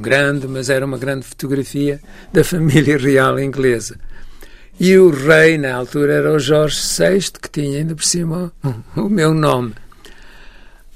[0.00, 2.00] grande, mas era uma grande fotografia
[2.32, 3.98] da família real inglesa.
[4.80, 8.50] E o rei, na altura, era o Jorge VI, que tinha ainda por cima
[8.96, 9.74] o meu nome.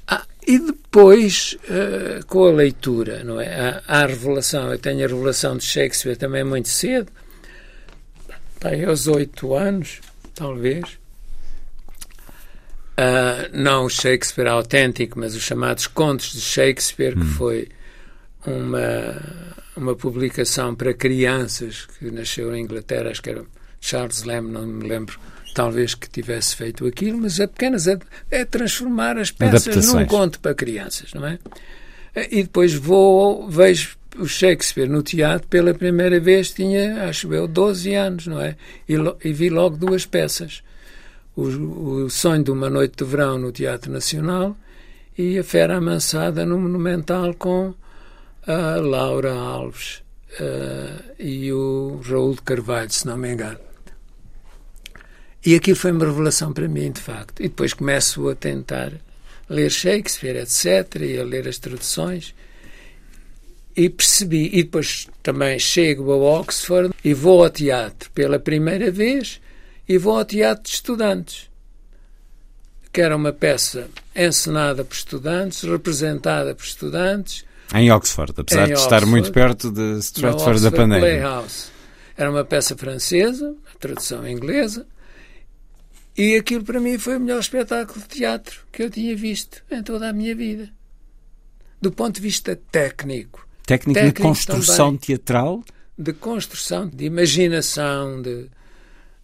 [0.07, 3.83] Ah, e depois, uh, com a leitura, não é?
[3.87, 7.11] Há, a revelação, eu tenho a revelação de Shakespeare também muito cedo,
[8.63, 10.01] aí aos oito anos,
[10.33, 10.97] talvez.
[12.97, 17.21] Uh, não o Shakespeare autêntico, mas os chamados Contos de Shakespeare, hum.
[17.21, 17.69] que foi
[18.47, 19.21] uma,
[19.77, 23.45] uma publicação para crianças que nasceu em Inglaterra, acho que era
[23.85, 25.19] Charles Lamb, não me lembro,
[25.53, 27.99] talvez que tivesse feito aquilo, mas é apenas é,
[28.31, 31.37] é transformar as peças num conto para crianças, não é?
[32.31, 37.93] E depois vou, vejo o Shakespeare no teatro pela primeira vez, tinha, acho eu, 12
[37.93, 38.55] anos, não é?
[38.89, 40.63] E, e vi logo duas peças.
[41.35, 44.57] O, o, Sonho de uma Noite de Verão no Teatro Nacional
[45.17, 47.73] e A Fera Amansada no Monumental com
[48.47, 50.01] a Laura Alves
[50.39, 53.64] uh, e o Raul de Carvalho, se não me engano.
[55.45, 57.39] E aquilo foi uma revelação para mim, de facto.
[57.39, 58.91] E depois começo a tentar
[59.47, 62.33] ler Shakespeare, etc., e a ler as traduções.
[63.75, 64.49] E percebi.
[64.53, 69.39] E depois também chego a Oxford e vou ao teatro pela primeira vez
[69.87, 71.49] e vou ao teatro de estudantes.
[72.91, 77.45] Que era uma peça encenada por estudantes, representada por estudantes.
[77.73, 81.01] Em Oxford, apesar em de Oxford, estar muito perto de Stratford da Panera.
[81.01, 81.65] Playhouse.
[82.17, 84.87] Era uma peça francesa, a tradução inglesa,
[86.17, 89.83] e aquilo para mim foi o melhor espetáculo de teatro que eu tinha visto em
[89.83, 90.69] toda a minha vida.
[91.81, 93.47] Do ponto de vista técnico.
[93.65, 95.63] Técnico, técnico de construção também, teatral?
[95.97, 98.47] De construção, de imaginação, de,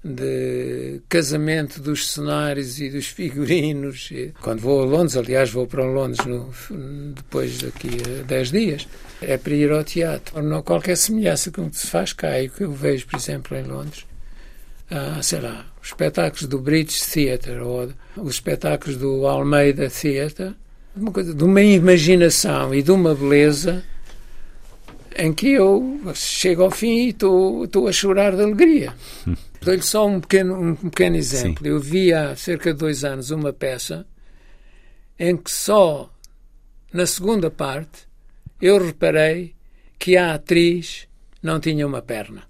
[0.03, 4.09] de casamento dos cenários e dos figurinos.
[4.41, 6.51] Quando vou a Londres, aliás, vou para Londres no,
[7.13, 7.89] depois daqui
[8.19, 8.87] a 10 dias,
[9.21, 10.41] é para ir ao teatro.
[10.41, 13.17] Não qualquer semelhança com o que se faz cá e o que eu vejo, por
[13.17, 14.05] exemplo, em Londres
[14.91, 20.55] uh, sei lá, os espetáculos do British Theatre ou os espetáculos do Almeida Theatre,
[20.95, 23.83] uma coisa de uma imaginação e de uma beleza
[25.17, 28.93] em que eu chego ao fim e estou, estou a chorar de alegria.
[29.61, 31.63] Dou-lhe só um pequeno, um pequeno exemplo.
[31.63, 31.69] Sim.
[31.69, 34.05] Eu vi há cerca de dois anos uma peça
[35.19, 36.11] em que só
[36.91, 38.07] na segunda parte
[38.59, 39.53] eu reparei
[39.99, 41.07] que a atriz
[41.41, 42.43] não tinha uma perna.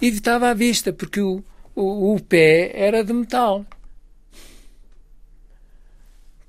[0.00, 1.44] E estava à vista, porque o,
[1.74, 3.64] o, o pé era de metal.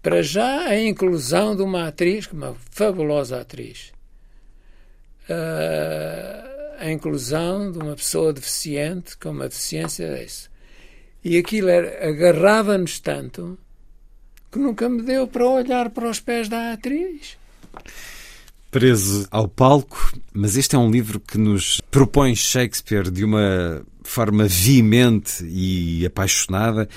[0.01, 3.93] Para já, a inclusão de uma atriz, uma fabulosa atriz,
[5.29, 10.49] uh, a inclusão de uma pessoa deficiente com uma deficiência desse.
[11.23, 13.57] E aquilo agarrava-nos tanto
[14.51, 17.37] que nunca me deu para olhar para os pés da atriz.
[18.73, 24.47] Preso ao palco, mas este é um livro que nos propõe Shakespeare de uma forma
[24.47, 26.89] veemente e apaixonada.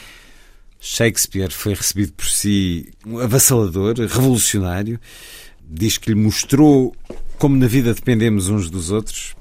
[0.80, 4.98] Shakespeare foi recebido por si um avassalador, revolucionário.
[5.68, 6.96] Diz que lhe mostrou
[7.36, 9.36] como na vida dependemos uns dos outros.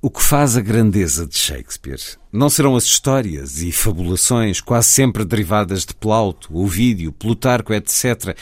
[0.00, 5.24] O que faz a grandeza de Shakespeare não serão as histórias e fabulações, quase sempre
[5.24, 8.36] derivadas de Plauto, Ovídio, Plutarco, etc.,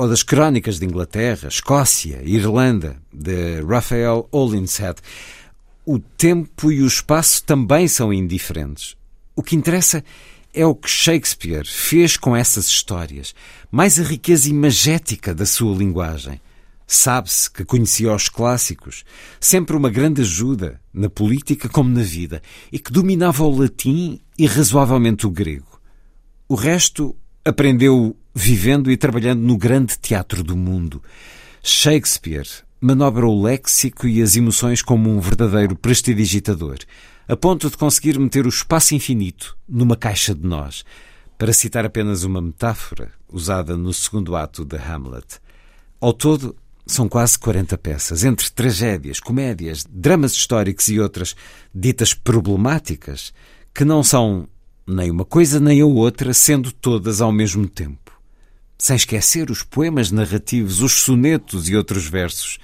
[0.00, 4.98] ou das crónicas de Inglaterra, Escócia, Irlanda, de Raphael Holinshead.
[5.84, 8.96] O tempo e o espaço também são indiferentes.
[9.36, 10.02] O que interessa
[10.54, 13.34] é o que Shakespeare fez com essas histórias,
[13.70, 16.40] mais a riqueza imagética da sua linguagem.
[16.86, 19.04] Sabe-se que conhecia os clássicos,
[19.38, 22.40] sempre uma grande ajuda, na política como na vida,
[22.72, 25.78] e que dominava o latim e razoavelmente o grego.
[26.48, 31.02] O resto aprendeu vivendo e trabalhando no grande teatro do mundo.
[31.62, 32.48] Shakespeare
[32.80, 36.78] manobra o léxico e as emoções como um verdadeiro prestidigitador,
[37.28, 40.84] a ponto de conseguir meter o espaço infinito numa caixa de nós,
[41.36, 45.38] para citar apenas uma metáfora usada no segundo ato de Hamlet.
[46.00, 46.56] Ao todo,
[46.86, 51.36] são quase 40 peças, entre tragédias, comédias, dramas históricos e outras
[51.74, 53.32] ditas problemáticas,
[53.74, 54.48] que não são
[54.86, 58.09] nem uma coisa nem a outra, sendo todas ao mesmo tempo.
[58.80, 62.58] Sem esquecer os poemas narrativos, os sonetos e outros versos.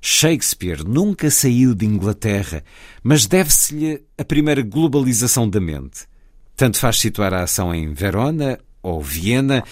[0.00, 2.64] Shakespeare nunca saiu de Inglaterra,
[3.04, 6.08] mas deve-se-lhe a primeira globalização da mente.
[6.56, 9.62] Tanto faz situar a ação em Verona ou Viena,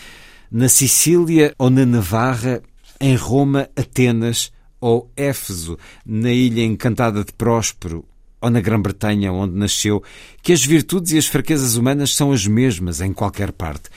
[0.53, 2.63] na Sicília ou na Navarra,
[3.01, 5.77] em Roma, Atenas ou Éfeso,
[6.07, 8.05] na ilha encantada de Próspero,
[8.41, 10.01] ou na Grã-Bretanha, onde nasceu,
[10.45, 13.91] que as virtudes e as fraquezas humanas são as mesmas em qualquer parte.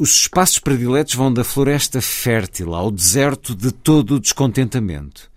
[0.00, 5.28] Os espaços prediletos vão da floresta fértil ao deserto de todo o descontentamento.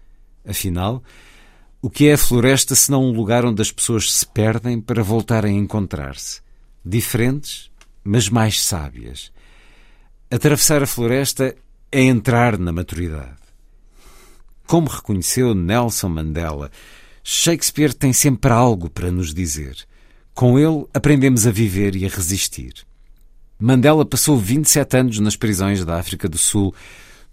[0.48, 1.04] Afinal,
[1.82, 5.58] o que é a floresta senão um lugar onde as pessoas se perdem para voltarem
[5.58, 6.42] a encontrar-se?
[6.86, 7.72] Diferentes,
[8.04, 9.32] mas mais sábias.
[10.30, 11.56] Atravessar a floresta
[11.92, 13.42] é entrar na maturidade.
[14.68, 16.70] Como reconheceu Nelson Mandela,
[17.24, 19.76] Shakespeare tem sempre algo para nos dizer.
[20.36, 22.86] Com ele aprendemos a viver e a resistir.
[23.64, 26.74] Mandela passou 27 anos nas prisões da África do Sul,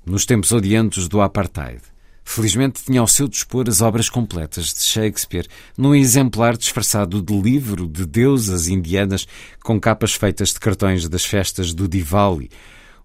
[0.05, 1.81] nos tempos odiantos do apartheid.
[2.23, 7.89] Felizmente tinha ao seu dispor as obras completas de Shakespeare, num exemplar disfarçado de livro
[7.89, 9.27] de deusas indianas
[9.65, 12.51] com capas feitas de cartões das festas do Diwali,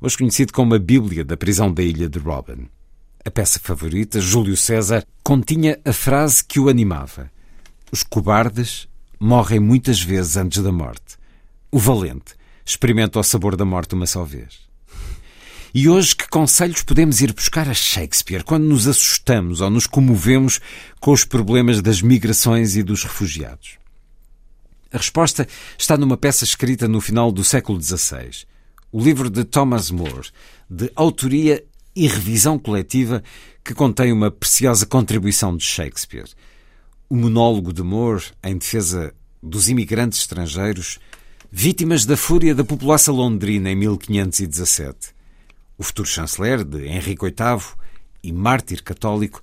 [0.02, 2.68] hoje conhecido como a Bíblia da prisão da ilha de Robin.
[3.24, 7.32] A peça favorita, Júlio César, continha a frase que o animava:
[7.90, 8.86] Os cobardes
[9.18, 11.16] morrem muitas vezes antes da morte.
[11.72, 12.36] O valente
[12.66, 14.62] experimenta o sabor da morte uma só vez.
[15.74, 20.60] E hoje, que conselhos podemos ir buscar a Shakespeare quando nos assustamos ou nos comovemos
[21.00, 23.80] com os problemas das migrações e dos refugiados?
[24.92, 25.48] A resposta
[25.78, 28.46] está numa peça escrita no final do século XVI
[28.94, 30.30] o livro de Thomas More,
[30.70, 33.24] de autoria e revisão coletiva,
[33.64, 36.30] que contém uma preciosa contribuição de Shakespeare.
[37.10, 39.12] O monólogo de Moore em defesa
[39.42, 41.00] dos imigrantes estrangeiros,
[41.56, 45.14] vítimas da fúria da população londrina em 1517.
[45.78, 47.64] O futuro chanceler de Henrique VIII
[48.24, 49.40] e mártir católico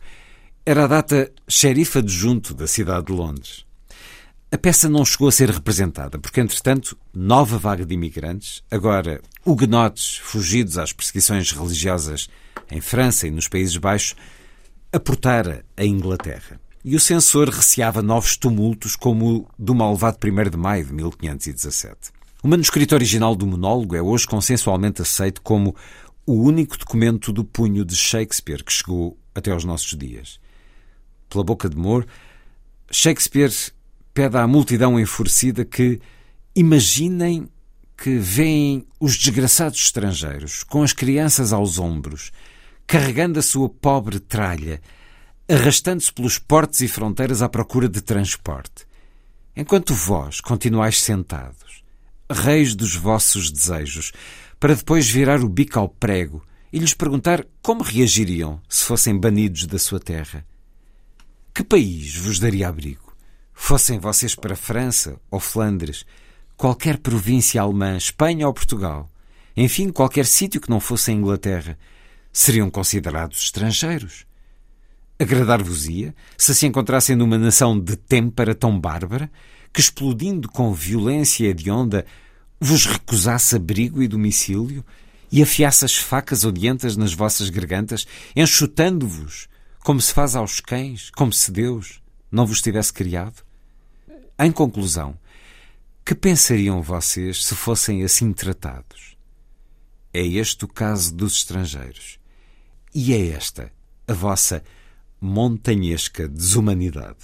[0.67, 3.65] era a data xerife adjunto da cidade de Londres.
[4.51, 10.17] A peça não chegou a ser representada, porque, entretanto, nova vaga de imigrantes, agora huguenotes
[10.17, 12.29] fugidos às perseguições religiosas
[12.73, 14.17] em França e nos Países Baixos,
[14.93, 16.61] aportara a Inglaterra.
[16.83, 22.11] E o censor receava novos tumultos, como o do malvado 1 de maio de 1517.
[22.43, 25.77] O manuscrito original do monólogo é hoje consensualmente aceito como
[26.25, 30.41] o único documento do punho de Shakespeare que chegou até aos nossos dias.
[31.29, 32.07] Pela boca de Moore,
[32.91, 33.53] Shakespeare
[34.15, 36.01] pede à multidão enfurecida que
[36.57, 37.47] imaginem
[37.95, 42.33] que veem os desgraçados estrangeiros com as crianças aos ombros,
[42.87, 44.81] carregando a sua pobre tralha,
[45.51, 48.89] arrastando-se pelos portos e fronteiras à procura de transporte.
[49.57, 51.83] enquanto vós continuais sentados,
[52.31, 54.13] reis dos vossos desejos,
[54.61, 56.41] para depois virar o bico ao prego
[56.73, 60.47] e lhes perguntar como reagiriam se fossem banidos da sua terra.
[61.53, 63.13] Que país vos daria abrigo?
[63.53, 66.07] Fossem vocês para França ou Flandres,
[66.57, 69.11] qualquer província alemã, Espanha ou Portugal,
[69.57, 71.77] enfim, qualquer sítio que não fosse a Inglaterra,
[72.33, 74.30] seriam considerados estrangeiros.
[75.21, 79.31] Agradar-vos-ia se se encontrassem numa nação de têmpera tão bárbara
[79.71, 82.07] que, explodindo com violência hedionda,
[82.59, 84.83] vos recusasse abrigo e domicílio
[85.31, 89.47] e afiasse as facas odientas nas vossas gargantas, enxutando-vos,
[89.81, 92.01] como se faz aos cães, como se Deus
[92.33, 93.45] não vos tivesse criado?
[94.39, 95.19] Em conclusão,
[96.03, 99.19] que pensariam vocês se fossem assim tratados?
[100.15, 102.19] É este o caso dos estrangeiros.
[102.95, 103.71] E é esta
[104.09, 104.65] a vossa
[105.21, 107.19] montanhesca desumanidade.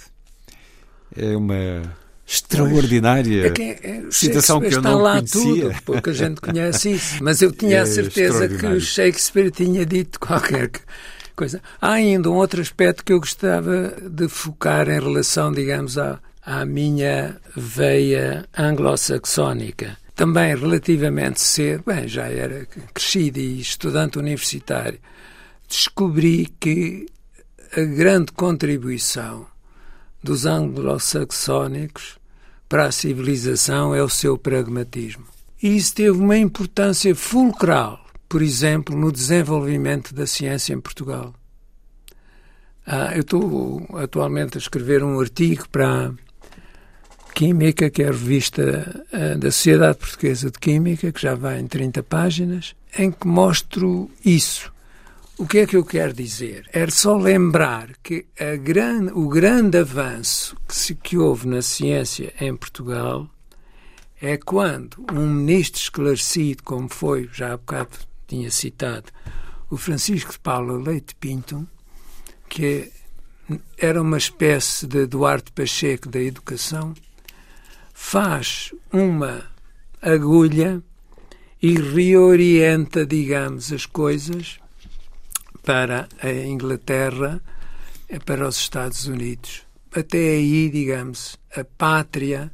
[1.15, 1.95] É uma
[2.27, 5.41] extraordinária é que, é, citação que eu não lá conhecia.
[5.41, 7.23] tudo, pouca gente conhece isso.
[7.23, 10.69] Mas eu tinha É a certeza que o Shakespeare tinha dito qualquer
[11.35, 11.61] coisa.
[11.81, 16.65] Há ainda um outro aspecto que eu gostava de focar em relação, digamos, à, à
[16.65, 19.97] minha veia anglo-saxónica.
[20.13, 24.99] Também relativamente cedo, bem, já era crescido e estudante universitário,
[25.69, 27.05] descobri que
[27.75, 29.45] a grande contribuição
[30.23, 32.17] dos anglo-saxónicos
[32.67, 35.25] para a civilização é o seu pragmatismo.
[35.61, 41.33] E isso teve uma importância fulcral, por exemplo, no desenvolvimento da ciência em Portugal.
[42.85, 46.11] Ah, eu estou atualmente a escrever um artigo para a
[47.33, 51.67] Química, que é a revista ah, da Sociedade Portuguesa de Química, que já vai em
[51.67, 54.71] 30 páginas, em que mostro isso.
[55.39, 56.67] O que é que eu quero dizer?
[56.73, 58.25] É só lembrar que
[58.63, 63.29] gran, o grande avanço que, se, que houve na ciência em Portugal
[64.19, 67.89] é quando um ministro esclarecido, como foi, já há bocado
[68.25, 69.11] tinha citado,
[69.69, 71.67] o Francisco de Paula Leite Pinto,
[72.49, 72.91] que
[73.77, 76.95] era uma espécie de Duarte Pacheco da educação,
[77.93, 79.45] faz uma
[80.01, 80.81] agulha
[81.61, 84.59] e reorienta, digamos, as coisas
[85.67, 87.41] para a Inglaterra,
[88.23, 89.63] para os Estados Unidos.
[89.93, 92.49] Até aí, digamos, a pátria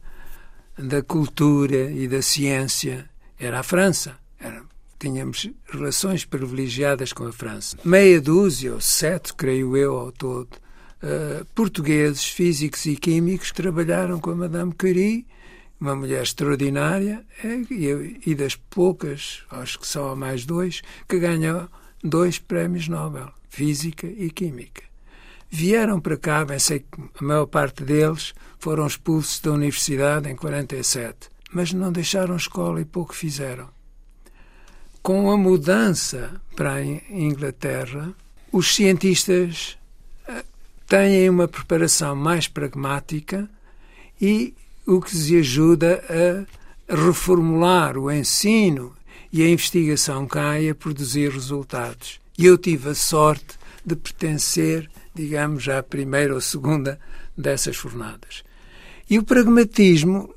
[0.75, 3.07] da cultura e da ciência
[3.39, 4.17] era a França.
[4.39, 4.63] Era,
[4.97, 7.77] tínhamos relações privilegiadas com a França.
[7.85, 10.49] Meia dúzia, ou sete, creio eu, ao todo,
[11.03, 15.27] uh, portugueses, físicos e químicos trabalharam com a Madame Curie,
[15.79, 17.23] uma mulher extraordinária,
[17.69, 21.69] e, e das poucas, acho que só há mais dois, que ganhou
[22.03, 24.83] dois prémios Nobel, Física e Química.
[25.49, 30.35] Vieram para cá, bem sei que a maior parte deles foram expulsos da universidade em
[30.35, 33.69] 47, mas não deixaram escola e pouco fizeram.
[35.01, 38.13] Com a mudança para a Inglaterra,
[38.51, 39.77] os cientistas
[40.87, 43.49] têm uma preparação mais pragmática
[44.19, 44.53] e
[44.85, 48.93] o que lhes ajuda a reformular o ensino
[49.33, 52.19] e a investigação cai a produzir resultados.
[52.37, 56.99] E eu tive a sorte de pertencer, digamos, à primeira ou segunda
[57.35, 58.43] dessas jornadas.
[59.09, 60.33] E o pragmatismo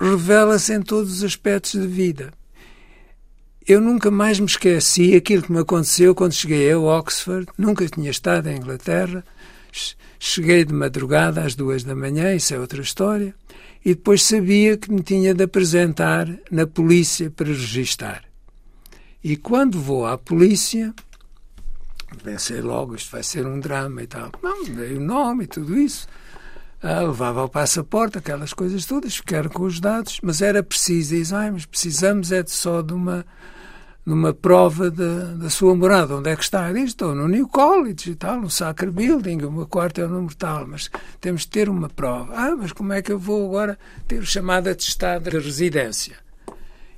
[0.00, 2.32] revela-se em todos os aspectos da vida.
[3.64, 8.10] Eu nunca mais me esqueci aquilo que me aconteceu quando cheguei a Oxford, nunca tinha
[8.10, 9.24] estado em Inglaterra,
[10.18, 13.34] cheguei de madrugada às duas da manhã, isso é outra história,
[13.86, 18.24] e depois sabia que me tinha de apresentar na polícia para registar.
[19.22, 20.92] E quando vou à polícia,
[22.24, 24.32] pensei logo, isto vai ser um drama e tal.
[24.42, 26.08] Não, dei o nome e tudo isso.
[26.82, 31.32] Ah, levava o passaporte, aquelas coisas todas, ficaram com os dados, mas era preciso, diz,
[31.32, 33.24] ah, mas precisamos é de só de uma,
[34.06, 36.72] de uma prova de, da sua morada, onde é que está?
[36.72, 40.08] Diz, estou no New College e tal, no Sacre Building, o meu quarto é o
[40.08, 40.88] número tal, mas
[41.20, 42.32] temos de ter uma prova.
[42.32, 43.76] Ah, mas como é que eu vou agora
[44.06, 46.14] ter o chamado atestado de residência?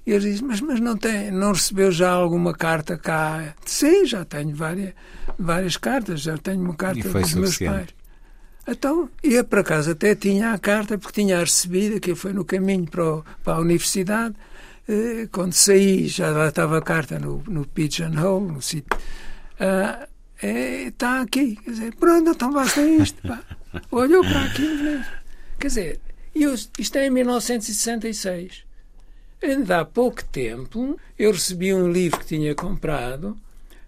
[0.07, 3.55] E ele diz, mas, mas não, tem, não recebeu já alguma carta cá?
[3.65, 4.93] Sim, já tenho várias,
[5.39, 7.89] várias cartas, já tenho uma carta dos meus pais.
[8.67, 12.87] Então, ia para casa, até tinha a carta, porque tinha recebido, que foi no caminho
[12.87, 14.35] para, o, para a universidade.
[15.31, 18.99] Quando saí, já lá estava a carta no, no Pigeonhole, no sítio.
[19.61, 20.09] Ah,
[20.43, 21.57] é, está aqui.
[21.57, 23.21] Quer dizer, pronto, então basta isto.
[23.27, 23.43] Pá.
[23.91, 25.05] Olhou para aqui.
[25.59, 26.01] Quer dizer,
[26.35, 28.65] eu, isto é em 1966.
[29.43, 33.37] Ainda há pouco tempo, eu recebi um livro que tinha comprado,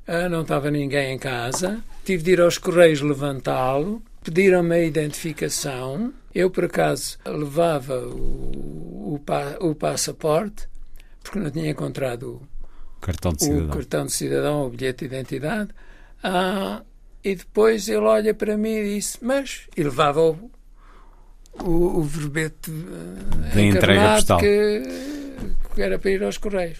[0.06, 6.12] ah, não estava ninguém em casa, tive de ir aos Correios levantá-lo, pediram-me a identificação,
[6.32, 10.69] Eu, por acaso, levava o, o, o passaporte,
[11.22, 12.40] porque não tinha encontrado
[13.00, 13.66] cartão de cidadão.
[13.66, 15.70] o cartão de cidadão, o bilhete de identidade.
[16.22, 16.82] Ah,
[17.24, 19.62] e depois ele olha para mim e disse: Mas.
[19.76, 20.50] E levava o,
[21.60, 24.38] o, o verbete eh, Da entrega postal.
[24.38, 24.82] que,
[25.74, 26.78] que era para ir aos Correios.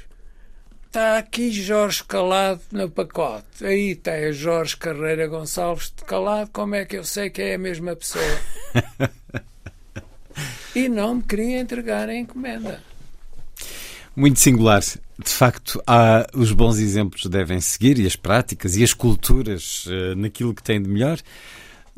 [0.87, 3.65] Está aqui Jorge Calado no pacote.
[3.65, 6.51] Aí está Jorge Carreira Gonçalves de Calado.
[6.53, 8.25] Como é que eu sei que é a mesma pessoa?
[10.75, 12.83] e não me queria entregar a encomenda.
[14.21, 14.81] Muito singular.
[14.83, 20.15] De facto, há, os bons exemplos devem seguir e as práticas e as culturas eh,
[20.15, 21.19] naquilo que tem de melhor.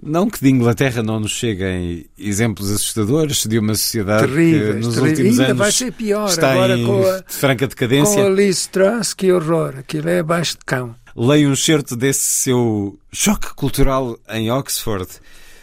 [0.03, 4.95] Não que de Inglaterra não nos cheguem exemplos assustadores de uma sociedade Terríveis, que nos
[4.95, 5.11] terríveis.
[5.19, 8.25] últimos Ainda anos vai ser pior está agora em com a- franca Com decadência.
[8.25, 9.75] a Liz Truss, que horror.
[9.79, 10.95] Aquilo é abaixo de cão.
[11.15, 15.09] Leio um excerto desse seu choque cultural em Oxford.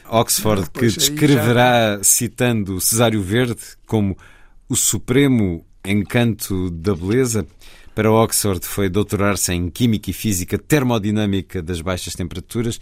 [0.09, 4.17] Oxford, Ah, que descreverá, citando Cesário Verde, como
[4.69, 7.47] o supremo encanto da beleza.
[7.95, 12.79] Para Oxford foi doutorar-se em Química e Física Termodinâmica das Baixas Temperaturas.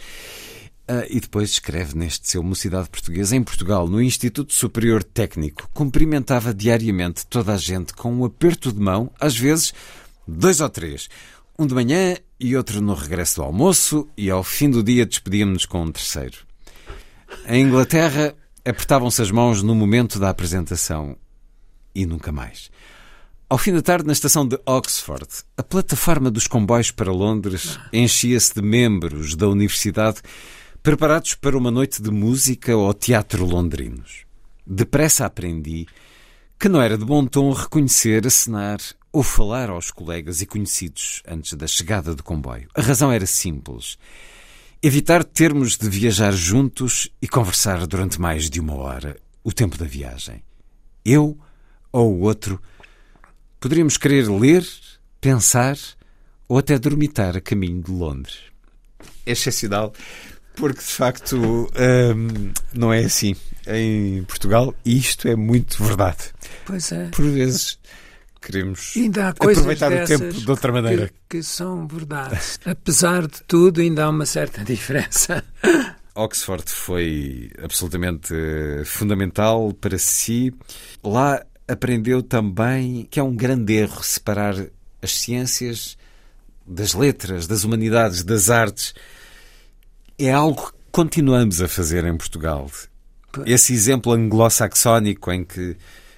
[0.87, 5.69] Ah, e depois escreve neste seu Mocidade Portuguesa, em Portugal, no Instituto Superior Técnico.
[5.73, 9.73] Cumprimentava diariamente toda a gente com um aperto de mão, às vezes
[10.25, 11.09] dois ou três.
[11.59, 15.65] Um de manhã e outro no regresso do almoço, e ao fim do dia despedíamos-nos
[15.65, 16.37] com um terceiro.
[17.47, 18.33] Em Inglaterra,
[18.63, 21.17] apertavam-se as mãos no momento da apresentação
[21.97, 22.69] e nunca mais.
[23.49, 28.53] Ao fim da tarde, na estação de Oxford, a plataforma dos comboios para Londres enchia-se
[28.53, 30.21] de membros da universidade
[30.83, 34.25] preparados para uma noite de música ou teatro londrinos.
[34.65, 35.87] Depressa aprendi
[36.59, 38.79] que não era de bom tom reconhecer, acenar
[39.13, 42.67] ou falar aos colegas e conhecidos antes da chegada do comboio.
[42.75, 43.97] A razão era simples.
[44.83, 49.85] Evitar termos de viajar juntos e conversar durante mais de uma hora, o tempo da
[49.85, 50.43] viagem.
[51.05, 51.37] Eu
[51.91, 52.61] ou o outro
[53.59, 54.65] poderíamos querer ler,
[55.19, 55.77] pensar
[56.47, 58.39] ou até dormitar a caminho de Londres.
[59.25, 59.93] É excepcional,
[60.55, 63.35] porque de facto hum, não é assim
[63.67, 66.31] em Portugal e isto é muito verdade.
[66.65, 67.07] Pois é.
[67.09, 67.77] Por vezes
[68.41, 71.07] queremos Ainda há aproveitar o tempo de outra maneira.
[71.07, 72.59] Que, que são verdades.
[72.65, 75.43] Apesar de tudo, ainda há uma certa diferença.
[76.15, 80.51] Oxford foi absolutamente eh, fundamental para si.
[81.03, 84.55] Lá aprendeu também que é um grande erro separar
[85.01, 85.97] as ciências
[86.65, 88.93] das letras, das humanidades, das artes.
[90.17, 92.69] É algo que continuamos a fazer em Portugal.
[93.45, 95.77] Esse exemplo anglo-saxónico em que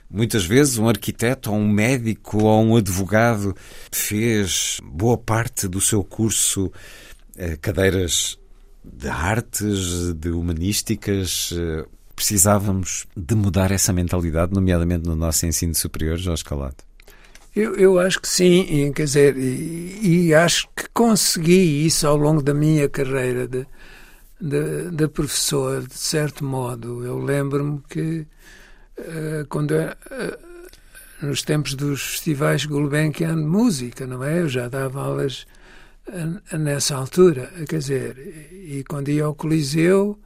[0.10, 3.56] muitas vezes um arquiteto ou um médico ou um advogado
[3.92, 6.72] fez boa parte do seu curso
[7.36, 8.40] eh, cadeiras
[8.84, 11.54] de artes, de humanísticas.
[12.20, 16.76] Precisávamos de mudar essa mentalidade, nomeadamente no nosso ensino superior, Jorge Calado.
[17.56, 22.44] Eu, eu acho que sim, quer dizer, e, e acho que consegui isso ao longo
[22.44, 23.66] da minha carreira de,
[24.40, 27.06] de, de professor, de certo modo.
[27.06, 28.28] Eu lembro-me que
[28.98, 30.40] eh, quando eu, eh,
[31.22, 34.42] nos tempos dos festivais Gulbenkian de música, não é?
[34.42, 35.48] Eu já dava aulas
[36.06, 40.20] eh, nessa altura, quer dizer, e quando ia ao Coliseu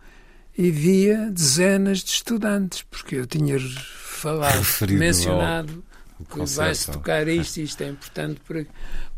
[0.57, 5.83] e via dezenas de estudantes, porque eu tinha falado, Referido mencionado
[6.31, 8.65] que vai-se tocar isto e isto é importante por,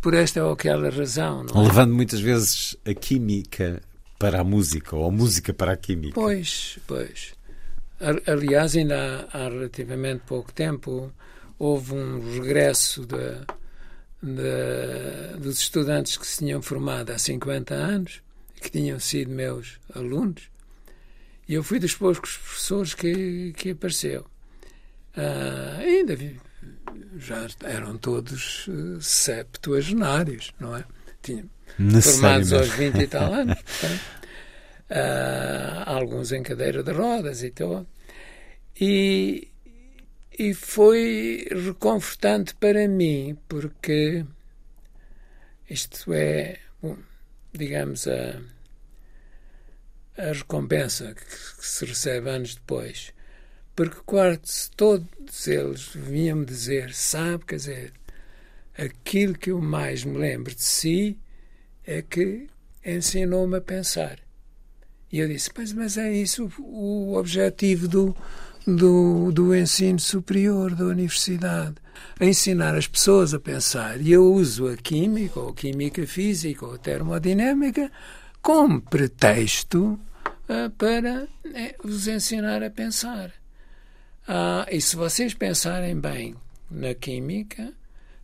[0.02, 1.60] por esta ou aquela razão, é?
[1.62, 3.82] Levando muitas vezes a química
[4.18, 6.16] para a música, ou a música para a química.
[6.16, 7.34] Pois, pois.
[8.28, 11.12] Aliás, ainda há, há relativamente pouco tempo
[11.60, 13.46] houve um regresso da-
[14.22, 18.22] da- dos estudantes que se tinham formado há 50 anos
[18.62, 20.44] que tinham sido meus alunos.
[21.48, 24.26] E eu fui dos poucos professores que, que apareceu.
[25.16, 26.40] Ah, ainda vi,
[27.18, 30.84] já eram todos eh, septuagenários, não é?
[31.22, 31.50] Tinham,
[32.02, 33.62] formados aos 20 e tal anos.
[33.62, 34.02] portanto,
[34.90, 37.86] ah, alguns em cadeira de rodas e tal.
[38.80, 39.48] E,
[40.38, 44.26] e foi reconfortante para mim, porque
[45.70, 46.98] isto é, bom,
[47.54, 48.42] digamos, a,
[50.18, 53.14] a recompensa que, se recebe anos depois.
[53.76, 57.94] Porque quase todos eles vinham-me dizer, sabe, quer dizer,
[58.78, 61.18] aquilo que eu mais me lembro de si
[61.86, 62.48] é que
[62.86, 64.20] ensinou-me a pensar.
[65.12, 68.16] E eu disse, mas, mas é isso o, o objetivo do,
[68.66, 71.76] do, do ensino superior, da universidade.
[72.20, 74.02] A ensinar as pessoas a pensar.
[74.02, 77.92] E eu uso a química, ou a química física, ou a termodinâmica,
[78.46, 80.00] como pretexto
[80.48, 83.34] ah, para eh, os ensinar a pensar.
[84.28, 86.36] Ah, e se vocês pensarem bem
[86.70, 87.74] na química,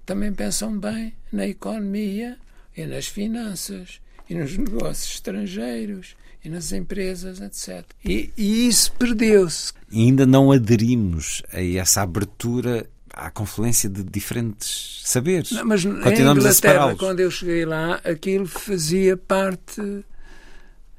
[0.06, 2.38] também pensam bem na economia
[2.78, 4.00] e nas finanças
[4.30, 6.16] e nos negócios estrangeiros
[6.46, 7.84] e nas empresas, etc.
[8.06, 9.74] E, e isso perdeu-se.
[9.92, 15.52] Ainda não aderimos a essa abertura à confluência de diferentes saberes.
[15.52, 17.00] Não, mas Continuamos a Inglaterra, separá-los.
[17.00, 19.82] quando eu cheguei lá, aquilo fazia parte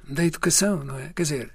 [0.08, 1.10] da educação, não é?
[1.14, 1.50] Quer dizer,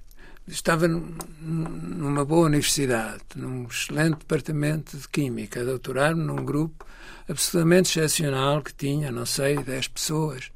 [0.47, 6.85] estava num- numa boa universidade, num excelente departamento de Química, a doutorar-me num grupo
[7.29, 10.51] absolutamente excepcional que tinha, não sei, 10 pessoas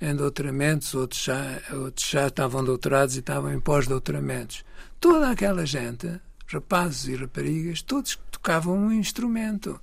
[0.00, 4.64] em doutoramentos, outros já, outros já estavam doutorados e estavam em pós-doutoramentos.
[5.00, 6.08] Toda aquela gente,
[6.46, 9.80] rapazes e raparigas, todos tocavam um instrumento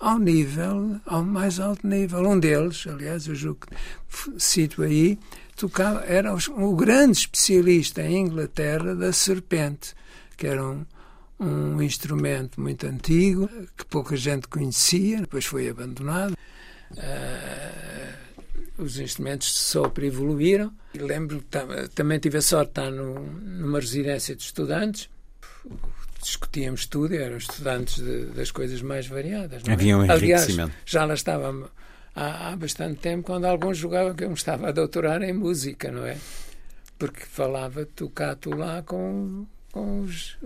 [0.00, 2.20] ao nível, ao mais alto nível.
[2.28, 5.18] Um deles, aliás, eu julgo que cito aí,
[5.56, 9.94] tocava, era o grande especialista em Inglaterra da serpente,
[10.36, 10.84] que era um,
[11.40, 16.36] um instrumento muito antigo, que pouca gente conhecia, depois foi abandonado.
[16.98, 18.14] Ah,
[18.76, 20.72] os instrumentos de sopro evoluíram.
[20.94, 21.42] E Lembro
[21.94, 25.08] também tive a sorte de estar no- numa residência de estudantes.
[26.24, 29.62] Discutíamos tudo, eram estudantes de- das coisas mais variadas.
[29.62, 29.74] não é?
[29.74, 30.74] Havia um Aliás, enriquecimento.
[30.86, 31.70] já lá estava
[32.16, 35.90] há, há bastante tempo quando alguns julgavam que eu me estava a doutorar em música,
[35.92, 36.16] não é?
[36.98, 40.38] Porque falava tu cá, tu lá com, com os,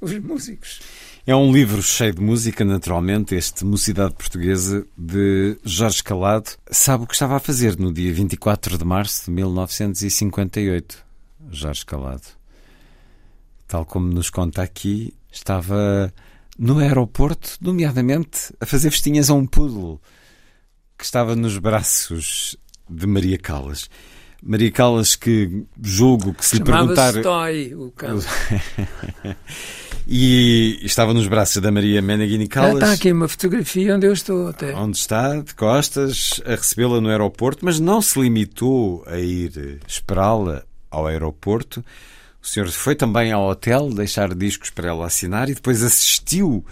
[0.00, 0.80] os músicos.
[1.26, 6.50] É um livro cheio de música, naturalmente, este Mocidade Portuguesa de Jorge Calado.
[6.70, 11.04] Sabe o que estava a fazer no dia 24 de março de 1958,
[11.50, 12.22] Jorge Calado?
[13.66, 16.12] Tal como nos conta aqui, estava
[16.58, 20.00] no aeroporto, nomeadamente a fazer festinhas a um poodle
[20.98, 22.56] que estava nos braços
[22.88, 23.90] de Maria Callas.
[24.42, 27.12] Maria Callas que julgo que se lhe perguntar...
[27.20, 28.18] Toy, o cão.
[30.08, 32.74] E estava nos braços da Maria Meneghini Já Callas.
[32.74, 34.72] está aqui uma fotografia onde eu estou até.
[34.72, 40.62] Onde está, de costas, a recebê-la no aeroporto, mas não se limitou a ir esperá-la
[40.88, 41.84] ao aeroporto.
[42.46, 46.64] O senhor foi também ao hotel deixar discos para ela assinar e depois assistiu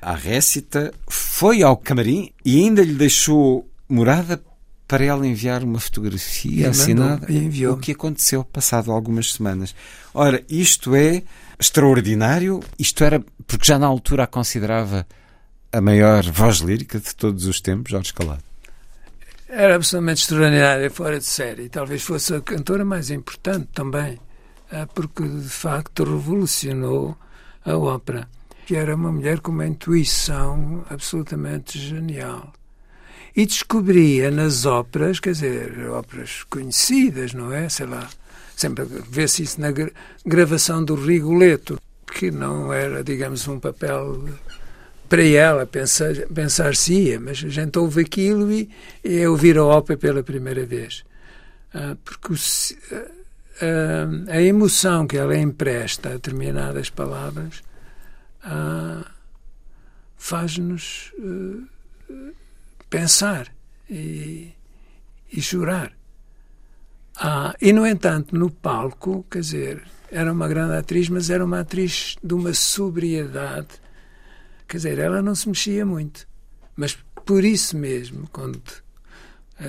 [0.00, 4.40] à récita, foi ao camarim e ainda lhe deixou morada
[4.86, 7.22] para ela enviar uma fotografia E assinada.
[7.22, 7.74] mandou, e enviou.
[7.74, 9.74] O que aconteceu passado algumas semanas.
[10.14, 11.24] Ora, isto é
[11.58, 12.62] extraordinário.
[12.78, 15.04] Isto era porque já na altura a considerava
[15.72, 18.44] a maior voz lírica de todos os tempos, Jorge Calado.
[19.48, 21.64] Era absolutamente extraordinária, fora de série.
[21.64, 24.20] E Talvez fosse a cantora mais importante também,
[24.84, 27.16] porque de facto revolucionou
[27.64, 28.28] a ópera.
[28.66, 32.52] Que era uma mulher com uma intuição absolutamente genial.
[33.34, 37.68] E descobria nas óperas, quer dizer, óperas conhecidas, não é?
[37.68, 38.08] Sei lá,
[38.56, 39.92] sempre vê-se isso na gra-
[40.24, 41.78] gravação do Rigoletto,
[42.12, 44.24] que não era, digamos, um papel
[45.08, 48.68] para ela pensar, pensar-se-ia, mas a gente ouve aquilo e,
[49.04, 51.04] é ouvir a ópera pela primeira vez.
[51.72, 52.34] Ah, porque
[53.60, 57.62] ah, a emoção que ela empresta a determinadas palavras
[58.42, 59.04] ah,
[60.16, 62.32] faz-nos ah,
[62.88, 63.52] pensar
[63.90, 64.52] e,
[65.32, 65.92] e chorar.
[67.16, 71.60] Ah, e, no entanto, no palco, quer dizer, era uma grande atriz, mas era uma
[71.60, 73.68] atriz de uma sobriedade.
[74.68, 76.28] Quer dizer, ela não se mexia muito.
[76.76, 78.60] Mas por isso mesmo, quando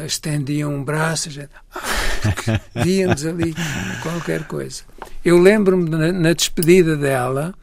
[0.05, 3.55] estendiam um braço, a gente, ah, víamos ali
[4.01, 4.83] qualquer coisa.
[5.23, 7.53] Eu lembro-me na, na despedida dela,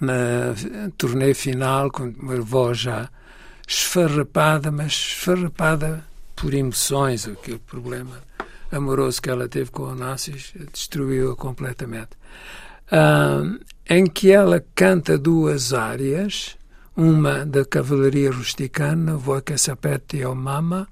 [0.00, 0.54] na
[0.96, 3.08] turnê final, com uma voz já
[3.66, 6.04] esfarrapada, mas esfarrapada
[6.34, 8.22] por emoções, aquele problema
[8.70, 12.10] amoroso que ela teve com o Onassis destruiu-a completamente.
[12.90, 13.42] Ah,
[13.88, 16.56] em que ela canta duas áreas,
[16.96, 20.88] uma da Cavalaria Rusticana, Voi que sapete o Mama,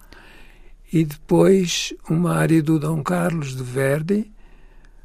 [0.93, 4.31] e depois uma área do Dom Carlos de Verdi,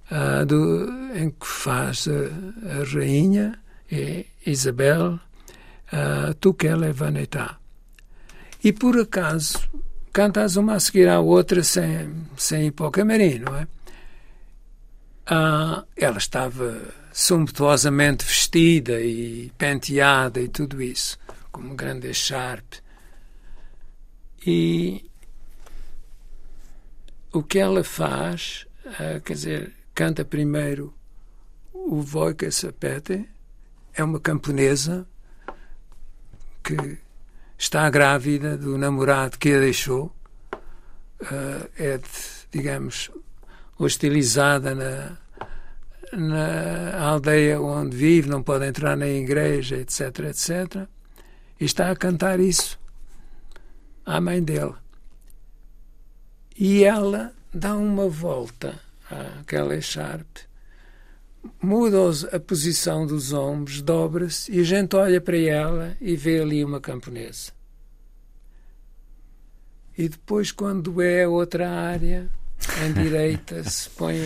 [0.10, 3.58] ah, do, em que faz a, a rainha,
[3.92, 5.20] e Isabel,
[5.92, 7.58] uh, é vanità.
[8.64, 9.60] E por acaso
[10.14, 13.68] cantas uma a seguir à outra sem, sem ir para o camarim, não é?
[15.26, 21.18] Ah, ela estava sumptuosamente vestida e penteada e tudo isso,
[21.52, 22.80] com um grande echarpe.
[24.46, 25.10] E
[27.32, 30.94] o que ela faz, ah, quer dizer, canta primeiro
[31.74, 33.28] o Voica Sapete,
[33.94, 35.08] é uma camponesa
[36.64, 36.98] que
[37.58, 40.16] está grávida do namorado que a deixou,
[41.22, 42.00] uh, é,
[42.52, 43.12] digamos,
[43.78, 45.18] hostilizada na,
[46.14, 50.88] na aldeia onde vive, não pode entrar na igreja, etc, etc.
[51.60, 52.80] E está a cantar isso
[54.06, 54.81] à mãe dele.
[56.64, 58.80] E ela dá uma volta
[59.10, 60.42] àquela echarpe,
[61.60, 61.98] muda
[62.32, 66.80] a posição dos ombros, dobra-se e a gente olha para ela e vê ali uma
[66.80, 67.52] camponesa.
[69.98, 72.30] E depois, quando é outra área,
[72.86, 74.18] em direita, se põe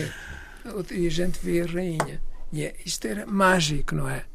[0.90, 2.20] e a gente vê a rainha.
[2.52, 4.26] E é, isto era mágico, não é?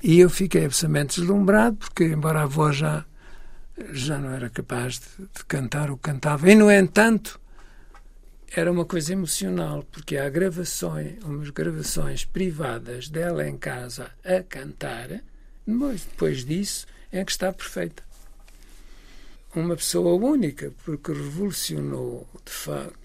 [0.00, 3.04] E eu fiquei absolutamente deslumbrado, porque, embora a voz já,
[3.92, 7.40] já não era capaz de, de cantar o que cantava, e, no entanto,
[8.54, 15.20] era uma coisa emocional, porque há gravações, umas gravações privadas dela em casa a cantar,
[15.66, 18.02] mas depois disso é que está perfeita.
[19.54, 23.00] Uma pessoa única, porque revolucionou de facto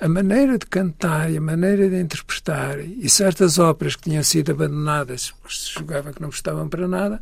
[0.00, 4.52] a maneira de cantar e a maneira de interpretar e certas óperas que tinham sido
[4.52, 7.20] abandonadas, porque se julgava que não prestavam para nada,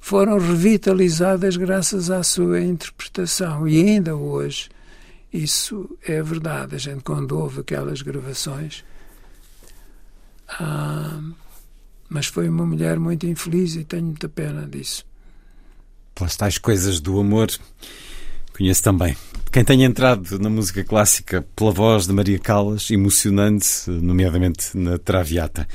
[0.00, 3.68] foram revitalizadas graças à sua interpretação.
[3.68, 4.68] E ainda hoje
[5.32, 6.74] isso é verdade.
[6.74, 8.84] A gente, quando ouve aquelas gravações.
[10.48, 11.20] Ah,
[12.08, 15.06] mas foi uma mulher muito infeliz e tenho muita pena disso.
[16.14, 17.48] Pelas tais coisas do amor,
[18.52, 19.16] conheço também.
[19.52, 25.68] Quem tenha entrado na música clássica pela voz de Maria Callas, emocionante, nomeadamente na Traviata.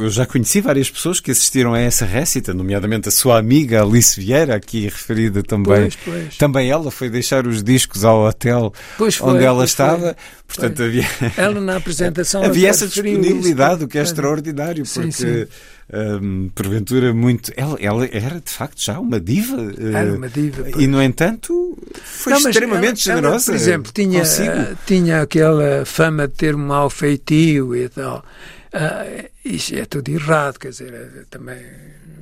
[0.00, 4.18] Eu já conheci várias pessoas que assistiram a essa récita, nomeadamente a sua amiga Alice
[4.18, 5.82] Vieira, aqui referida também.
[5.82, 6.36] Pois, pois.
[6.36, 10.16] Também ela foi deixar os discos ao hotel foi, onde ela pois estava.
[10.46, 11.04] Portanto, havia.
[11.36, 13.84] Ela na apresentação havia essa disponibilidade, isso.
[13.84, 15.12] o que é extraordinário, porque.
[15.12, 15.46] Sim, sim.
[15.92, 17.52] Um, porventura muito.
[17.56, 19.56] Ela, ela era de facto já uma diva.
[19.92, 20.62] Era uma diva.
[20.62, 23.50] Uh, e no entanto foi não, extremamente ela, generosa.
[23.50, 28.24] Ela, por exemplo, tinha, uh, tinha aquela fama de ter um mau feitio e tal.
[28.72, 31.58] Uh, isso é tudo errado, quer dizer, também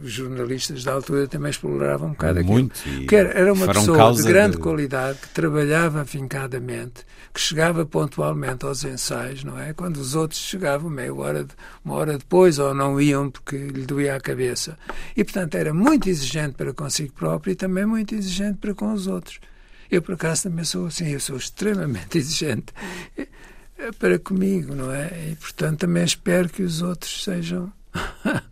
[0.02, 3.00] os jornalistas da altura também exploravam um bocado Muito, aquilo.
[3.00, 4.62] Porque era, uma pessoa de grande de...
[4.62, 7.04] qualidade que trabalhava afincadamente,
[7.34, 9.72] que chegava pontualmente aos ensaios, não é?
[9.72, 11.46] Quando os outros chegavam meia hora,
[11.84, 14.78] uma hora depois ou não iam porque lhe doía a cabeça.
[15.16, 19.06] E, portanto, era muito exigente para consigo próprio e também muito exigente para com os
[19.06, 19.40] outros.
[19.90, 22.72] Eu, por acaso, também sou assim, eu sou extremamente exigente
[23.98, 25.30] para comigo, não é?
[25.30, 27.72] E, portanto, também espero que os outros sejam.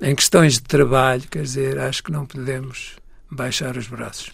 [0.00, 2.96] em questões de trabalho, quer dizer, acho que não podemos
[3.30, 4.30] baixar os braços.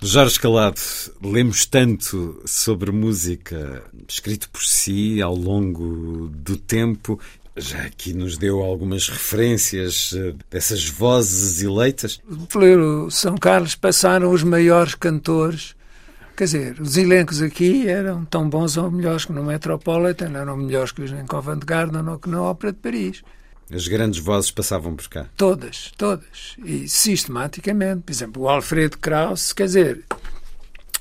[0.00, 0.80] Jorge Calado,
[1.22, 7.20] lemos tanto sobre música escrito por si ao longo do tempo.
[7.56, 12.18] Já aqui nos deu algumas referências eh, dessas vozes eleitas.
[12.50, 15.76] Pelo São Carlos passaram os maiores cantores
[16.36, 20.90] Quer dizer, os elencos aqui eram tão bons ou melhores que no Metropolitan, eram melhores
[20.90, 23.22] que os em Covent Garden ou que na Ópera de Paris.
[23.70, 25.26] As grandes vozes passavam por cá?
[25.36, 26.56] Todas, todas.
[26.64, 28.02] E sistematicamente.
[28.02, 30.04] Por exemplo, o Alfredo Krauss, quer dizer,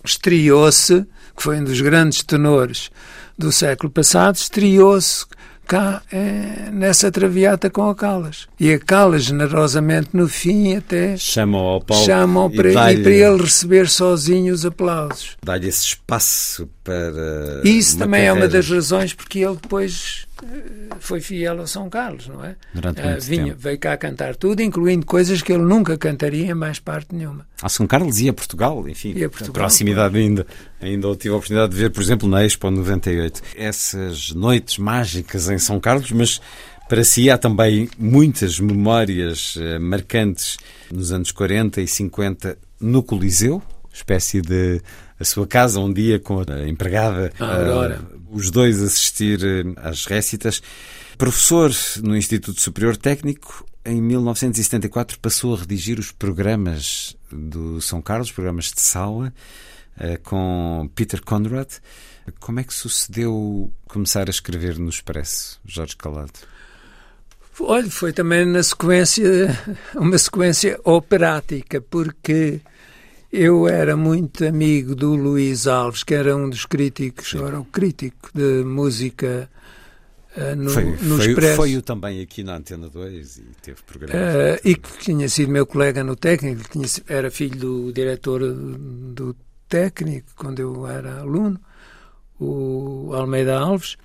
[0.03, 1.05] estreou-se,
[1.35, 2.89] que foi um dos grandes tenores
[3.37, 5.25] do século passado, estreou-se
[5.71, 8.45] cá é, nessa traviata com a Calas.
[8.59, 13.41] E a Calas, generosamente, no fim, até chamam ao palco chamam para, e para ele
[13.41, 15.37] receber sozinho os aplausos.
[15.41, 17.61] Dá-lhe esse espaço para.
[17.63, 18.39] Isso também carreira.
[18.39, 20.27] é uma das razões porque ele depois
[20.99, 22.55] foi fiel a São Carlos, não é?
[22.73, 23.57] Durante muito uh, vinha, tempo.
[23.59, 27.47] Veio cá cantar tudo, incluindo coisas que ele nunca cantaria em mais parte nenhuma.
[27.61, 29.13] A São Carlos e a Portugal, enfim.
[29.15, 30.45] E a Portugal, proximidade ainda.
[30.81, 33.41] Ainda tive a oportunidade de ver, por exemplo, na Expo 98.
[33.55, 36.41] Essas noites mágicas em São Carlos, mas
[36.89, 40.57] para si há também muitas memórias uh, marcantes
[40.91, 43.61] nos anos 40 e 50 no Coliseu,
[43.93, 44.81] espécie de
[45.21, 48.01] a sua casa um dia com a empregada a Aurora.
[48.13, 49.39] Uh, os dois assistir
[49.77, 50.61] às récitas.
[51.17, 51.71] Professor
[52.01, 58.71] no Instituto Superior Técnico, em 1974 passou a redigir os programas do São Carlos, programas
[58.71, 59.31] de sala,
[60.23, 61.69] com Peter Conrad.
[62.39, 66.33] Como é que sucedeu começar a escrever no Expresso, Jorge Calado?
[67.59, 69.25] Olha, foi também na sequência,
[69.95, 72.61] uma sequência operática, porque
[73.31, 77.43] eu era muito amigo do Luís Alves, que era um dos críticos, Sim.
[77.45, 79.49] era o crítico de música
[80.35, 81.55] uh, no, foi, no foi, Expresso.
[81.55, 84.35] Foi também aqui na Antena 2 e teve programas.
[84.35, 89.35] Uh, e que tinha sido meu colega no técnico, tinha, era filho do diretor do
[89.69, 91.59] técnico, quando eu era aluno,
[92.39, 93.95] o Almeida Alves.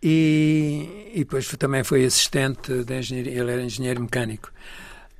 [0.00, 4.52] E, e depois também foi assistente de engenharia, ele era engenheiro mecânico.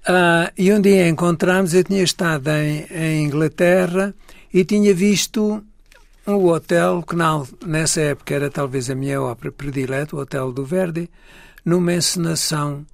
[0.08, 4.14] Uh, e um dia encontramos, eu tinha estado em, em, Inglaterra
[4.50, 5.62] e tinha visto
[6.26, 10.64] um hotel que na, nessa época era talvez a minha ópera predileta, o Hotel do
[10.64, 11.10] Verdi,
[11.62, 12.86] numa encenação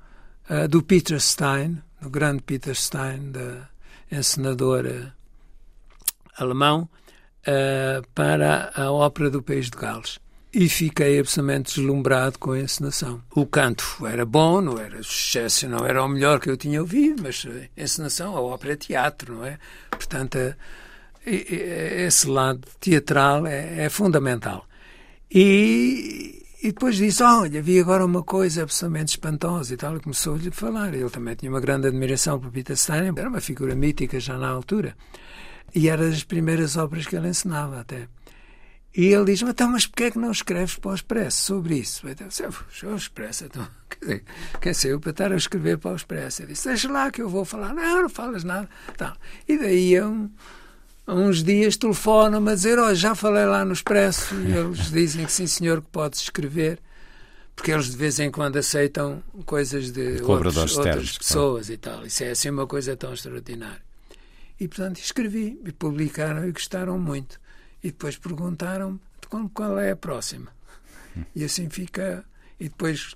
[0.51, 3.69] uh, do Peter Stein, do grande Peter Stein, da
[4.11, 5.15] encenadora
[6.37, 6.89] alemão,
[7.47, 10.19] uh, para a ópera do País de Gales.
[10.55, 13.21] E fiquei absolutamente deslumbrado com a encenação.
[13.35, 17.25] O canto era bom, não era sucesso, não era o melhor que eu tinha ouvido,
[17.25, 17.45] mas
[17.77, 19.59] a encenação, a ópera é teatro, não é?
[19.91, 20.39] Portanto,
[21.27, 24.65] esse lado teatral é, é fundamental.
[25.29, 29.97] E, e depois disse: Olha, vi agora uma coisa absolutamente espantosa e tal.
[29.97, 30.95] E começou-lhe a falar.
[30.95, 34.51] Ele também tinha uma grande admiração por Peter Stein, era uma figura mítica já na
[34.51, 34.97] altura.
[35.75, 38.07] E era das primeiras obras que ele ensinava até.
[38.97, 42.07] E ele diz: Então, mas porquê é que não escreves para o Expresso sobre isso?
[42.07, 42.45] Eu disse:
[42.87, 43.67] O Expresso, então,
[44.01, 44.25] dizer,
[44.61, 46.43] quem sei eu para estar a escrever para o Expresso?
[46.43, 47.75] Ele disse: Deixa lá que eu vou falar.
[47.75, 48.69] Não, não falas nada.
[48.97, 49.17] Tá.
[49.49, 50.31] E daí um
[51.07, 54.35] há uns dias telefonam-me a dizer: oh, já falei lá no Expresso.
[54.35, 56.79] E eles dizem que sim, senhor, que podes escrever.
[57.57, 62.05] Porque eles de vez em quando aceitam coisas de outros, outras pessoas e tal.
[62.05, 63.83] Isso é assim uma coisa tão extraordinária.
[64.59, 67.41] E portanto escrevi e publicaram e gostaram muito.
[67.85, 68.99] E depois perguntaram
[69.53, 70.51] qual é a próxima.
[71.37, 72.25] E assim fica.
[72.59, 73.15] E depois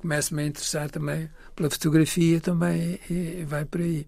[0.00, 4.06] começo-me a interessar também pela fotografia também e, vai por aí.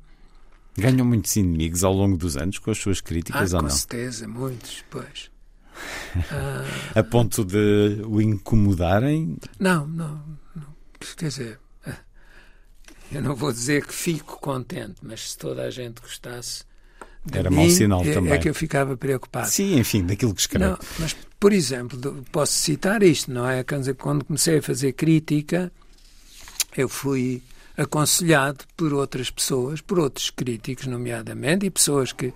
[0.78, 3.68] Ganham muitos inimigos ao longo dos anos com as suas críticas ah, ou não?
[3.68, 5.30] Com certeza, muitos, pois.
[6.30, 6.64] ah,
[6.98, 9.36] a ponto de o incomodarem?
[9.58, 10.24] Não, não,
[10.56, 10.74] não.
[11.16, 11.60] Quer dizer,
[13.12, 16.64] eu não vou dizer que fico contente, mas se toda a gente gostasse.
[17.32, 18.32] Era mau sinal é, também.
[18.34, 19.48] É que eu ficava preocupado.
[19.48, 20.70] Sim, enfim, daquilo que escreve.
[20.70, 23.64] Não, mas, por exemplo, posso citar isto, não é?
[23.98, 25.72] Quando comecei a fazer crítica,
[26.76, 27.42] eu fui
[27.76, 32.32] aconselhado por outras pessoas, por outros críticos, nomeadamente, e pessoas que,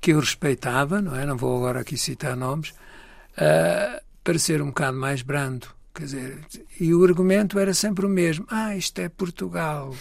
[0.00, 1.24] que eu respeitava, não é?
[1.24, 5.68] Não vou agora aqui citar nomes, uh, para ser um bocado mais brando.
[5.94, 6.38] Quer dizer,
[6.78, 8.46] e o argumento era sempre o mesmo.
[8.50, 9.94] Ah, isto é Portugal.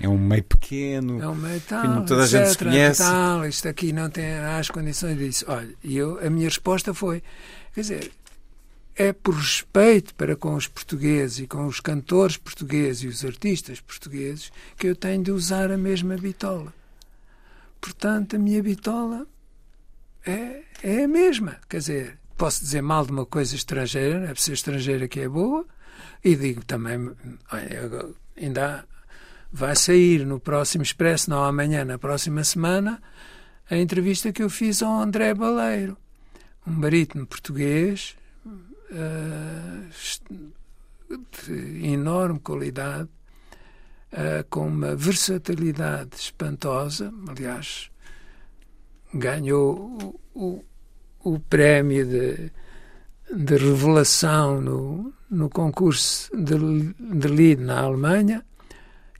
[0.00, 1.22] É um meio pequeno.
[1.22, 3.02] É um meio tal, toda a gente se conhece.
[3.02, 5.44] Tal, isto aqui não tem as condições disso.
[5.48, 7.22] Olha, e eu, a minha resposta foi,
[7.74, 8.12] quer dizer,
[8.94, 13.80] é por respeito para com os portugueses e com os cantores portugueses e os artistas
[13.80, 16.72] portugueses que eu tenho de usar a mesma bitola.
[17.80, 19.26] Portanto, a minha bitola
[20.24, 21.56] é, é a mesma.
[21.68, 25.28] Quer dizer, posso dizer mal de uma coisa estrangeira, é por ser estrangeira que é
[25.28, 25.66] boa,
[26.24, 27.10] e digo também,
[28.36, 28.84] ainda
[29.52, 33.00] vai sair no próximo Expresso, não amanhã, na próxima semana,
[33.70, 35.96] a entrevista que eu fiz ao André Baleiro,
[36.66, 38.16] um barítono português,
[38.90, 39.86] uh,
[41.08, 43.08] de enorme qualidade,
[44.12, 47.12] uh, com uma versatilidade espantosa.
[47.28, 47.90] Aliás,
[49.12, 50.64] ganhou o,
[51.24, 52.52] o, o prémio de,
[53.34, 56.54] de revelação no, no concurso de,
[57.18, 58.44] de Lied na Alemanha.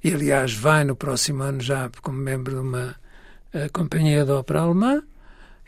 [0.07, 2.95] E, aliás, vai no próximo ano já como membro de uma
[3.53, 5.03] uh, companhia de ópera alemã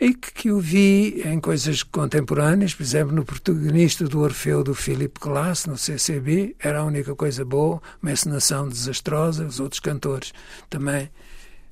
[0.00, 4.76] e que, que eu vi em coisas contemporâneas, por exemplo, no protagonista do Orfeu do
[4.76, 10.32] Philip Glass, no CCB, era a única coisa boa, uma encenação desastrosa, os outros cantores
[10.70, 11.10] também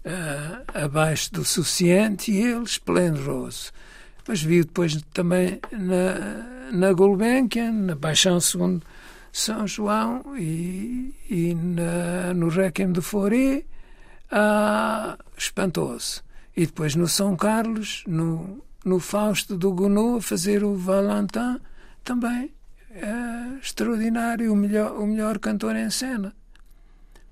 [0.05, 3.71] uh, abaixo do suficiente e ele esplendoroso.
[4.27, 8.83] Mas vi depois também na, na Gulbenkian, na Paixão segundo
[9.37, 13.65] São João e, e na, no Requiem de Fauré,
[14.33, 16.23] uh, espantoso
[16.57, 21.61] e depois no São Carlos, no, no Fausto do Gounod, a fazer o Valentin,
[22.03, 22.51] também
[22.91, 26.35] é extraordinário, o melhor, o melhor cantor em cena.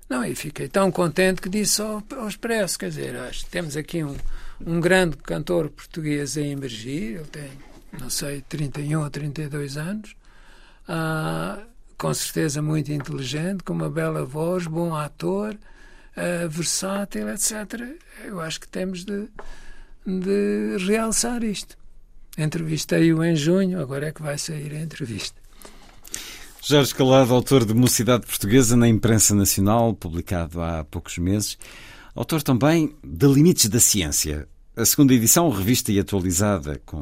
[0.07, 4.03] Não, e fiquei tão contente que disse ao, ao Expresso, quer dizer, acho, temos aqui
[4.03, 4.15] um,
[4.63, 7.49] um grande cantor português a emergir, ele tem,
[7.99, 10.15] não sei, 31 ou 32 anos,
[10.87, 11.63] ah,
[11.97, 17.97] com certeza muito inteligente, com uma bela voz, bom ator, uh, versátil, etc.
[18.23, 19.27] Eu acho que temos de,
[20.05, 21.77] de realçar isto.
[22.37, 25.39] Entrevistei-o em junho, agora é que vai sair a entrevista.
[26.61, 31.57] Jorge Calado, autor de Mocidade Portuguesa na Imprensa Nacional, publicado há poucos meses.
[32.15, 36.97] Autor também de Limites da Ciência, a segunda edição, revista e atualizada com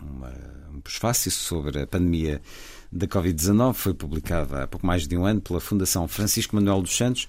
[0.00, 0.32] uma,
[0.72, 2.40] um prefácio sobre a pandemia
[2.90, 6.96] da Covid-19, foi publicada há pouco mais de um ano pela Fundação Francisco Manuel dos
[6.96, 7.28] Santos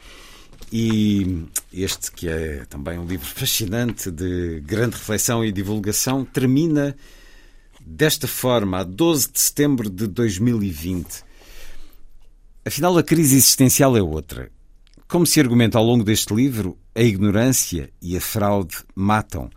[0.71, 6.95] e este, que é também um livro fascinante de grande reflexão e divulgação, termina
[7.79, 11.23] desta forma, a 12 de setembro de 2020.
[12.65, 14.51] Afinal, a crise existencial é outra.
[15.07, 19.49] Como se argumenta ao longo deste livro, a ignorância e a fraude matam.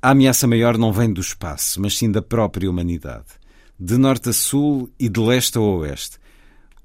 [0.00, 3.26] A ameaça maior não vem do espaço, mas sim da própria humanidade.
[3.78, 6.18] De norte a sul e de leste a oeste.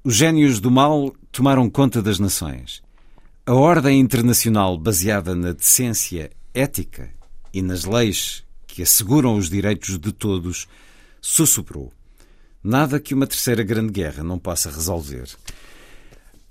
[0.04, 2.82] Os gênios do mal tomaram conta das nações.
[3.46, 7.10] A ordem internacional baseada na decência ética
[7.52, 10.68] e nas leis que asseguram os direitos de todos
[11.20, 11.92] sussurrou.
[12.62, 15.28] Nada que uma terceira grande guerra não possa resolver.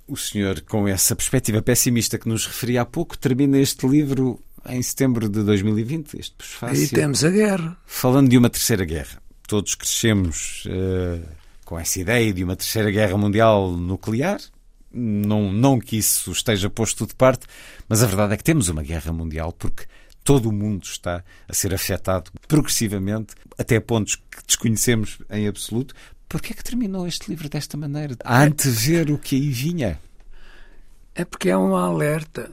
[0.06, 4.80] O senhor, com essa perspectiva pessimista que nos referia há pouco, termina este livro em
[4.82, 6.84] setembro de 2020, este prefácio.
[6.84, 7.76] E temos a guerra.
[7.86, 9.23] Falando de uma terceira guerra.
[9.46, 11.26] Todos crescemos uh,
[11.64, 14.40] com essa ideia de uma terceira guerra mundial nuclear.
[14.92, 17.46] Não, não que isso esteja posto de parte,
[17.88, 19.86] mas a verdade é que temos uma guerra mundial porque
[20.22, 25.94] todo o mundo está a ser afetado progressivamente, até pontos que desconhecemos em absoluto.
[26.28, 28.16] Porquê é que terminou este livro desta maneira?
[28.24, 30.00] A antever o que aí vinha?
[31.14, 32.50] É porque é um alerta.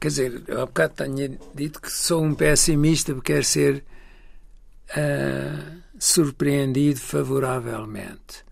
[0.00, 3.84] Quer dizer, eu há bocado tenho dito que sou um pessimista porque quero ser
[4.96, 8.44] uh, surpreendido favoravelmente.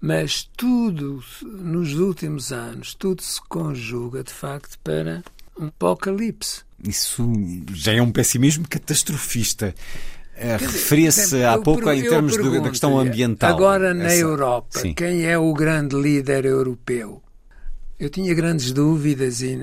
[0.00, 5.22] Mas tudo, nos últimos anos, tudo se conjuga de facto para
[5.58, 6.62] um apocalipse.
[6.86, 7.26] Isso
[7.72, 9.74] já é um pessimismo catastrofista.
[10.36, 13.50] Uh, Referia-se há pouco em termos da questão ambiental.
[13.50, 14.16] Agora, na Essa...
[14.16, 14.92] Europa, Sim.
[14.92, 17.23] quem é o grande líder europeu?
[18.04, 19.56] Eu tinha grandes dúvidas, e,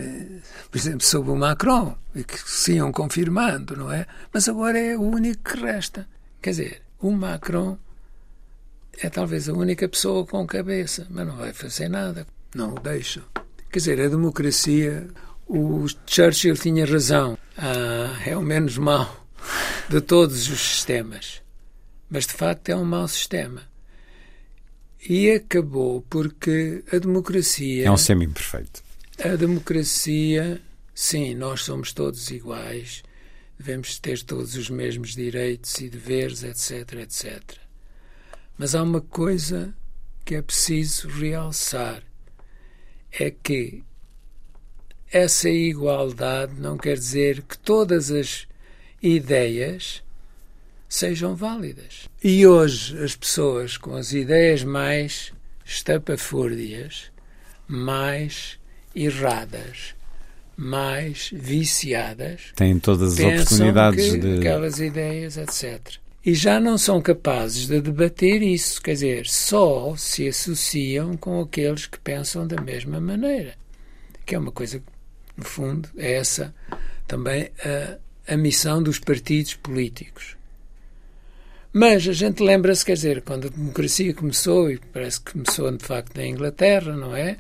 [0.71, 4.07] por exemplo, sobre o Macron, que se iam confirmando, não é?
[4.33, 6.07] Mas agora é o único que resta.
[6.41, 7.77] Quer dizer, o Macron
[8.97, 12.25] é talvez a única pessoa com cabeça, mas não vai fazer nada.
[12.55, 13.21] Não o deixam.
[13.71, 15.07] Quer dizer, a democracia,
[15.47, 17.37] o Churchill tinha razão.
[17.55, 19.23] Ah, é o menos mau
[19.87, 21.43] de todos os sistemas.
[22.09, 23.61] Mas, de facto, é um mau sistema.
[25.07, 27.85] E acabou porque a democracia.
[27.87, 28.83] É um semi-imperfeito.
[29.23, 30.61] A democracia,
[30.93, 33.03] sim, nós somos todos iguais,
[33.57, 37.41] devemos ter todos os mesmos direitos e deveres, etc, etc.
[38.57, 39.73] Mas há uma coisa
[40.23, 42.03] que é preciso realçar:
[43.11, 43.83] é que
[45.11, 48.47] essa igualdade não quer dizer que todas as
[49.01, 50.03] ideias
[50.91, 52.09] sejam válidas.
[52.21, 55.31] E hoje as pessoas com as ideias mais
[55.63, 57.09] estapafúrdias,
[57.65, 58.59] mais
[58.93, 59.95] erradas,
[60.57, 65.95] mais viciadas, têm todas as oportunidades que de aquelas ideias, etc.
[66.25, 71.87] E já não são capazes de debater isso, quer dizer, só se associam com aqueles
[71.87, 73.55] que pensam da mesma maneira.
[74.25, 74.83] Que é uma coisa,
[75.37, 76.53] no fundo, é essa
[77.07, 77.49] também
[78.27, 80.35] a, a missão dos partidos políticos.
[81.73, 85.85] Mas a gente lembra-se, quer dizer, quando a democracia começou, e parece que começou de
[85.85, 87.37] facto na Inglaterra, não é?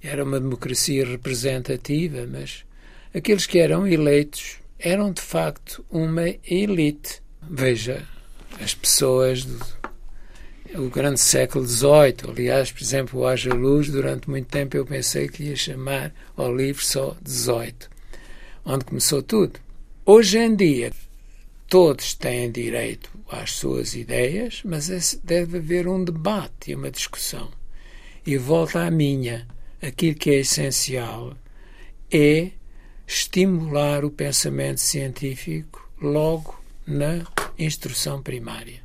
[0.00, 2.64] Era uma democracia representativa, mas
[3.12, 7.20] aqueles que eram eleitos eram de facto uma elite.
[7.42, 8.06] Veja,
[8.60, 12.30] as pessoas do grande século XVIII.
[12.30, 16.54] Aliás, por exemplo, o Haja Luz, durante muito tempo eu pensei que ia chamar ao
[16.54, 17.74] livro só XVIII,
[18.64, 19.58] onde começou tudo.
[20.06, 20.92] Hoje em dia,
[21.68, 27.50] todos têm direito às suas ideias, mas deve haver um debate e uma discussão.
[28.26, 29.46] E volta à minha.
[29.80, 31.36] Aquilo que é essencial
[32.10, 32.50] é
[33.06, 37.24] estimular o pensamento científico logo na
[37.58, 38.82] instrução primária.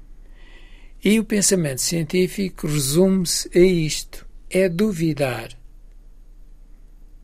[1.03, 5.49] E o pensamento científico resume-se a isto: é duvidar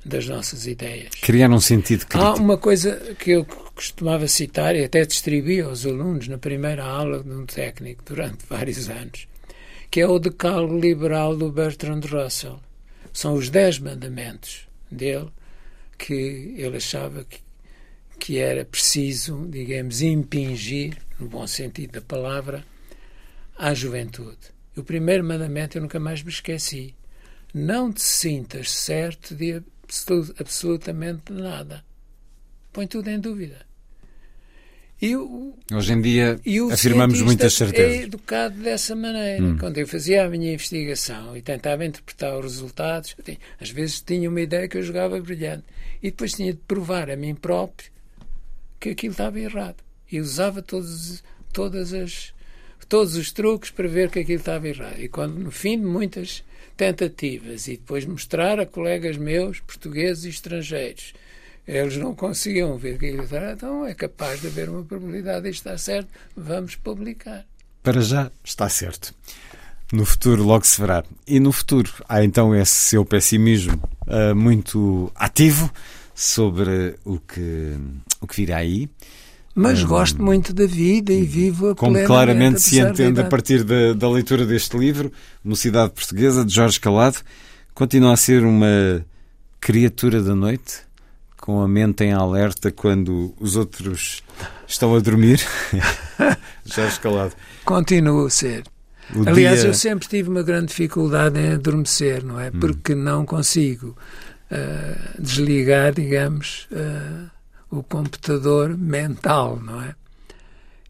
[0.09, 1.11] das nossas ideias.
[1.21, 2.21] Criar um sentido crítico.
[2.21, 7.23] Há uma coisa que eu costumava citar e até distribuí aos alunos na primeira aula
[7.23, 9.27] de um técnico durante vários anos,
[9.89, 12.59] que é o decálogo liberal do Bertrand Russell.
[13.13, 15.29] São os dez mandamentos dele
[15.97, 17.39] que ele achava que,
[18.17, 22.63] que era preciso, digamos, impingir, no bom sentido da palavra,
[23.57, 24.37] à juventude.
[24.75, 26.95] O primeiro mandamento eu nunca mais me esqueci.
[27.53, 29.61] Não te sintas certo de
[30.39, 31.83] absolutamente nada.
[32.71, 33.67] Põe tudo em dúvida.
[35.01, 36.39] E o, Hoje em dia
[36.71, 37.99] afirmamos muitas certezas.
[37.99, 39.41] é educado dessa maneira.
[39.41, 39.57] Hum.
[39.57, 43.15] Quando eu fazia a minha investigação e tentava interpretar os resultados,
[43.59, 45.63] às vezes tinha uma ideia que eu jogava brilhante
[46.03, 47.89] e depois tinha de provar a mim próprio
[48.77, 49.77] que aquilo estava errado.
[50.11, 52.33] E usava todos, todas as,
[52.89, 54.99] todos os truques para ver que aquilo estava errado.
[54.99, 56.43] E quando, no fim de muitas
[56.79, 61.13] tentativas e depois mostrar a colegas meus, portugueses e estrangeiros,
[61.67, 65.77] eles não conseguiam ver que estava, então é capaz de haver uma probabilidade de estar
[65.77, 66.07] certo,
[66.37, 67.45] vamos publicar.
[67.83, 69.13] Para já está certo.
[69.91, 71.03] No futuro logo se verá.
[71.27, 75.69] E no futuro há então esse seu pessimismo uh, muito ativo
[76.15, 77.75] sobre o que,
[78.21, 78.89] o que virá aí.
[79.55, 83.93] Mas gosto muito da vida e vivo a Como claramente se entende a partir da,
[83.93, 85.11] da leitura deste livro,
[85.43, 87.17] Mocidade Portuguesa, de Jorge Calado,
[87.73, 89.05] continua a ser uma
[89.59, 90.81] criatura da noite,
[91.37, 94.23] com a mente em alerta quando os outros
[94.67, 95.41] estão a dormir.
[96.65, 97.33] Jorge Calado.
[97.65, 98.63] Continuo a ser.
[99.15, 99.69] O Aliás, dia...
[99.69, 102.49] eu sempre tive uma grande dificuldade em adormecer, não é?
[102.49, 102.59] Hum.
[102.59, 103.97] Porque não consigo
[104.51, 107.29] uh, desligar, digamos, uh,
[107.69, 109.95] o computador mental, não é?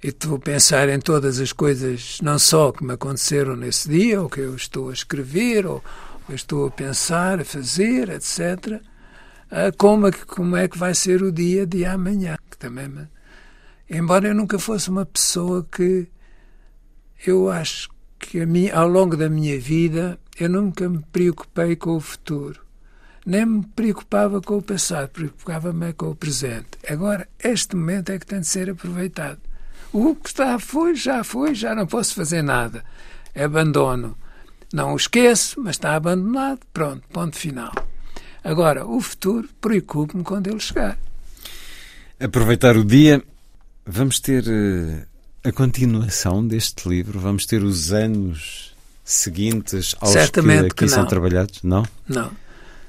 [0.01, 4.30] E estou pensar em todas as coisas, não só que me aconteceram nesse dia, ou
[4.30, 5.84] que eu estou a escrever, ou
[6.30, 8.81] eu estou a pensar, a fazer, etc.
[9.51, 12.38] Uh, como, é que, como é que vai ser o dia de amanhã?
[12.49, 13.07] Que também me...
[13.89, 16.07] Embora eu nunca fosse uma pessoa que
[17.26, 17.89] eu acho
[18.19, 18.39] que
[18.72, 22.61] ao longo da minha vida eu nunca me preocupei com o futuro.
[23.26, 26.70] Nem me preocupava com o passado, preocupava-me com o presente.
[26.88, 29.40] Agora, este momento é que tem de ser aproveitado.
[29.91, 32.84] O que está foi, já foi, já não posso fazer nada.
[33.36, 34.18] Abandono.
[34.72, 36.60] Não o esqueço, mas está abandonado.
[36.72, 37.74] Pronto, ponto final.
[38.44, 40.98] Agora, o futuro, preocupo-me quando ele chegar.
[42.20, 43.24] Aproveitar o dia.
[43.86, 45.08] Vamos ter uh,
[45.44, 47.20] a continuação deste livro?
[47.20, 51.64] Vamos ter os anos seguintes aos Certamente que aqui que são trabalhados?
[51.64, 51.84] Não?
[52.08, 52.32] Não.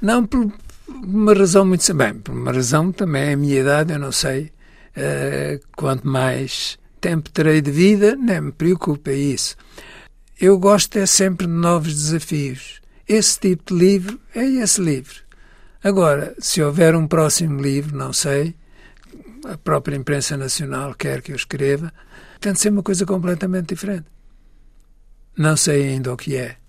[0.00, 0.50] Não por
[0.88, 4.50] uma razão muito bem, por uma razão também a minha idade, eu não sei
[4.96, 9.56] uh, quanto mais tempo terei de vida, nem me preocupa isso.
[10.40, 12.80] Eu gosto é sempre de novos desafios.
[13.06, 15.16] Esse tipo de livro é esse livro.
[15.82, 18.54] Agora, se houver um próximo livro, não sei,
[19.44, 21.92] a própria imprensa nacional quer que eu escreva,
[22.38, 24.06] tem de ser uma coisa completamente diferente.
[25.36, 26.59] Não sei ainda o que é.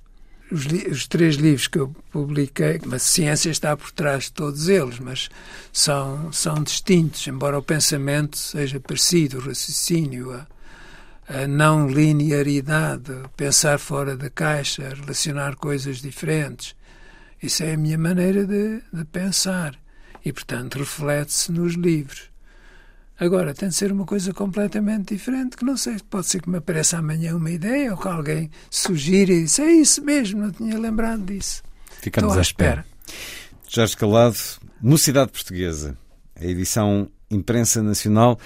[0.51, 4.99] Os, os, três livros que eu publiquei, a ciência está por trás de todos eles,
[4.99, 5.29] mas
[5.71, 10.45] são, são distintos, embora o pensamento seja parecido, o raciocínio, a,
[11.27, 16.75] a não linearidade, pensar fora da caixa, relacionar coisas diferentes.
[17.41, 19.79] Isso é a minha maneira de, de pensar
[20.23, 22.30] e, portanto, reflete-se nos livros.
[23.21, 26.57] Agora, tem de ser uma coisa completamente diferente, que não sei, pode ser que me
[26.57, 30.75] apareça amanhã uma ideia ou que alguém sugira e disse, é isso mesmo, não tinha
[30.79, 31.61] lembrado disso.
[32.01, 32.85] Ficamos Estou à, à espera.
[33.05, 33.55] espera.
[33.69, 34.37] Jorge Calado,
[34.81, 35.95] Mocidade Portuguesa,
[36.35, 38.39] a edição Imprensa Nacional.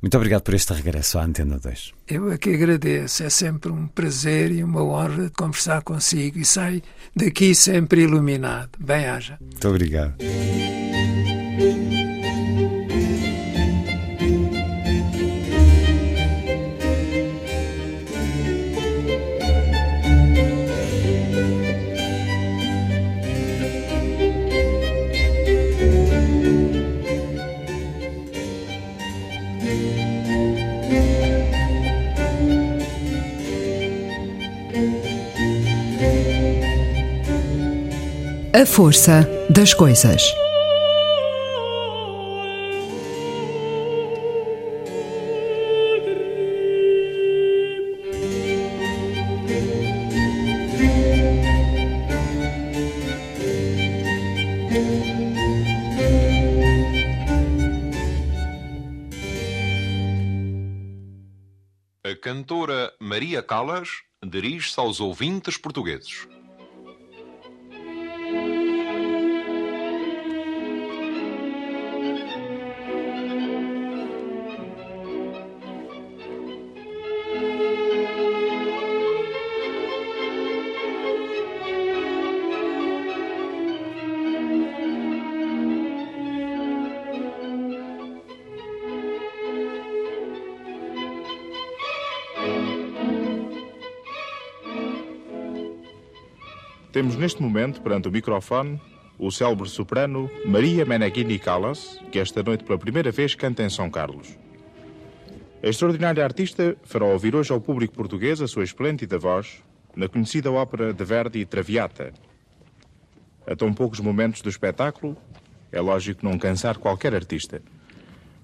[0.00, 1.92] Muito obrigado por este regresso à Antena 2.
[2.08, 3.24] Eu é que agradeço.
[3.24, 6.80] É sempre um prazer e uma honra conversar consigo e saio
[7.14, 8.70] daqui sempre iluminado.
[8.78, 9.36] Bem-haja.
[9.38, 10.14] Muito obrigado.
[38.56, 40.32] A força das coisas.
[62.04, 63.88] A cantora Maria Callas
[64.24, 66.28] dirige-se aos ouvintes portugueses.
[96.94, 98.80] Temos neste momento, perante o microfone,
[99.18, 103.90] o célebre soprano Maria Meneghini Callas, que esta noite pela primeira vez canta em São
[103.90, 104.38] Carlos.
[105.60, 109.60] A extraordinária artista fará ouvir hoje ao público português a sua esplêndida voz
[109.96, 112.14] na conhecida ópera de Verdi Traviata.
[113.44, 115.16] A tão poucos momentos do espetáculo,
[115.72, 117.60] é lógico não cansar qualquer artista.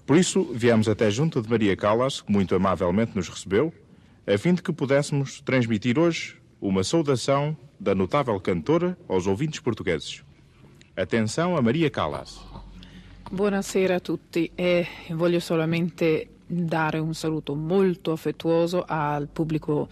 [0.05, 3.73] Por isso, viemos até junto de Maria Callas, que muito amavelmente nos recebeu,
[4.27, 10.23] a fim de que pudéssemos transmitir hoje uma saudação da notável cantora aos ouvintes portugueses.
[10.95, 12.39] Atenção a Maria Callas.
[13.31, 19.89] Buonasera a tutti e voglio solamente dare un saluto molto affettuoso al pubblico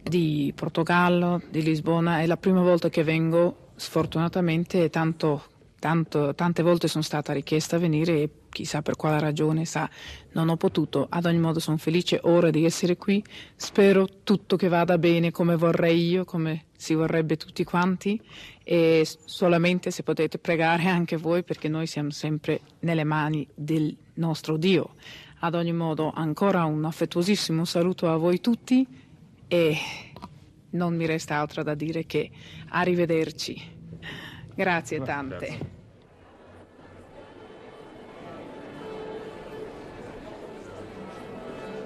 [0.00, 2.20] di Portogallo, di Lisbona.
[2.20, 5.42] È la prima volta che vengo, sfortunatamente, tanto,
[5.80, 9.88] tanto, tante volte sono stata richiesta a venire e chissà per quale ragione, sa,
[10.32, 11.06] non ho potuto.
[11.08, 13.24] Ad ogni modo sono felice ora di essere qui.
[13.56, 18.20] Spero tutto che vada bene come vorrei io, come si vorrebbe tutti quanti
[18.62, 24.56] e solamente se potete pregare anche voi perché noi siamo sempre nelle mani del nostro
[24.56, 24.94] Dio.
[25.40, 28.86] Ad ogni modo ancora un affettuosissimo saluto a voi tutti
[29.48, 29.76] e
[30.70, 32.30] non mi resta altro da dire che
[32.68, 33.80] arrivederci.
[34.54, 35.80] Grazie tante.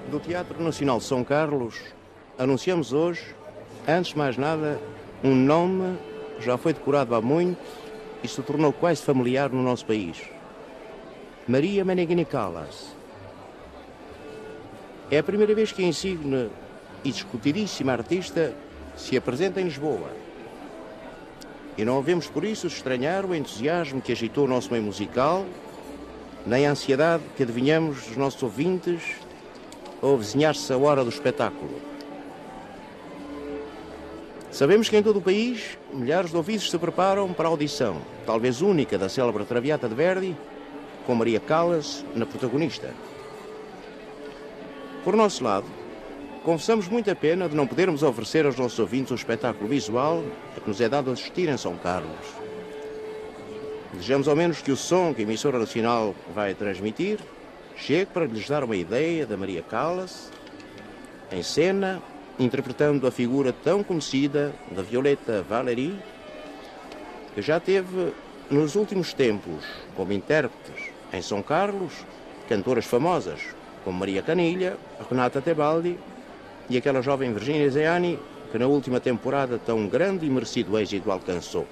[0.09, 1.75] Do Teatro Nacional São Carlos,
[2.39, 3.35] anunciamos hoje,
[3.85, 4.79] antes de mais nada,
[5.21, 5.97] um nome
[6.39, 7.59] já foi decorado há muito
[8.23, 10.21] e se tornou quase familiar no nosso país.
[11.45, 12.95] Maria Meneghini Callas.
[15.11, 16.49] É a primeira vez que a insigne
[17.03, 18.53] e discutidíssima artista
[18.95, 20.09] se apresenta em Lisboa.
[21.77, 25.45] E não havemos por isso estranhar o entusiasmo que agitou o nosso meio musical,
[26.45, 29.26] nem a ansiedade que adivinhamos dos nossos ouvintes
[30.01, 31.81] ao vizinhar-se a hora do espetáculo.
[34.51, 38.61] Sabemos que em todo o país milhares de ouvidos se preparam para a audição, talvez
[38.61, 40.35] única da célebre Traviata de Verdi,
[41.05, 42.93] com Maria Callas na protagonista.
[45.03, 45.67] Por nosso lado,
[46.43, 50.23] confessamos muita pena de não podermos oferecer aos nossos ouvintes o espetáculo visual
[50.55, 52.17] a que nos é dado assistir em São Carlos.
[53.93, 57.19] Desejamos ao menos que o som que a emissora nacional vai transmitir
[57.77, 60.31] chegue para lhes dar uma ideia da Maria Callas
[61.31, 62.01] em cena
[62.39, 65.97] interpretando a figura tão conhecida da Violeta Valéry,
[67.33, 68.13] que já teve
[68.49, 71.93] nos últimos tempos como intérpretes em São Carlos
[72.47, 73.39] cantoras famosas
[73.83, 74.77] como Maria Canilha,
[75.09, 75.97] Renata Tebaldi
[76.69, 78.19] e aquela jovem Virginia Zeani
[78.51, 81.67] que na última temporada tão grande e merecido êxito alcançou.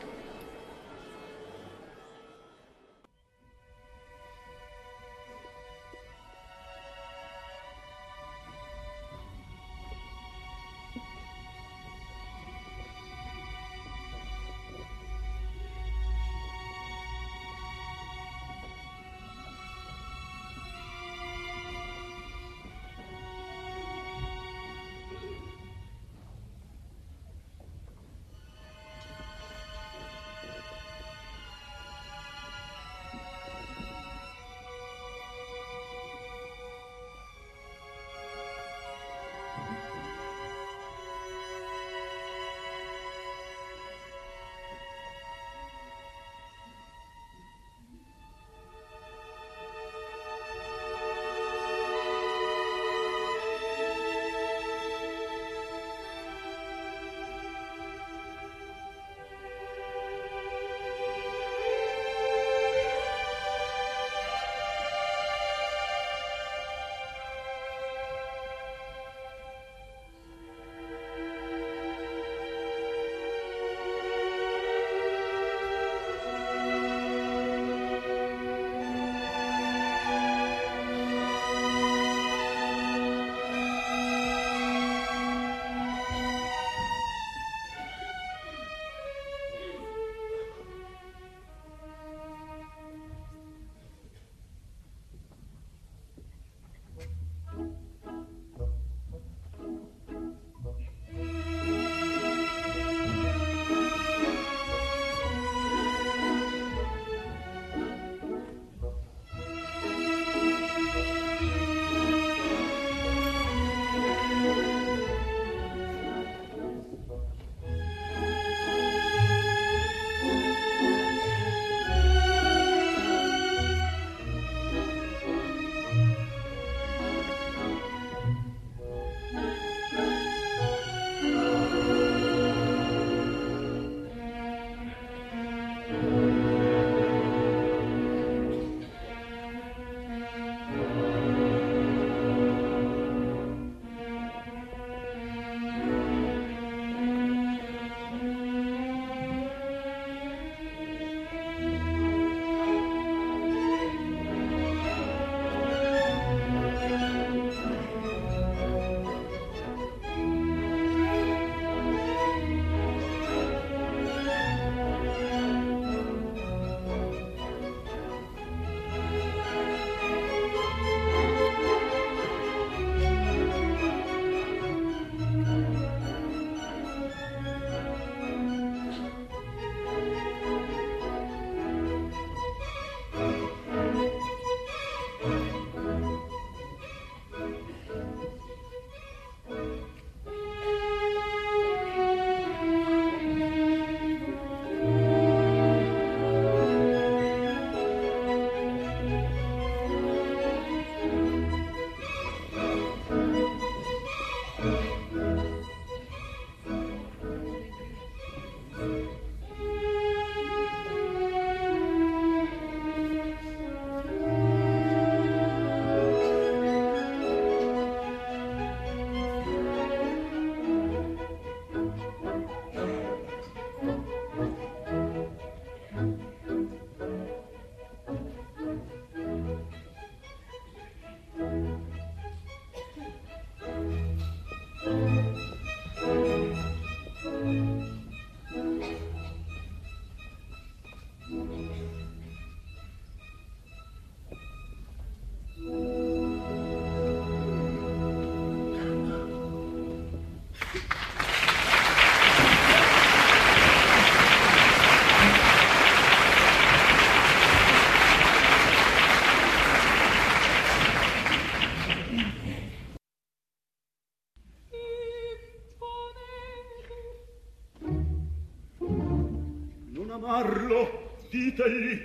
[271.58, 272.05] Italy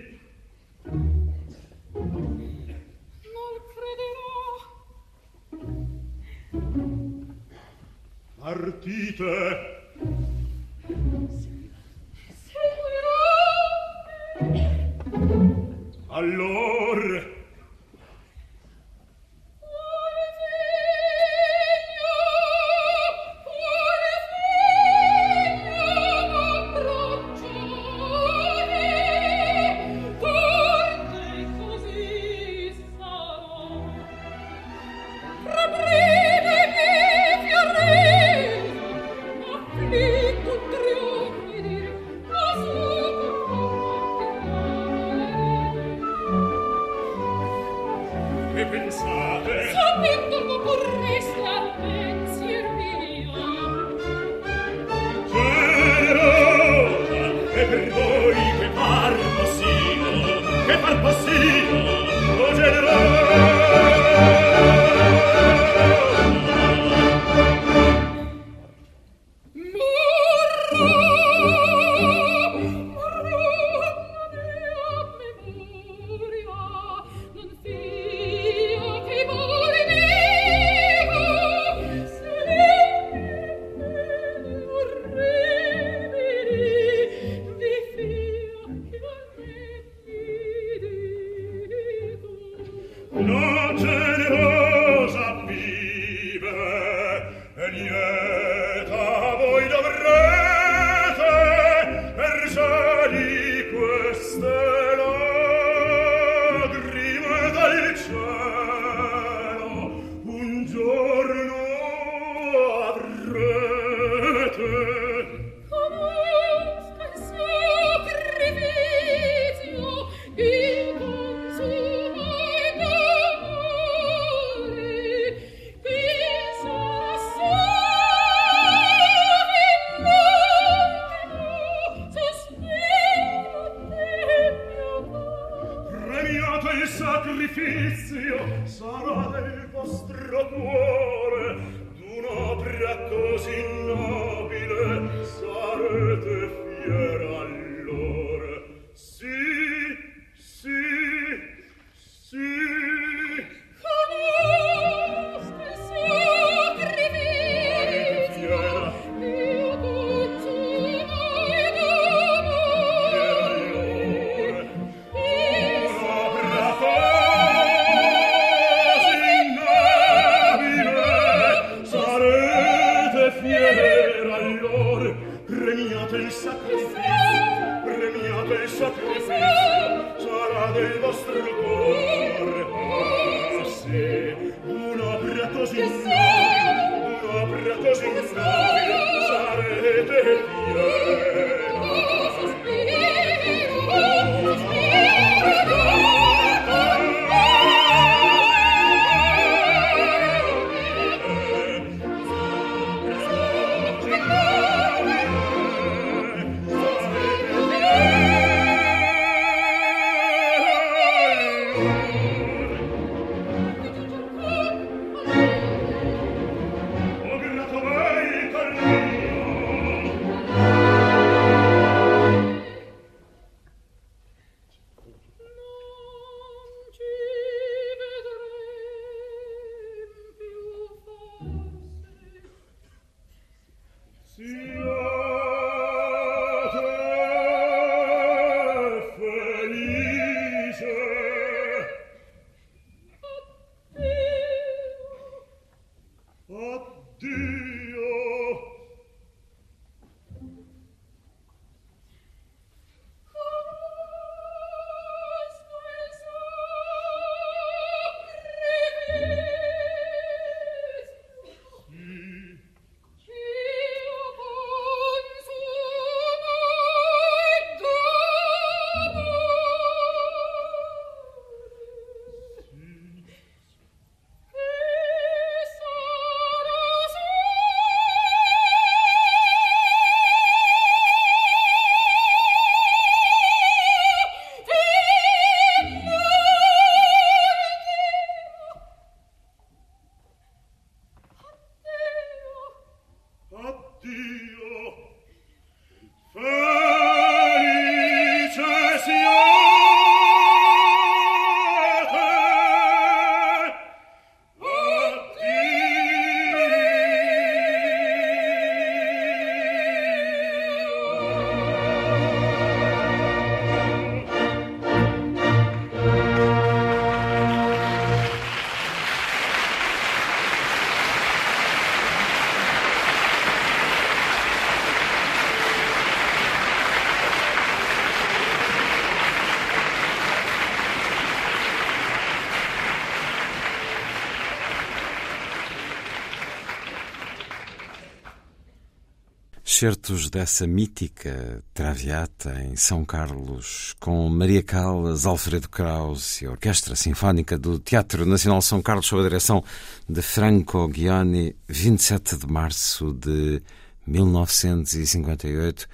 [339.80, 346.94] Certos dessa mítica Traviata em São Carlos, com Maria Callas, Alfredo Kraus e a Orquestra
[346.94, 349.64] Sinfónica do Teatro Nacional São Carlos, sob a direção
[350.06, 353.62] de Franco Ghioni, 27 de março de
[354.06, 355.88] 1958.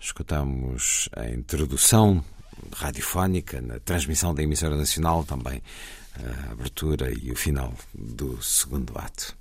[0.00, 2.24] Escutamos a introdução
[2.74, 5.62] radiofónica na transmissão da emissora nacional, também
[6.14, 9.36] a abertura e o final do segundo ato.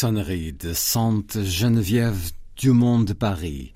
[0.00, 3.74] Sonnerie de Sainte Geneviève Dumont de Paris.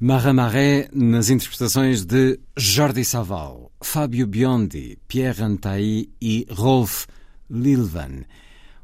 [0.00, 7.06] Marais nas interpretações de Jordi Saval, Fábio Biondi, Pierre Antaï e Rolf
[7.48, 8.24] Lilvan.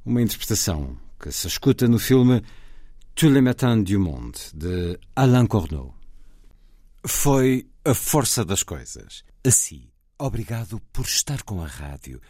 [0.05, 2.41] Uma interpretação que se escuta no filme
[3.17, 5.93] Tous les matins du monde, de Alain Corneau.
[7.05, 9.25] Foi a força das coisas.
[9.45, 9.89] Assim,
[10.21, 12.21] obrigado por estar com a rádio.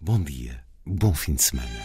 [0.00, 1.84] Bom dia, bom fim de semana.